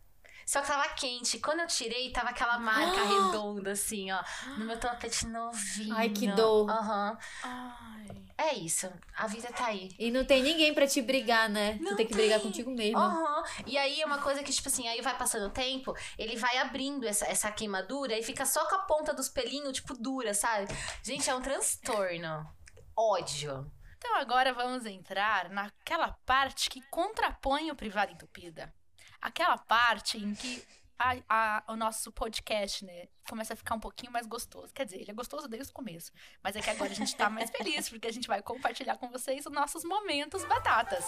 [0.51, 1.39] Só que tava quente.
[1.39, 4.21] Quando eu tirei, tava aquela marca redonda, assim, ó.
[4.57, 5.95] No meu topete novinho.
[5.95, 6.69] Ai, que dor.
[6.69, 7.17] Aham.
[7.41, 8.21] Ai.
[8.37, 8.91] É isso.
[9.15, 9.95] A vida tá aí.
[9.97, 11.77] E não tem ninguém pra te brigar, né?
[11.79, 12.23] Não tu tem que tem.
[12.23, 12.99] brigar contigo mesmo.
[12.99, 13.43] Aham.
[13.65, 16.57] E aí é uma coisa que, tipo assim, aí vai passando o tempo, ele vai
[16.57, 20.67] abrindo essa, essa queimadura e fica só com a ponta dos pelinhos, tipo, dura, sabe?
[21.01, 22.45] Gente, é um transtorno.
[22.93, 23.71] Ódio.
[23.97, 28.73] Então agora vamos entrar naquela parte que contrapõe o privado entupida.
[29.21, 30.63] Aquela parte em que
[30.97, 34.73] a- a- o nosso podcast, né, começa a ficar um pouquinho mais gostoso.
[34.73, 36.11] Quer dizer, ele é gostoso desde o começo.
[36.43, 39.09] Mas é que agora a gente tá mais feliz, porque a gente vai compartilhar com
[39.09, 41.05] vocês os nossos momentos batatas.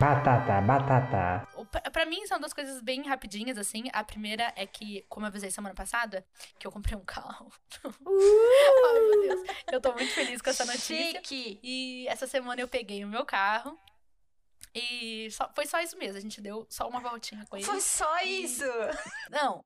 [0.00, 1.48] Batata, batata.
[1.92, 3.84] Pra- mim, são duas coisas bem rapidinhas, assim.
[3.92, 6.26] A primeira é que, como eu avisei semana passada,
[6.58, 7.50] que eu comprei um carro.
[7.84, 9.56] Ai, meu Deus.
[9.72, 11.12] Eu tô muito feliz com essa notícia.
[11.22, 11.60] Chique.
[11.62, 13.78] E essa semana eu peguei o meu carro.
[14.74, 16.16] E só- foi só isso mesmo.
[16.18, 17.64] A gente deu só uma voltinha com ele.
[17.64, 18.64] Foi só isso.
[19.30, 19.64] Não,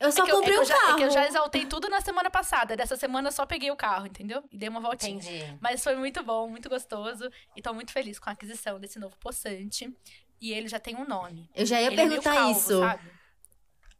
[0.00, 0.92] Eu só é eu, é comprei eu um já, carro.
[0.92, 2.76] é que eu já exaltei tudo na semana passada.
[2.76, 4.42] Dessa semana eu só peguei o carro, entendeu?
[4.50, 5.16] E dei uma voltinha.
[5.16, 5.58] Entendi.
[5.60, 7.30] Mas foi muito bom, muito gostoso.
[7.56, 9.92] E tô muito feliz com a aquisição desse novo poçante.
[10.40, 11.48] E ele já tem um nome.
[11.54, 12.78] Eu já ia ele é perguntar calvo, isso.
[12.80, 13.10] sabe?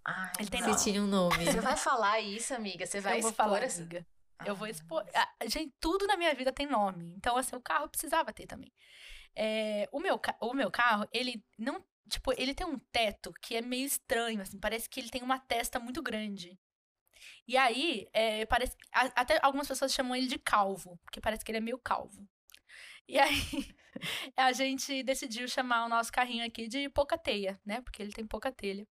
[0.04, 0.76] Ai, Ele tem nome.
[0.76, 1.44] tinha um nome.
[1.44, 2.86] Você vai falar isso, amiga?
[2.86, 3.80] Você vai eu vou expor falar, essa...
[3.82, 4.06] amiga.
[4.46, 5.04] Eu vou expor.
[5.14, 7.12] Ah, gente, tudo na minha vida tem nome.
[7.16, 8.72] Então, assim, o carro precisava ter também.
[9.40, 11.84] É, o, meu, o meu carro, ele não.
[12.10, 14.58] Tipo, ele tem um teto que é meio estranho, assim.
[14.58, 16.58] Parece que ele tem uma testa muito grande.
[17.46, 18.76] E aí, é, parece.
[18.92, 22.26] a- Até algumas pessoas chamam ele de calvo, porque parece que ele é meio calvo.
[23.06, 23.28] E aí,
[24.36, 27.80] a gente decidiu chamar o nosso carrinho aqui de Pocateia, né?
[27.82, 28.86] Porque ele tem pouca telha.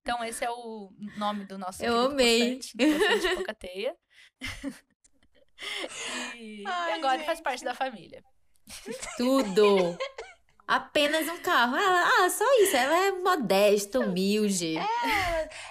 [0.00, 2.56] Então, esse é o nome do nosso Eu amei.
[2.56, 3.96] poçante, poçante Pocateia.
[6.36, 7.44] e, Ai, e agora ele faz gente.
[7.44, 8.22] parte da família.
[9.16, 9.96] Tudo.
[10.66, 11.76] Apenas um carro.
[11.76, 12.76] Ela, ah, só isso.
[12.76, 14.76] Ela é modesta, humilde.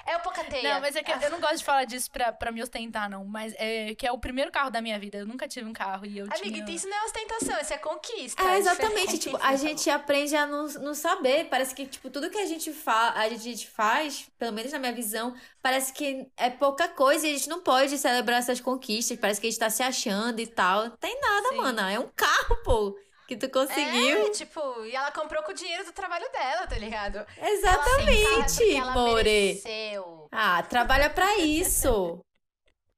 [0.05, 0.73] É o Pocateia.
[0.73, 3.25] Não, mas é que eu não gosto de falar disso pra, pra me ostentar, não.
[3.25, 5.19] Mas é que é o primeiro carro da minha vida.
[5.19, 6.75] Eu nunca tive um carro e eu Amiga, tinha...
[6.75, 8.43] isso não é ostentação, isso é conquista.
[8.43, 9.17] É, é exatamente.
[9.21, 11.45] Tipo, a gente aprende a não, não saber.
[11.45, 14.93] Parece que, tipo, tudo que a gente, fa a gente faz, pelo menos na minha
[14.93, 19.17] visão, parece que é pouca coisa e a gente não pode celebrar essas conquistas.
[19.19, 20.85] Parece que a gente tá se achando e tal.
[20.85, 21.57] Não tem nada, Sim.
[21.57, 21.91] mana.
[21.91, 22.95] É um carro, pô,
[23.31, 24.27] que tu conseguiu.
[24.27, 27.25] É, tipo, e ela comprou com o dinheiro do trabalho dela, tá ligado?
[27.37, 29.23] Exatamente, Ela, More.
[29.23, 30.27] mereceu.
[30.29, 32.19] Ah, trabalha pra isso.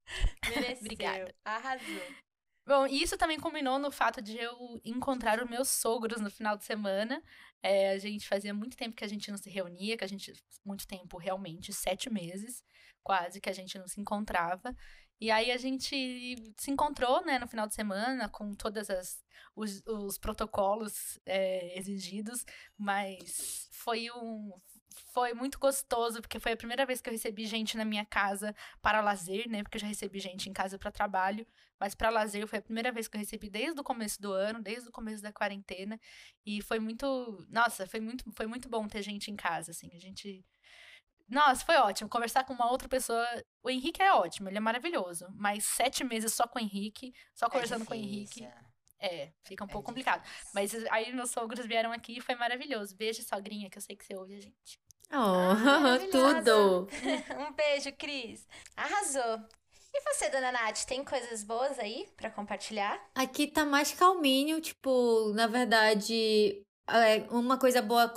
[0.50, 0.78] Mereceu.
[0.82, 1.36] Obrigada.
[1.46, 2.02] Arrasou.
[2.66, 6.58] Bom, e isso também combinou no fato de eu encontrar os meus sogros no final
[6.58, 7.22] de semana.
[7.62, 10.34] É, a gente fazia muito tempo que a gente não se reunia, que a gente.
[10.66, 12.64] Muito tempo, realmente, sete meses,
[13.04, 14.76] quase, que a gente não se encontrava.
[15.24, 19.24] E aí a gente se encontrou, né, no final de semana, com todas as
[19.56, 22.46] os, os protocolos é, exigidos,
[22.78, 24.52] mas foi um
[25.14, 28.54] foi muito gostoso porque foi a primeira vez que eu recebi gente na minha casa
[28.82, 29.64] para lazer, né?
[29.64, 31.48] Porque eu já recebi gente em casa para trabalho,
[31.80, 34.62] mas para lazer foi a primeira vez que eu recebi desde o começo do ano,
[34.62, 35.98] desde o começo da quarentena,
[36.46, 39.90] e foi muito, nossa, foi muito foi muito bom ter gente em casa, assim.
[39.94, 40.44] A gente
[41.30, 42.10] nossa, foi ótimo.
[42.10, 43.26] Conversar com uma outra pessoa.
[43.64, 45.28] O Henrique é ótimo, ele é maravilhoso.
[45.36, 48.48] Mas sete meses só com o Henrique, só conversando com o Henrique,
[49.00, 50.24] é, fica um É pouco complicado.
[50.54, 52.96] Mas aí meus sogros vieram aqui e foi maravilhoso.
[52.96, 54.80] Beijo, sogrinha, que eu sei que você ouve a gente.
[55.12, 56.42] Oh, maravilhosa.
[56.42, 56.88] tudo.
[57.38, 58.48] um beijo, Cris.
[58.76, 59.42] Arrasou.
[59.96, 63.00] E você, dona Nath, tem coisas boas aí pra compartilhar?
[63.14, 68.12] Aqui tá mais calminho, tipo, na verdade, é, uma coisa boa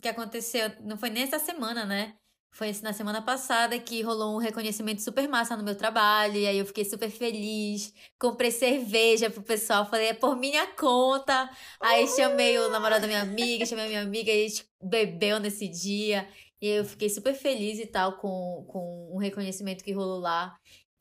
[0.00, 2.14] que aconteceu, não foi nem essa semana, né?
[2.52, 6.58] Foi na semana passada que rolou um reconhecimento super massa no meu trabalho, e aí
[6.58, 7.94] eu fiquei super feliz.
[8.18, 11.48] Comprei cerveja pro pessoal, falei, é por minha conta.
[11.80, 15.40] Aí chamei o namorado da minha amiga, chamei a minha amiga, e a gente bebeu
[15.40, 16.28] nesse dia.
[16.60, 20.54] E eu fiquei super feliz e tal com, com o reconhecimento que rolou lá.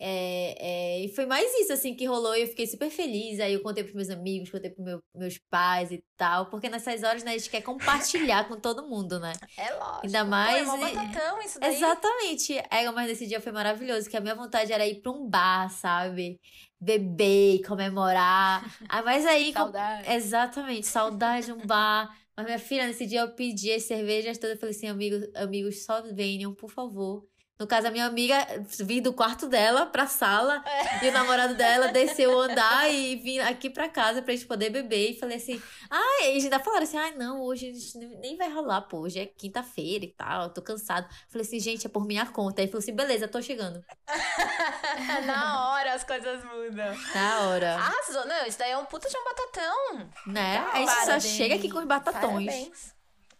[0.03, 3.39] É, é, e foi mais isso, assim, que rolou e eu fiquei super feliz.
[3.39, 6.47] Aí eu contei pros meus amigos, contei pros meu, meus pais e tal.
[6.49, 9.31] Porque nessas horas, né, a gente quer compartilhar com todo mundo, né?
[9.55, 10.05] É lógico.
[10.05, 11.75] Ainda Pô, mais é mó e- batatão isso daí.
[11.75, 12.57] Exatamente.
[12.71, 15.69] É, mas nesse dia foi maravilhoso, que a minha vontade era ir pra um bar,
[15.69, 16.39] sabe?
[16.79, 18.65] Beber, comemorar.
[18.89, 19.53] Ah, mas aí...
[19.53, 20.11] com- Saudade.
[20.11, 22.09] Exatamente, saudade de um bar.
[22.35, 24.55] Mas minha filha, nesse dia eu pedi as cervejas todas.
[24.55, 27.23] Eu falei assim, amigos, amigos, só venham, por favor.
[27.61, 28.35] No caso, a minha amiga
[28.79, 30.63] vir do quarto dela pra sala
[30.99, 34.71] e o namorado dela desceu o andar e vim aqui pra casa pra gente poder
[34.71, 35.11] beber.
[35.11, 38.49] E falei assim, ah, eles ainda falaram assim, ah, não, hoje a gente nem vai
[38.51, 41.07] rolar, pô, hoje é quinta-feira e tal, tô cansado.
[41.29, 42.63] Falei assim, gente, é por minha conta.
[42.63, 43.85] Aí falou assim, beleza, tô chegando.
[45.27, 46.97] Na hora as coisas mudam.
[47.13, 48.25] Na hora, Arrasou.
[48.25, 50.09] Não, isso daí é um puta de um batatão.
[50.25, 50.57] né?
[50.73, 52.47] A gente só chega aqui com os batatões.
[52.47, 52.95] Parabéns.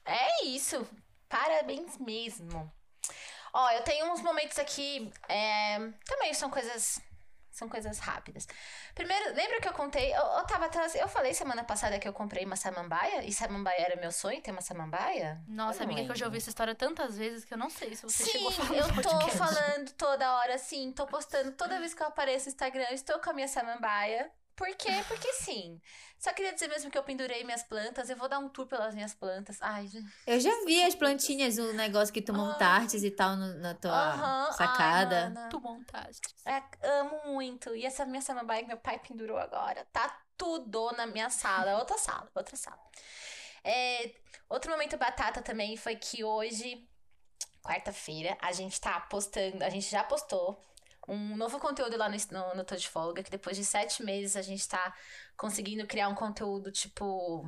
[0.06, 0.88] É isso.
[1.28, 2.72] Parabéns mesmo.
[3.54, 5.12] Ó, eu tenho uns momentos aqui.
[5.28, 7.02] É, também são coisas.
[7.52, 8.48] São coisas rápidas.
[8.96, 10.14] Primeiro, lembra que eu contei?
[10.14, 13.26] Eu, eu tava Eu falei semana passada que eu comprei uma samambaia?
[13.26, 15.44] E samambaia era meu sonho ter uma samambaia?
[15.50, 18.04] Nossa, amiga, que eu já ouvi essa história tantas vezes que eu não sei se
[18.04, 21.94] você Sim, chegou a falar eu tô falando toda hora, assim, tô postando toda vez
[21.94, 24.32] que eu apareço no Instagram, eu estou com a minha samambaia.
[24.62, 25.04] Por quê?
[25.08, 25.82] Porque sim.
[26.20, 28.12] Só queria dizer mesmo que eu pendurei minhas plantas.
[28.12, 29.58] Eu vou dar um tour pelas minhas plantas.
[29.60, 30.08] Ai, gente.
[30.28, 34.52] Eu já vi as plantinhas, o negócio que tu montaste e tal no, na tua
[34.52, 35.34] sacada.
[35.36, 36.36] Ai, tu montaste.
[36.46, 36.62] É,
[37.00, 37.76] amo muito.
[37.76, 39.84] E essa minha samambaia que meu pai pendurou agora.
[39.92, 41.80] Tá tudo na minha sala.
[41.80, 42.80] Outra sala, outra sala.
[43.64, 44.14] É,
[44.48, 46.88] outro momento batata também foi que hoje,
[47.64, 49.64] quarta-feira, a gente tá postando.
[49.64, 50.62] A gente já postou
[51.08, 54.68] um novo conteúdo lá no, no, no Folga, que depois de sete meses a gente
[54.68, 54.94] tá
[55.36, 57.46] conseguindo criar um conteúdo, tipo.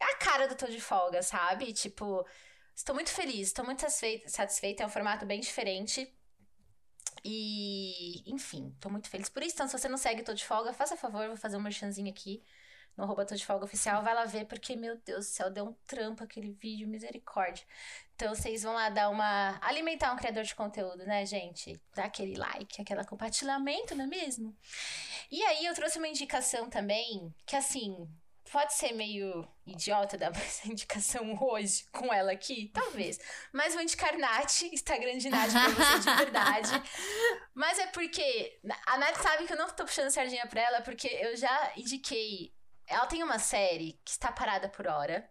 [0.00, 1.72] A cara do Tô de Folga, sabe?
[1.72, 2.26] Tipo,
[2.74, 4.82] estou muito feliz, estou muito satisfeita, satisfeita.
[4.82, 6.10] É um formato bem diferente.
[7.22, 9.54] E, enfim, tô muito feliz por isso.
[9.54, 12.42] Então, se você não segue Tô de Folga, faça favor, vou fazer um merchanzinho aqui
[13.00, 14.02] no arroba de Folga Oficial.
[14.02, 17.64] Vai lá ver, porque, meu Deus do céu, deu um trampo aquele vídeo, misericórdia.
[18.14, 19.58] Então vocês vão lá dar uma.
[19.62, 21.80] alimentar um criador de conteúdo, né, gente?
[21.94, 24.54] Dar aquele like, aquele compartilhamento, não é mesmo?
[25.30, 28.06] E aí eu trouxe uma indicação também, que assim,
[28.50, 33.18] pode ser meio idiota dar essa indicação hoje com ela aqui, talvez.
[33.52, 36.70] Mas vou indicar Nath, Instagram de Nath pra você de verdade.
[37.54, 41.08] Mas é porque a Nath sabe que eu não tô puxando sardinha pra ela, porque
[41.08, 42.52] eu já indiquei.
[42.90, 45.24] Ela tem uma série que está parada por hora,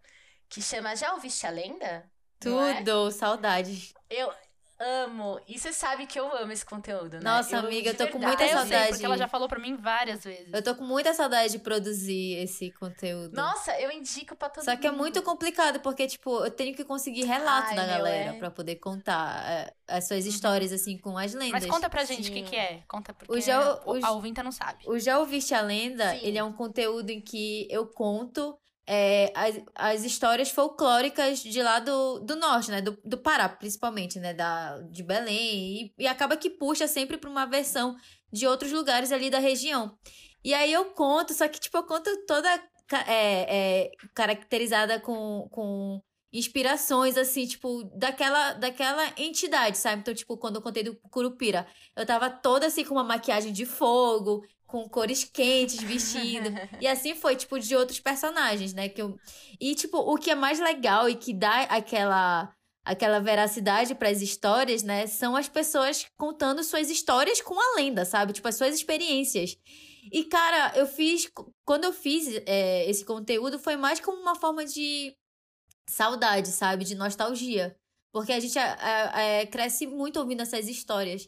[0.48, 2.10] que chama Já Ouviste a Lenda?
[2.40, 3.11] Tudo, é?
[3.11, 3.94] saudades.
[4.10, 4.34] Eu
[4.80, 5.40] amo.
[5.48, 7.22] E você sabe que eu amo esse conteúdo, né?
[7.22, 8.70] Nossa, eu amiga, eu tô com muita eu saudade.
[8.70, 10.54] Sei, porque ela já falou pra mim várias vezes.
[10.54, 13.36] Eu tô com muita saudade de produzir esse conteúdo.
[13.36, 14.82] Nossa, eu indico pra todo Só mundo.
[14.82, 18.40] que é muito complicado, porque, tipo, eu tenho que conseguir relato Ai, da galera é...
[18.40, 20.30] pra poder contar é, as suas uhum.
[20.30, 21.64] histórias, assim, com as lendas.
[21.64, 22.84] Mas conta pra gente o que, que é.
[22.88, 24.84] Conta porque o já, o, a ouvinta não sabe.
[24.88, 26.20] O Já Ouviste a Lenda, Sim.
[26.24, 28.58] ele é um conteúdo em que eu conto
[28.91, 32.82] é, as, as histórias folclóricas de lá do, do norte, né?
[32.82, 34.34] Do, do Pará, principalmente, né?
[34.34, 35.94] Da, de Belém.
[35.95, 37.95] E, e acaba que puxa sempre para uma versão
[38.34, 39.95] de outros lugares ali da região.
[40.44, 42.49] E aí eu conto, só que, tipo, eu conto toda
[43.06, 46.02] é, é, caracterizada com, com
[46.34, 50.02] inspirações, assim, tipo, daquela, daquela entidade, sabe?
[50.02, 53.68] Então, tipo, quando eu contei do Curupira, eu tava toda assim com uma maquiagem de
[53.68, 56.50] fogo, com cores quentes, vestindo.
[56.80, 58.88] e assim foi, tipo, de outros personagens, né?
[58.88, 59.18] Que eu...
[59.60, 62.54] E, tipo, o que é mais legal e que dá aquela
[62.86, 65.06] aquela veracidade para as histórias, né?
[65.06, 68.34] São as pessoas contando suas histórias com a lenda, sabe?
[68.34, 69.58] Tipo, as suas experiências.
[70.12, 71.30] E, cara, eu fiz.
[71.66, 75.16] Quando eu fiz é, esse conteúdo, foi mais como uma forma de
[75.88, 76.86] saudade, sabe?
[76.86, 77.76] De nostalgia.
[78.12, 81.28] Porque a gente é, é, cresce muito ouvindo essas histórias.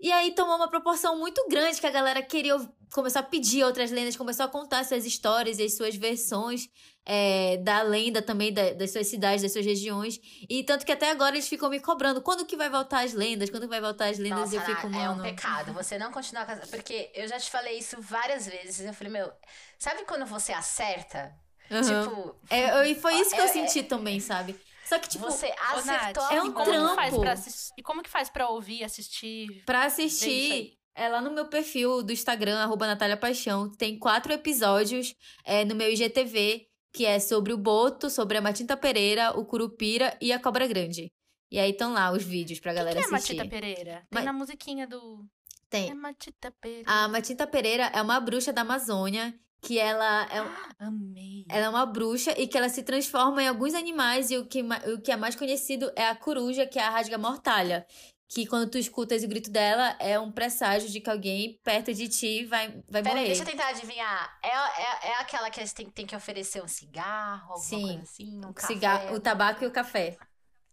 [0.00, 2.56] E aí tomou uma proporção muito grande que a galera queria
[2.92, 6.68] começar a pedir outras lendas, começou a contar suas histórias e as suas versões
[7.04, 10.20] é, da lenda também, da, das suas cidades, das suas regiões.
[10.48, 12.20] E tanto que até agora eles ficam me cobrando.
[12.20, 13.50] Quando que vai voltar as lendas?
[13.50, 14.52] Quando que vai voltar as lendas?
[14.52, 15.04] Nossa, e eu fico, mano...
[15.04, 18.86] É um pecado você não continuar com Porque eu já te falei isso várias vezes.
[18.86, 19.32] Eu falei, meu...
[19.78, 21.34] Sabe quando você acerta?
[21.70, 21.80] Uhum.
[21.80, 22.36] Tipo...
[22.50, 23.82] É, e foi isso que é, eu senti é...
[23.82, 24.58] também, sabe?
[24.84, 26.94] Só que, tipo, você acertou é um trampo.
[26.94, 29.62] Faz pra assistir, e como que faz pra ouvir, assistir?
[29.64, 33.70] Pra assistir, é lá no meu perfil do Instagram, arroba Natália Paixão.
[33.70, 35.14] Tem quatro episódios
[35.44, 40.16] é, no meu IGTV, que é sobre o Boto, sobre a Matinta Pereira, o Curupira
[40.20, 41.10] e a Cobra Grande.
[41.50, 43.36] E aí estão lá os vídeos pra galera que que é assistir.
[43.36, 44.06] Matita Pereira?
[44.10, 44.22] Tem Ma...
[44.22, 45.24] na musiquinha do...
[45.68, 45.90] Tem.
[45.90, 46.90] É Matita Pereira.
[46.90, 51.46] A Matinta Pereira é uma bruxa da Amazônia que ela é, Amei.
[51.48, 54.60] ela é uma bruxa e que ela se transforma em alguns animais e o que,
[54.92, 57.86] o que é mais conhecido é a coruja, que é a rasga mortalha.
[58.32, 62.08] Que quando tu escutas o grito dela, é um presságio de que alguém perto de
[62.08, 63.20] ti vai, vai Pera morrer.
[63.20, 64.38] Aí, deixa eu tentar adivinhar.
[64.42, 67.82] É, é, é aquela que tem, tem que oferecer um cigarro, alguma Sim.
[67.82, 68.40] coisa assim?
[68.42, 69.14] Um cigarro, café.
[69.14, 70.16] o tabaco e o café.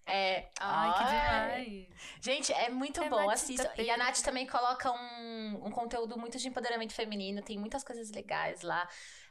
[0.06, 0.48] É.
[0.57, 1.88] Ai, que demais.
[2.22, 3.30] Gente, é muito é bom.
[3.30, 3.73] Assista.
[3.77, 7.41] E a Nath também coloca um, um conteúdo muito de empoderamento feminino.
[7.41, 8.88] Tem muitas coisas legais lá.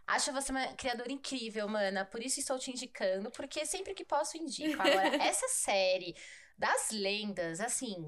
[0.07, 2.05] Acho você uma criadora incrível, mana.
[2.05, 4.83] Por isso estou te indicando, porque sempre que posso indico.
[4.83, 6.15] Agora, essa série
[6.59, 8.05] das lendas, assim.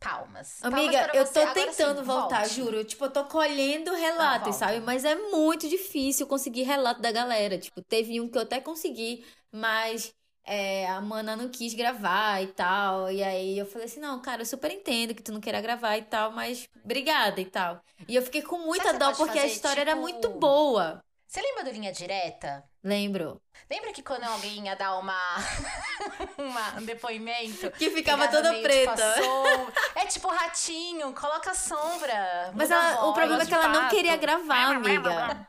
[0.00, 0.58] Palmas.
[0.62, 2.54] Amiga, palmas eu tô tentando sim, voltar, volte.
[2.54, 2.84] juro.
[2.84, 4.80] Tipo, eu tô colhendo relatos, sabe?
[4.80, 7.56] Mas é muito difícil conseguir relato da galera.
[7.56, 10.12] Tipo, teve um que eu até consegui, mas
[10.44, 13.12] é, a Mana não quis gravar e tal.
[13.12, 15.96] E aí eu falei assim: não, cara, eu super entendo que tu não queira gravar
[15.96, 17.80] e tal, mas obrigada e tal.
[18.08, 19.90] E eu fiquei com muita dó porque a história tipo...
[19.90, 21.02] era muito boa.
[21.32, 22.62] Você lembra do Linha Direta?
[22.84, 23.40] Lembro.
[23.70, 25.16] Lembra que quando alguém ia dar uma,
[26.36, 27.70] uma um depoimento...
[27.70, 29.14] Que ficava toda meio, preta.
[29.14, 29.72] Tipo.
[29.98, 32.52] É tipo ratinho, coloca sombra.
[32.52, 33.14] Mas ela- o voz.
[33.14, 33.96] problema é que ela não pato.
[33.96, 35.48] queria gravar, amiga.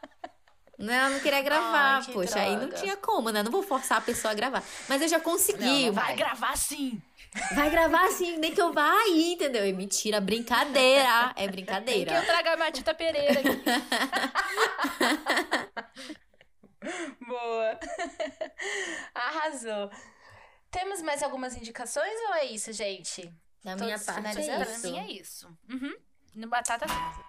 [0.78, 2.78] Não, ela não queria gravar, Ai, que poxa, aí não droga.
[2.78, 3.44] tinha como, né?
[3.44, 4.64] Não vou forçar a pessoa a gravar.
[4.88, 5.66] Mas eu já consegui.
[5.66, 6.16] Não, não Vai.
[6.16, 7.02] gravar sim.
[7.56, 9.64] Vai gravar assim, nem que eu vá aí, entendeu?
[9.64, 11.32] É mentira, brincadeira.
[11.36, 12.14] É Tem que brincadeira.
[12.16, 13.64] eu traga a Matita Pereira aqui.
[17.28, 17.80] Boa.
[19.16, 19.90] Arrasou.
[20.70, 23.22] Temos mais algumas indicações ou é isso, gente?
[23.64, 24.92] Da Todos minha parte é Pra isso.
[24.92, 25.48] mim é isso.
[25.70, 25.94] Uhum.
[26.36, 27.24] No batata cinza.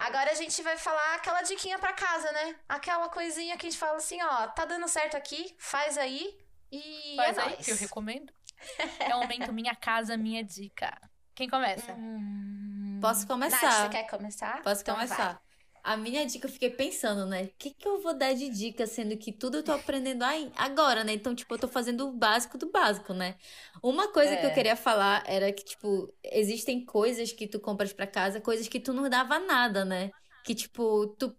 [0.00, 2.56] Agora a gente vai falar aquela diquinha pra casa, né?
[2.68, 6.34] Aquela coisinha que a gente fala assim, ó, tá dando certo aqui, faz aí
[6.72, 7.64] e Faz é aí, nóis.
[7.64, 8.32] que eu recomendo.
[9.06, 10.98] É o momento Minha Casa Minha Dica.
[11.34, 11.94] Quem começa?
[11.94, 12.98] Hum.
[13.00, 13.70] Posso Nath, começar?
[13.72, 14.62] você quer começar?
[14.62, 15.42] Posso Então começar?
[15.82, 17.44] A minha dica, eu fiquei pensando, né?
[17.44, 20.52] O que, que eu vou dar de dica, sendo que tudo eu tô aprendendo aí,
[20.56, 21.12] agora, né?
[21.14, 23.38] Então, tipo, eu tô fazendo o básico do básico, né?
[23.82, 24.52] Uma coisa que eu É.
[24.52, 28.92] queria falar era que, tipo, existem coisas que tu compras pra casa, coisas que tu
[28.92, 30.12] não dava nada, né?
[30.42, 31.34] Que, tipo, tu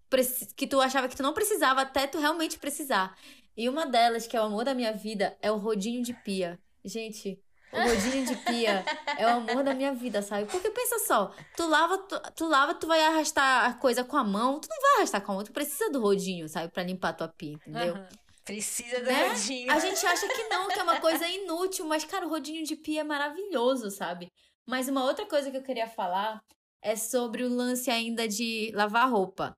[0.56, 3.16] que tu achava que tu não precisava até tu realmente precisar.
[3.58, 6.60] E uma delas, que é o amor da minha vida, é o rodinho de pia.
[6.84, 7.40] Gente,
[7.72, 8.86] o rodinho de pia
[9.18, 10.46] é o amor da minha vida, sabe?
[10.50, 14.24] Porque pensa só, tu lava, tu, tu lava, tu vai arrastar a coisa com a
[14.24, 16.72] mão, tu não vai arrastar com a mão, tu precisa do rodinho, sabe?
[16.72, 17.96] Pra limpar a tua pia, entendeu?
[17.96, 18.08] Aham.
[18.46, 19.28] Precisa do Né?
[19.28, 19.72] rodinho.
[19.72, 22.76] A gente acha que não, que é uma coisa inútil, mas, cara, o rodinho de
[22.76, 24.28] pia é maravilhoso, sabe?
[24.68, 26.42] Mas uma outra coisa que eu queria falar
[26.82, 29.54] é sobre o lance ainda de lavar roupa.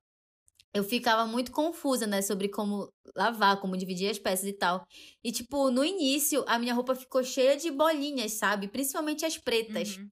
[0.74, 4.86] Eu ficava muito confusa, né, sobre como lavar, como dividir as peças e tal.
[5.24, 8.70] E, tipo, no início, a minha roupa ficou cheia de bolinhas, sabe?
[8.70, 9.98] Principalmente as pretas.
[9.98, 10.10] Uhum.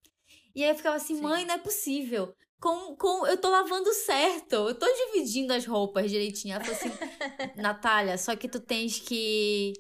[0.54, 1.22] E aí eu ficava assim, Sim.
[1.22, 2.34] mãe, não é possível.
[2.60, 6.56] Com, com, eu tô lavando certo, eu tô dividindo as roupas direitinho.
[6.56, 6.92] Ela falou assim,
[7.56, 9.72] Natália, só que tu tens que.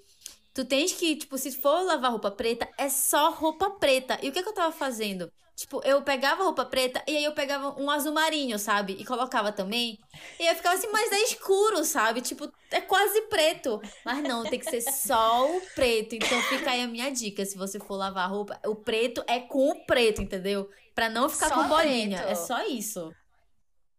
[0.54, 4.18] Tu tens que, tipo, se for lavar roupa preta, é só roupa preta.
[4.22, 5.30] E o que, que eu tava fazendo?
[5.60, 8.94] Tipo, eu pegava roupa preta e aí eu pegava um azul marinho, sabe?
[8.94, 10.00] E colocava também.
[10.40, 12.22] E aí eu ficava assim, mas é escuro, sabe?
[12.22, 13.82] Tipo, é quase preto.
[14.06, 16.16] Mas não, tem que ser só o preto.
[16.16, 17.44] Então fica aí a minha dica.
[17.46, 20.70] Se você for lavar roupa, o preto é com o preto, entendeu?
[20.96, 22.20] Pra não ficar Só com bolinha.
[22.20, 22.32] preto.
[22.32, 23.14] É só isso.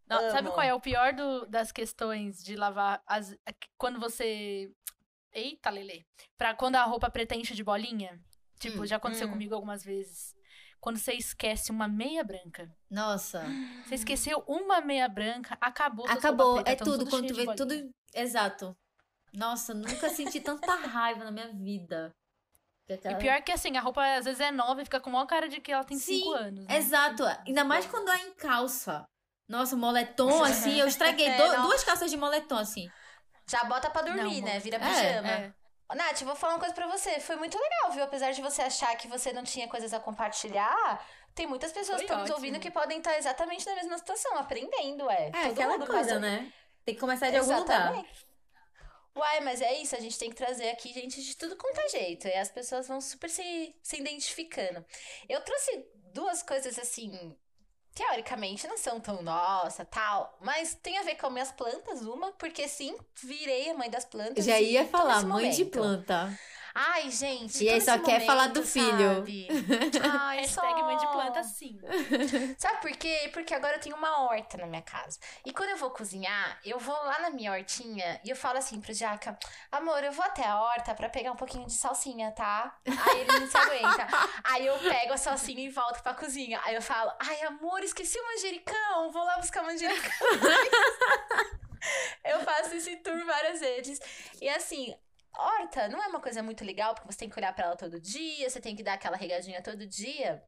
[0.07, 3.35] Não, sabe qual é o pior do- das questões de lavar as,
[3.77, 4.71] quando você.
[5.31, 6.03] Eita, Lele.
[6.39, 8.19] Pra quando a roupa preta enche de bolinha?
[8.59, 9.31] Tipo, Hum, já aconteceu hum.
[9.31, 10.33] comigo algumas vezes.
[10.81, 12.69] Quando você esquece uma meia branca.
[12.89, 13.45] Nossa.
[13.85, 16.05] Você esqueceu uma meia branca, acabou.
[16.09, 16.59] Acabou.
[16.65, 17.07] É tão tudo.
[17.09, 17.89] Quando tu vê tudo.
[18.13, 18.75] Exato.
[19.33, 22.11] Nossa, nunca senti tanta raiva na minha vida.
[22.87, 25.09] Que E aquela- pior que assim, a roupa às vezes é nova e fica com
[25.11, 26.65] a maior cara de que ela tem Sim, cinco anos.
[26.65, 26.75] né?
[26.77, 27.23] Exato.
[27.47, 29.05] Ainda mais quando é em calça.
[29.47, 32.89] Nossa, moletom, assim, eu estraguei É, do- duas calças de moletom, assim.
[33.49, 34.59] Já bota pra dormir, Não, né?
[34.59, 35.27] Vira É, pijama.
[35.29, 35.47] É.
[35.47, 35.53] Ô,
[35.95, 37.19] Nath, eu vou falar uma coisa pra você.
[37.19, 38.03] Foi muito legal, viu?
[38.03, 41.05] Apesar de você achar que você não tinha coisas a compartilhar,
[41.35, 44.37] tem muitas pessoas Foi que estão nos ouvindo que podem estar exatamente na mesma situação,
[44.37, 45.27] aprendendo, é.
[45.27, 46.51] É, Todo aquela mundo coisa, passa- né?
[46.85, 47.79] Tem que começar de algum lugar.
[47.91, 48.31] Exatamente.
[49.15, 51.89] Uai, mas é isso, a gente tem que trazer aqui gente de tudo quanto é
[51.89, 52.27] jeito.
[52.27, 54.85] E as pessoas vão super se, se identificando.
[55.27, 57.35] Eu trouxe duas coisas assim,
[57.93, 62.67] teoricamente não são tão nossa, tal, mas tem a ver com minhas plantas, uma, porque
[62.67, 64.45] sim, virei a mãe das plantas.
[64.45, 65.71] Já ia falar, mãe de momento.
[65.71, 66.39] planta.
[66.73, 67.63] Ai, gente.
[67.63, 69.25] E aí só quer falar do filho.
[70.21, 70.85] Ai, Hashtag só.
[70.85, 71.77] mãe de planta, sim.
[72.57, 73.29] Sabe por quê?
[73.33, 75.19] Porque agora eu tenho uma horta na minha casa.
[75.45, 78.79] E quando eu vou cozinhar, eu vou lá na minha hortinha e eu falo assim
[78.79, 79.37] pro Jaca:
[79.71, 82.75] Amor, eu vou até a horta pra pegar um pouquinho de salsinha, tá?
[82.85, 84.07] Aí ele não se aguenta.
[84.43, 86.59] Aí eu pego a salsinha e volto pra cozinha.
[86.63, 90.11] Aí eu falo: Ai, amor, esqueci o manjericão, vou lá buscar o manjericão.
[92.25, 93.99] eu faço esse tour várias vezes.
[94.41, 94.95] E assim.
[95.33, 97.99] Horta não é uma coisa muito legal, porque você tem que olhar pra ela todo
[97.99, 100.43] dia, você tem que dar aquela regadinha todo dia.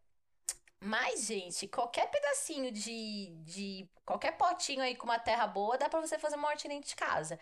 [0.81, 3.89] Mas, gente, qualquer pedacinho de, de.
[4.05, 6.95] qualquer potinho aí com uma terra boa, dá pra você fazer uma hortinha dentro de
[6.95, 7.39] casa.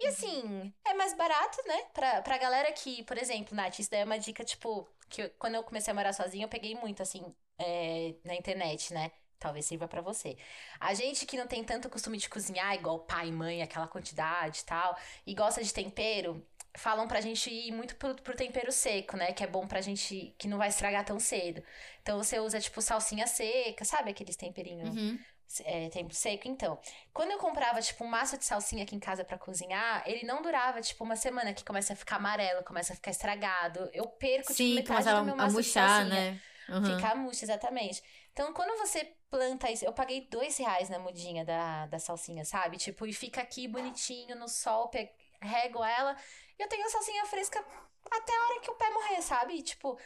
[0.00, 1.84] E assim, é mais barato, né?
[1.94, 5.30] Pra, pra galera que, por exemplo, Nath, isso daí é uma dica, tipo, que eu-
[5.38, 9.10] quando eu comecei a morar sozinha, eu peguei muito, assim, é, na internet, né?
[9.38, 10.36] Talvez sirva pra você.
[10.80, 14.60] A gente que não tem tanto costume de cozinhar, igual pai e mãe, aquela quantidade
[14.60, 14.96] e tal,
[15.26, 16.44] e gosta de tempero,
[16.76, 19.32] falam pra gente ir muito pro, pro tempero seco, né?
[19.32, 21.62] Que é bom pra gente, que não vai estragar tão cedo.
[22.02, 24.96] Então você usa, tipo, salsinha seca, sabe aqueles temperinhos?
[24.96, 25.18] Uhum.
[25.64, 26.78] é, tempo seco, então.
[27.12, 30.42] Quando eu comprava, tipo, um maço de salsinha aqui em casa pra cozinhar, ele não
[30.42, 33.88] durava, tipo, uma semana, que começa a ficar amarelo, começa a ficar estragado.
[33.92, 36.14] Eu perco, tipo, Sim, metade começava do meu maço de murchar, salsinha.
[36.32, 36.40] né?
[36.68, 36.84] Uhum.
[36.96, 38.02] Ficar murcha, exatamente.
[38.32, 42.76] Então, quando você planta isso, eu paguei dois reais na mudinha da, da salsinha, sabe?
[42.76, 45.10] Tipo, e fica aqui bonitinho no sol, pe-
[45.40, 46.16] rego ela.
[46.58, 47.64] E eu tenho a salsinha fresca
[48.10, 49.54] até a hora que o pé morrer, sabe?
[49.54, 49.98] E, tipo,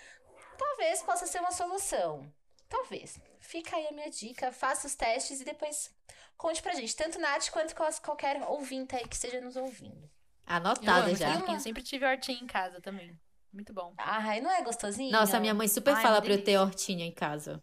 [0.58, 2.32] talvez possa ser uma solução.
[2.68, 3.20] Talvez.
[3.40, 5.90] Fica aí a minha dica, faça os testes e depois
[6.36, 6.94] conte pra gente.
[6.96, 10.02] Tanto Nath quanto qual- qualquer ouvinte aí que esteja nos ouvindo.
[10.02, 11.28] Eu Anotada amo já.
[11.30, 13.18] esse hortinho, Sempre tive hortinha em casa também.
[13.52, 13.92] Muito bom.
[13.98, 15.12] Ai, não é gostosinho?
[15.12, 17.62] Nossa, minha mãe super Ai, fala uma pra eu ter hortinha em casa.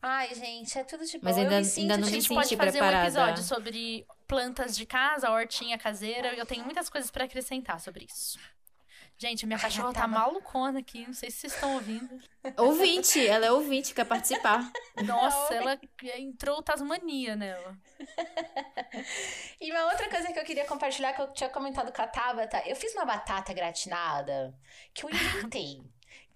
[0.00, 1.24] Ai, gente, é tudo de bom.
[1.24, 2.98] Mas Eu ainda- me sinto, ainda não A me gente tipo, pode senti fazer preparada.
[3.02, 6.34] um episódio sobre plantas de casa, hortinha caseira.
[6.34, 8.38] Eu tenho muitas coisas pra acrescentar sobre isso.
[9.18, 11.06] Gente, minha Ai, cachorra tá tava- malucona aqui.
[11.06, 12.18] Não sei se vocês estão ouvindo.
[12.58, 14.70] Ouvinte, ela é ouvinte, quer participar.
[15.04, 15.80] Nossa, ela
[16.18, 17.76] entrou Tasmania nela.
[19.60, 22.62] E uma outra coisa que eu queria compartilhar, que eu tinha comentado com a Tabata,
[22.66, 24.54] eu fiz uma batata gratinada
[24.92, 25.82] que eu inventei.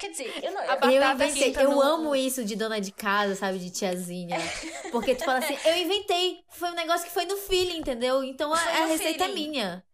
[0.01, 0.63] Quer dizer, eu não.
[0.65, 4.39] Eu- inventei, entra eu no- amo isso de dona de casa, sabe, de tiazinha.
[4.91, 8.25] Porque tu fala assim, eu inventei, foi um negócio que foi no feeling, entendeu?
[8.25, 9.85] Então a, a receita é minha.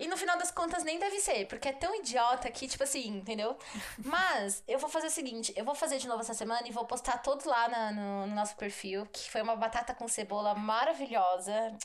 [0.00, 3.06] E no final das contas nem deve ser, porque é tão idiota que, tipo assim,
[3.08, 3.56] entendeu?
[3.98, 6.84] Mas eu vou fazer o seguinte: eu vou fazer de novo essa semana e vou
[6.86, 11.76] postar todos lá na- no, no nosso perfil, que foi uma batata com cebola maravilhosa.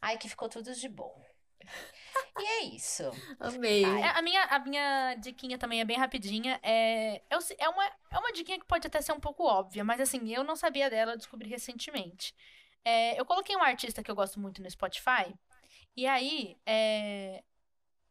[0.00, 1.14] Ai, que ficou tudo de bom.
[2.38, 3.02] E é isso.
[3.40, 3.84] Amei.
[3.84, 6.58] É, a, minha, a minha diquinha também é bem rapidinha.
[6.62, 10.00] É, é, é, uma, é uma diquinha que pode até ser um pouco óbvia, mas
[10.00, 12.34] assim, eu não sabia dela, descobri recentemente.
[12.84, 15.34] É, eu coloquei um artista que eu gosto muito no Spotify,
[15.96, 17.42] e aí é,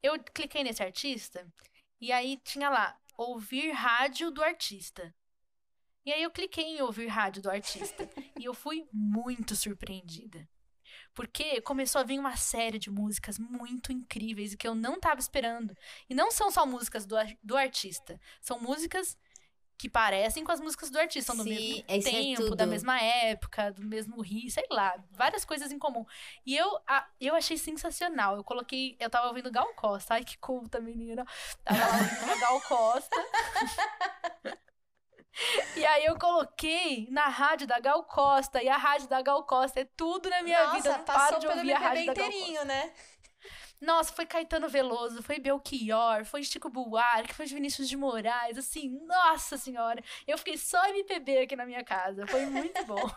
[0.03, 1.47] eu cliquei nesse artista,
[1.99, 5.13] e aí tinha lá, ouvir rádio do artista.
[6.05, 8.07] E aí eu cliquei em ouvir rádio do artista,
[8.39, 10.47] e eu fui muito surpreendida.
[11.17, 15.19] Porque começou a vir uma série de músicas muito incríveis e que eu não tava
[15.19, 15.75] esperando.
[16.07, 18.21] E não são só músicas do, do artista.
[18.39, 19.17] São músicas
[19.79, 21.33] que parecem com as músicas do artista.
[21.33, 22.67] São do Sim, mesmo é tempo, da tudo.
[22.67, 24.95] mesma época, do mesmo rio, sei lá.
[25.09, 26.05] Várias coisas em comum.
[26.45, 28.35] E eu, a- eu achei sensacional.
[28.35, 28.95] Eu coloquei...
[28.99, 30.13] Eu tava ouvindo Gal Costa.
[30.13, 31.25] Ai, que culta, menina.
[31.63, 33.17] Tava lá ouvindo Gal Costa.
[35.75, 38.61] E aí eu coloquei na rádio da Gal Costa.
[38.61, 40.89] E a rádio da Gal Costa é tudo na minha vida.
[40.89, 42.37] Eu Nossa, não paro passou de pelo ouvir a MPB rádio da Gal Costa.
[42.37, 42.93] inteirinho, né?
[43.79, 49.55] Nossa, foi Caetano Veloso, foi Belchior, foi Chico Buarque, foi Vinícius de Moraes, assim, nossa
[49.55, 50.03] senhora.
[50.25, 52.95] Eu fiquei só MPB aqui na minha casa, foi muito bom.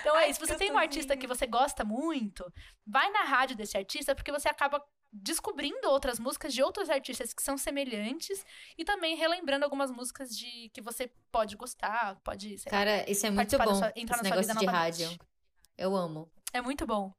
[0.00, 2.50] Então é Ai, isso, se que você tem um artista que você gosta muito,
[2.86, 4.82] vai na rádio desse artista, porque você acaba
[5.22, 8.44] descobrindo outras músicas de outros artistas que são semelhantes
[8.76, 12.78] e também relembrando algumas músicas de que você pode gostar, pode, sei lá.
[12.78, 15.02] Cara, isso é muito bom, sua- entrar esse na sua negócio vida de novamente.
[15.04, 15.18] rádio.
[15.76, 16.30] Eu amo.
[16.52, 17.12] É muito bom.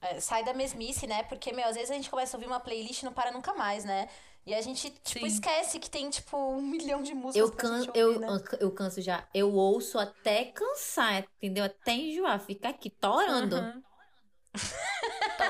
[0.00, 1.22] É, sai da mesmice, né?
[1.24, 3.54] Porque, meu, às vezes a gente começa a ouvir uma playlist e não para nunca
[3.54, 4.08] mais, né?
[4.44, 5.26] E a gente, tipo, Sim.
[5.26, 8.42] esquece que tem, tipo, um milhão de músicas Eu, pra can, gente eu, ouvir, né?
[8.58, 9.28] eu canso já.
[9.32, 11.64] Eu ouço até cansar, entendeu?
[11.64, 12.40] Até enjoar.
[12.40, 13.56] Fica aqui torando.
[13.56, 13.82] Uhum.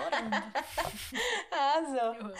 [0.00, 0.36] Torando.
[1.50, 2.14] Arrasou.
[2.14, 2.34] Eu amo.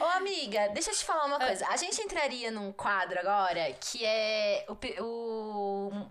[0.00, 1.26] Ô, amiga, deixa eu te falar Ah.
[1.26, 1.66] uma coisa.
[1.68, 6.06] A gente entraria num quadro agora que é o, o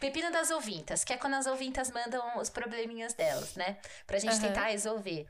[0.00, 3.78] Pepino das ouvintas, que é quando as ouvintas mandam os probleminhas delas, né?
[4.06, 4.40] Pra gente Aham.
[4.48, 5.26] tentar resolver.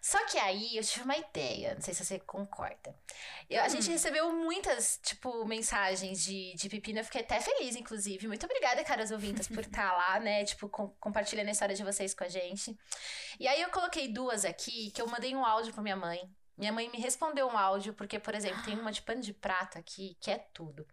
[0.00, 2.94] Só que aí eu tive uma ideia, não sei se você concorda.
[3.50, 3.92] Eu- a gente Hum.
[3.92, 7.00] recebeu muitas, tipo, mensagens de, de pepino.
[7.00, 8.28] Eu fiquei até feliz, inclusive.
[8.28, 10.44] Muito obrigada, caras ouvintas, por estar lá, né?
[10.44, 12.78] Tipo, com- compartilhando a história de vocês com a gente.
[13.40, 16.20] E aí eu coloquei duas aqui que eu mandei um áudio pra minha mãe.
[16.56, 19.78] Minha mãe me respondeu um áudio, porque, por exemplo, tem uma de pano de prato
[19.78, 20.86] aqui, que é tudo.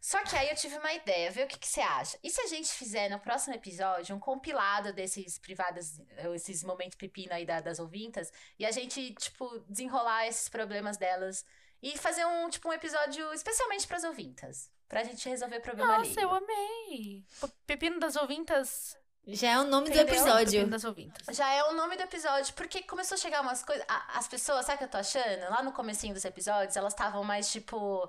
[0.00, 2.18] Só que aí eu tive uma ideia, vê o que, que você acha.
[2.22, 6.00] E se a gente fizer no próximo episódio um compilado desses privados,
[6.34, 11.44] esses momentos pepino aí da- das ouvintas, e a gente, tipo, desenrolar esses problemas delas
[11.82, 14.70] e fazer um, tipo, um episódio especialmente pras ouvintas.
[14.88, 16.22] Pra gente resolver problema Nossa, ali.
[16.22, 17.24] eu amei.
[17.66, 18.96] Pepino das ouvintas.
[19.26, 20.14] Já é o nome do Entendeu?
[20.14, 20.66] episódio.
[20.68, 21.36] Das ouvintas.
[21.36, 23.84] Já é o nome do episódio, porque começou a chegar umas coisas.
[24.14, 25.50] As pessoas, sabe o que eu tô achando?
[25.50, 28.08] Lá no comecinho dos episódios, elas estavam mais tipo.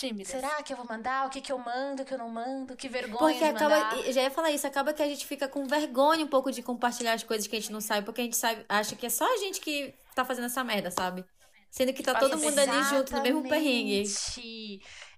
[0.00, 0.28] Tímidas.
[0.28, 1.26] Será que eu vou mandar?
[1.26, 2.02] O que que eu mando?
[2.02, 2.74] O que eu não mando?
[2.74, 4.12] Que vergonha Porque acaba.
[4.12, 7.12] já ia falar isso, acaba que a gente fica com vergonha um pouco de compartilhar
[7.12, 9.30] as coisas que a gente não sabe, porque a gente sabe, acha que é só
[9.30, 11.22] a gente que tá fazendo essa merda, sabe?
[11.70, 14.02] Sendo que tá todo mundo ali junto no mesmo perrengue.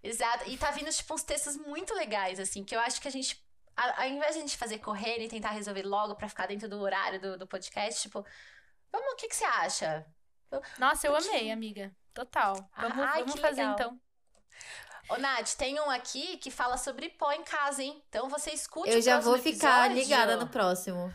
[0.03, 0.51] Exato.
[0.51, 3.41] E tá vindo, tipo, uns textos muito legais, assim, que eu acho que a gente.
[3.77, 6.79] Ao invés de a gente fazer correndo e tentar resolver logo pra ficar dentro do
[6.81, 8.23] horário do, do podcast, tipo,
[8.91, 10.05] vamos, o que, que você acha?
[10.79, 11.91] Nossa, eu Porque- amei, amiga.
[12.13, 12.53] Total.
[12.77, 13.73] Vamos, Ai, vamos fazer legal.
[13.75, 14.01] então.
[15.09, 18.03] Ô, Nath, tem um aqui que fala sobre pó em casa, hein?
[18.09, 21.13] Então você escute Eu já vou ficar episódio, ligada no próximo.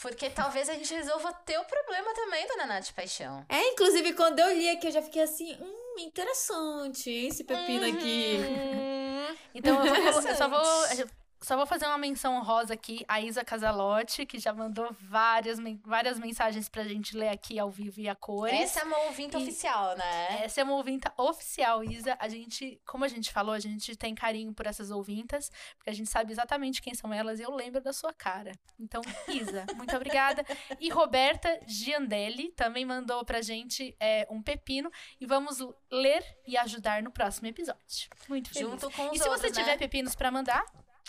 [0.00, 3.44] Porque talvez a gente resolva teu problema também, dona Nath Paixão.
[3.48, 7.86] É, inclusive, quando eu li aqui, eu já fiquei assim, hum, interessante, hein, esse pepino
[7.86, 8.38] aqui.
[8.38, 11.06] Hum, Então eu, vou- eu só vou.
[11.40, 16.18] Só vou fazer uma menção rosa aqui, a Isa Casalotti, que já mandou várias, várias
[16.18, 18.58] mensagens pra gente ler aqui ao vivo e a cores.
[18.58, 20.44] Essa é uma ouvinte e oficial, né?
[20.44, 22.16] Essa é uma ouvinte oficial, Isa.
[22.18, 25.92] A gente, como a gente falou, a gente tem carinho por essas ouvintas, porque a
[25.92, 28.52] gente sabe exatamente quem são elas e eu lembro da sua cara.
[28.78, 30.44] Então, Isa, muito obrigada.
[30.80, 34.90] E Roberta Giandelli também mandou pra gente é, um pepino
[35.20, 35.58] e vamos
[35.90, 38.08] ler e ajudar no próximo episódio.
[38.28, 38.68] Muito feliz.
[38.68, 39.76] Junto com os E se outros, você tiver né?
[39.78, 40.64] pepinos pra mandar,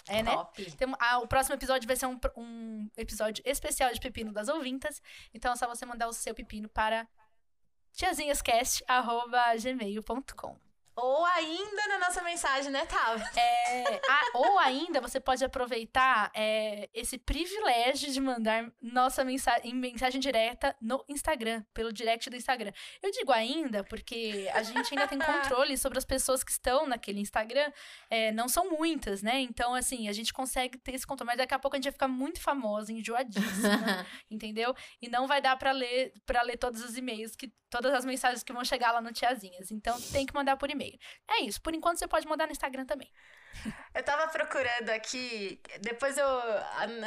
[0.07, 0.31] é, né?
[0.31, 0.71] Top.
[0.71, 5.01] Tem, ah, o próximo episódio vai ser um, um episódio especial de pepino das ouvintas.
[5.33, 7.07] Então é só você mandar o seu pepino para
[7.93, 10.66] tiazinhascast.gmail.com.
[10.97, 13.23] Ou ainda na nossa mensagem, né, Tava?
[13.39, 20.19] É, ah, ou ainda você pode aproveitar é, esse privilégio de mandar nossa mensagem, mensagem
[20.19, 22.71] direta no Instagram, pelo direct do Instagram.
[23.03, 27.19] Eu digo ainda porque a gente ainda tem controle sobre as pessoas que estão naquele
[27.19, 27.71] Instagram.
[28.09, 29.39] É, não são muitas, né?
[29.39, 31.27] Então, assim, a gente consegue ter esse controle.
[31.27, 34.73] Mas daqui a pouco a gente vai ficar muito famosa, enjoadíssima, entendeu?
[34.99, 38.43] E não vai dar para ler para ler todos os e-mails, que todas as mensagens
[38.43, 39.71] que vão chegar lá no Tiazinhas.
[39.71, 40.86] Então, tem que mandar por e-mail.
[41.27, 41.61] É isso.
[41.61, 43.09] Por enquanto, você pode mandar no Instagram também.
[43.93, 46.27] Eu tava procurando aqui, depois eu.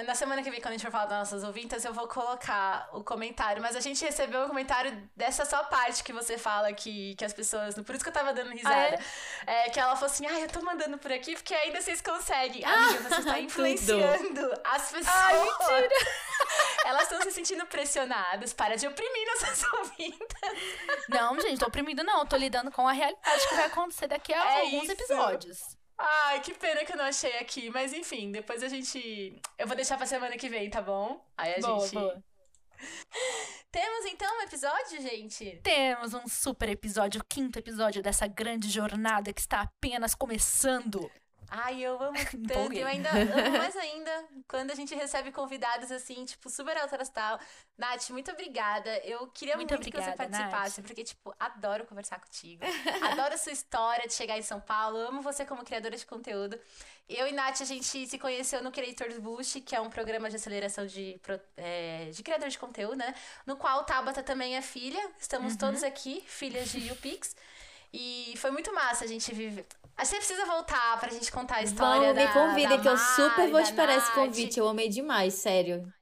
[0.05, 2.89] Na semana que vem, quando a gente for falar das nossas ouvintas, eu vou colocar
[2.93, 3.63] o comentário.
[3.63, 7.33] Mas a gente recebeu um comentário dessa só parte que você fala que, que as
[7.33, 7.77] pessoas.
[7.77, 8.99] Por isso que eu tava dando risada.
[9.47, 9.67] Ah, é?
[9.67, 12.65] É, que ela falou assim: ah, eu tô mandando por aqui porque ainda vocês conseguem.
[12.65, 15.15] Amiga, você está influenciando as pessoas.
[15.15, 15.95] Ai, mentira!
[16.87, 18.53] Elas estão se sentindo pressionadas.
[18.53, 20.59] Para de oprimir nossas ouvintas.
[21.09, 22.21] Não, gente, tô oprimindo, não.
[22.21, 24.93] Eu tô lidando com a realidade que vai acontecer daqui a É alguns isso.
[24.93, 25.80] episódios.
[26.03, 27.69] Ai, que pena que eu não achei aqui.
[27.71, 29.41] Mas enfim, depois a gente.
[29.59, 31.23] Eu vou deixar pra semana que vem, tá bom?
[31.37, 31.95] Aí a Boa, gente.
[31.95, 32.25] boa.
[33.71, 35.61] Temos então um episódio, gente?
[35.63, 41.11] Temos um super episódio, o quinto episódio dessa grande jornada que está apenas começando.
[41.51, 42.17] Ai, eu amo
[42.47, 42.73] tanto.
[42.73, 47.41] Eu ainda amo mais ainda quando a gente recebe convidados assim, tipo, super alto astral.
[47.77, 48.97] Nath, muito obrigada.
[48.99, 52.63] Eu queria Muito muito, que você obrigada, participasse, porque, tipo, adoro conversar contigo.
[53.11, 54.99] adoro a sua história de chegar em São Paulo.
[54.99, 56.59] Amo você como criadora de conteúdo.
[57.09, 60.37] Eu e Nath, a gente se conheceu no Creators Boost, que é um programa de
[60.37, 61.21] aceleração de,
[61.57, 63.13] é, de criador de conteúdo, né?
[63.45, 65.11] No qual Tabata também é filha.
[65.19, 67.35] Estamos todos aqui, filhas de YouPix.
[67.93, 69.67] E foi muito massa a gente viver.
[69.97, 72.89] Acho que você precisa voltar pra gente contar a história me da- convidem, da que
[72.89, 74.59] eu Mari, super vou esperar esse convite.
[74.59, 75.93] Eu amei demais, sério.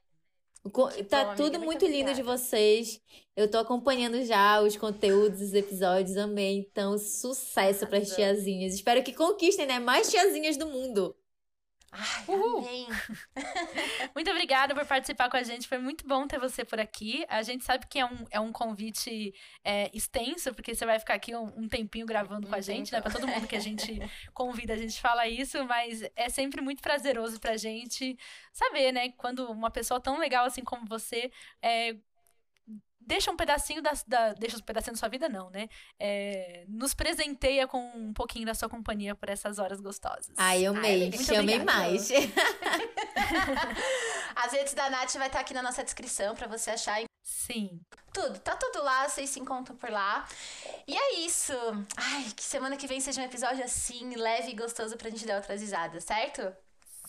[0.95, 3.01] Que tá bom, amiga, tudo muito muito lindo de vocês.
[3.35, 6.59] Eu tô acompanhando já os conteúdos, os episódios, amei.
[6.59, 8.15] Então, sucesso pras Arrasou.
[8.15, 8.73] tiazinhas.
[8.73, 9.79] Espero que conquistem, né?
[9.79, 11.15] Mais tiazinhas do mundo.
[11.91, 12.59] Ai, Uhul.
[12.59, 12.87] amém.
[14.15, 15.67] Muito obrigada por participar com a gente.
[15.67, 17.25] Foi muito bom ter você por aqui.
[17.27, 19.33] A gente sabe que é um, é um convite
[19.63, 22.91] é, extenso, porque você vai ficar aqui um, um tempinho gravando com a Um gente,
[22.91, 23.01] né?
[23.01, 23.11] tempão.
[23.11, 23.99] Pra todo mundo que a gente
[24.33, 28.17] convida, a gente fala isso, mas é sempre muito prazeroso pra gente
[28.53, 29.09] saber, né?
[29.17, 31.95] Quando uma pessoa tão legal assim como você é,
[33.09, 35.67] deixa um pedacinho da, da- Deixa um pedacinho da sua vida, não, né?
[35.99, 40.29] É, nos presenteia com um pouquinho da sua companhia por essas horas gostosas.
[40.37, 41.09] Ai, eu amei.
[41.09, 41.79] muito Te amei obrigada.
[41.79, 42.09] mais.
[44.35, 47.81] As redes da Nath vai estar aqui na nossa descrição pra você achar Sim.
[48.13, 48.39] tudo.
[48.39, 50.25] Tá tudo lá, vocês se encontram por lá.
[50.87, 51.53] E é isso.
[51.97, 55.37] Ai, que semana que vem seja um episódio assim, leve e gostoso pra gente dar
[55.37, 56.53] outras risadas, certo?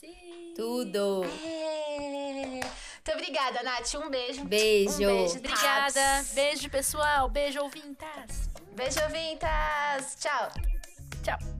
[0.00, 0.54] Sim.
[0.56, 1.24] Tudo.
[1.44, 2.60] É.
[3.06, 3.94] Muito obrigada, Nath.
[3.94, 4.44] Um beijo.
[4.44, 4.94] Beijo.
[4.94, 5.38] Um beijo.
[5.38, 5.92] Obrigada.
[5.92, 6.32] Tats.
[6.34, 7.28] Beijo, pessoal.
[7.30, 8.50] Beijo, ouvintas.
[8.74, 10.16] Beijo, ouvintas.
[10.20, 10.50] Tchau.
[11.22, 11.59] Tchau.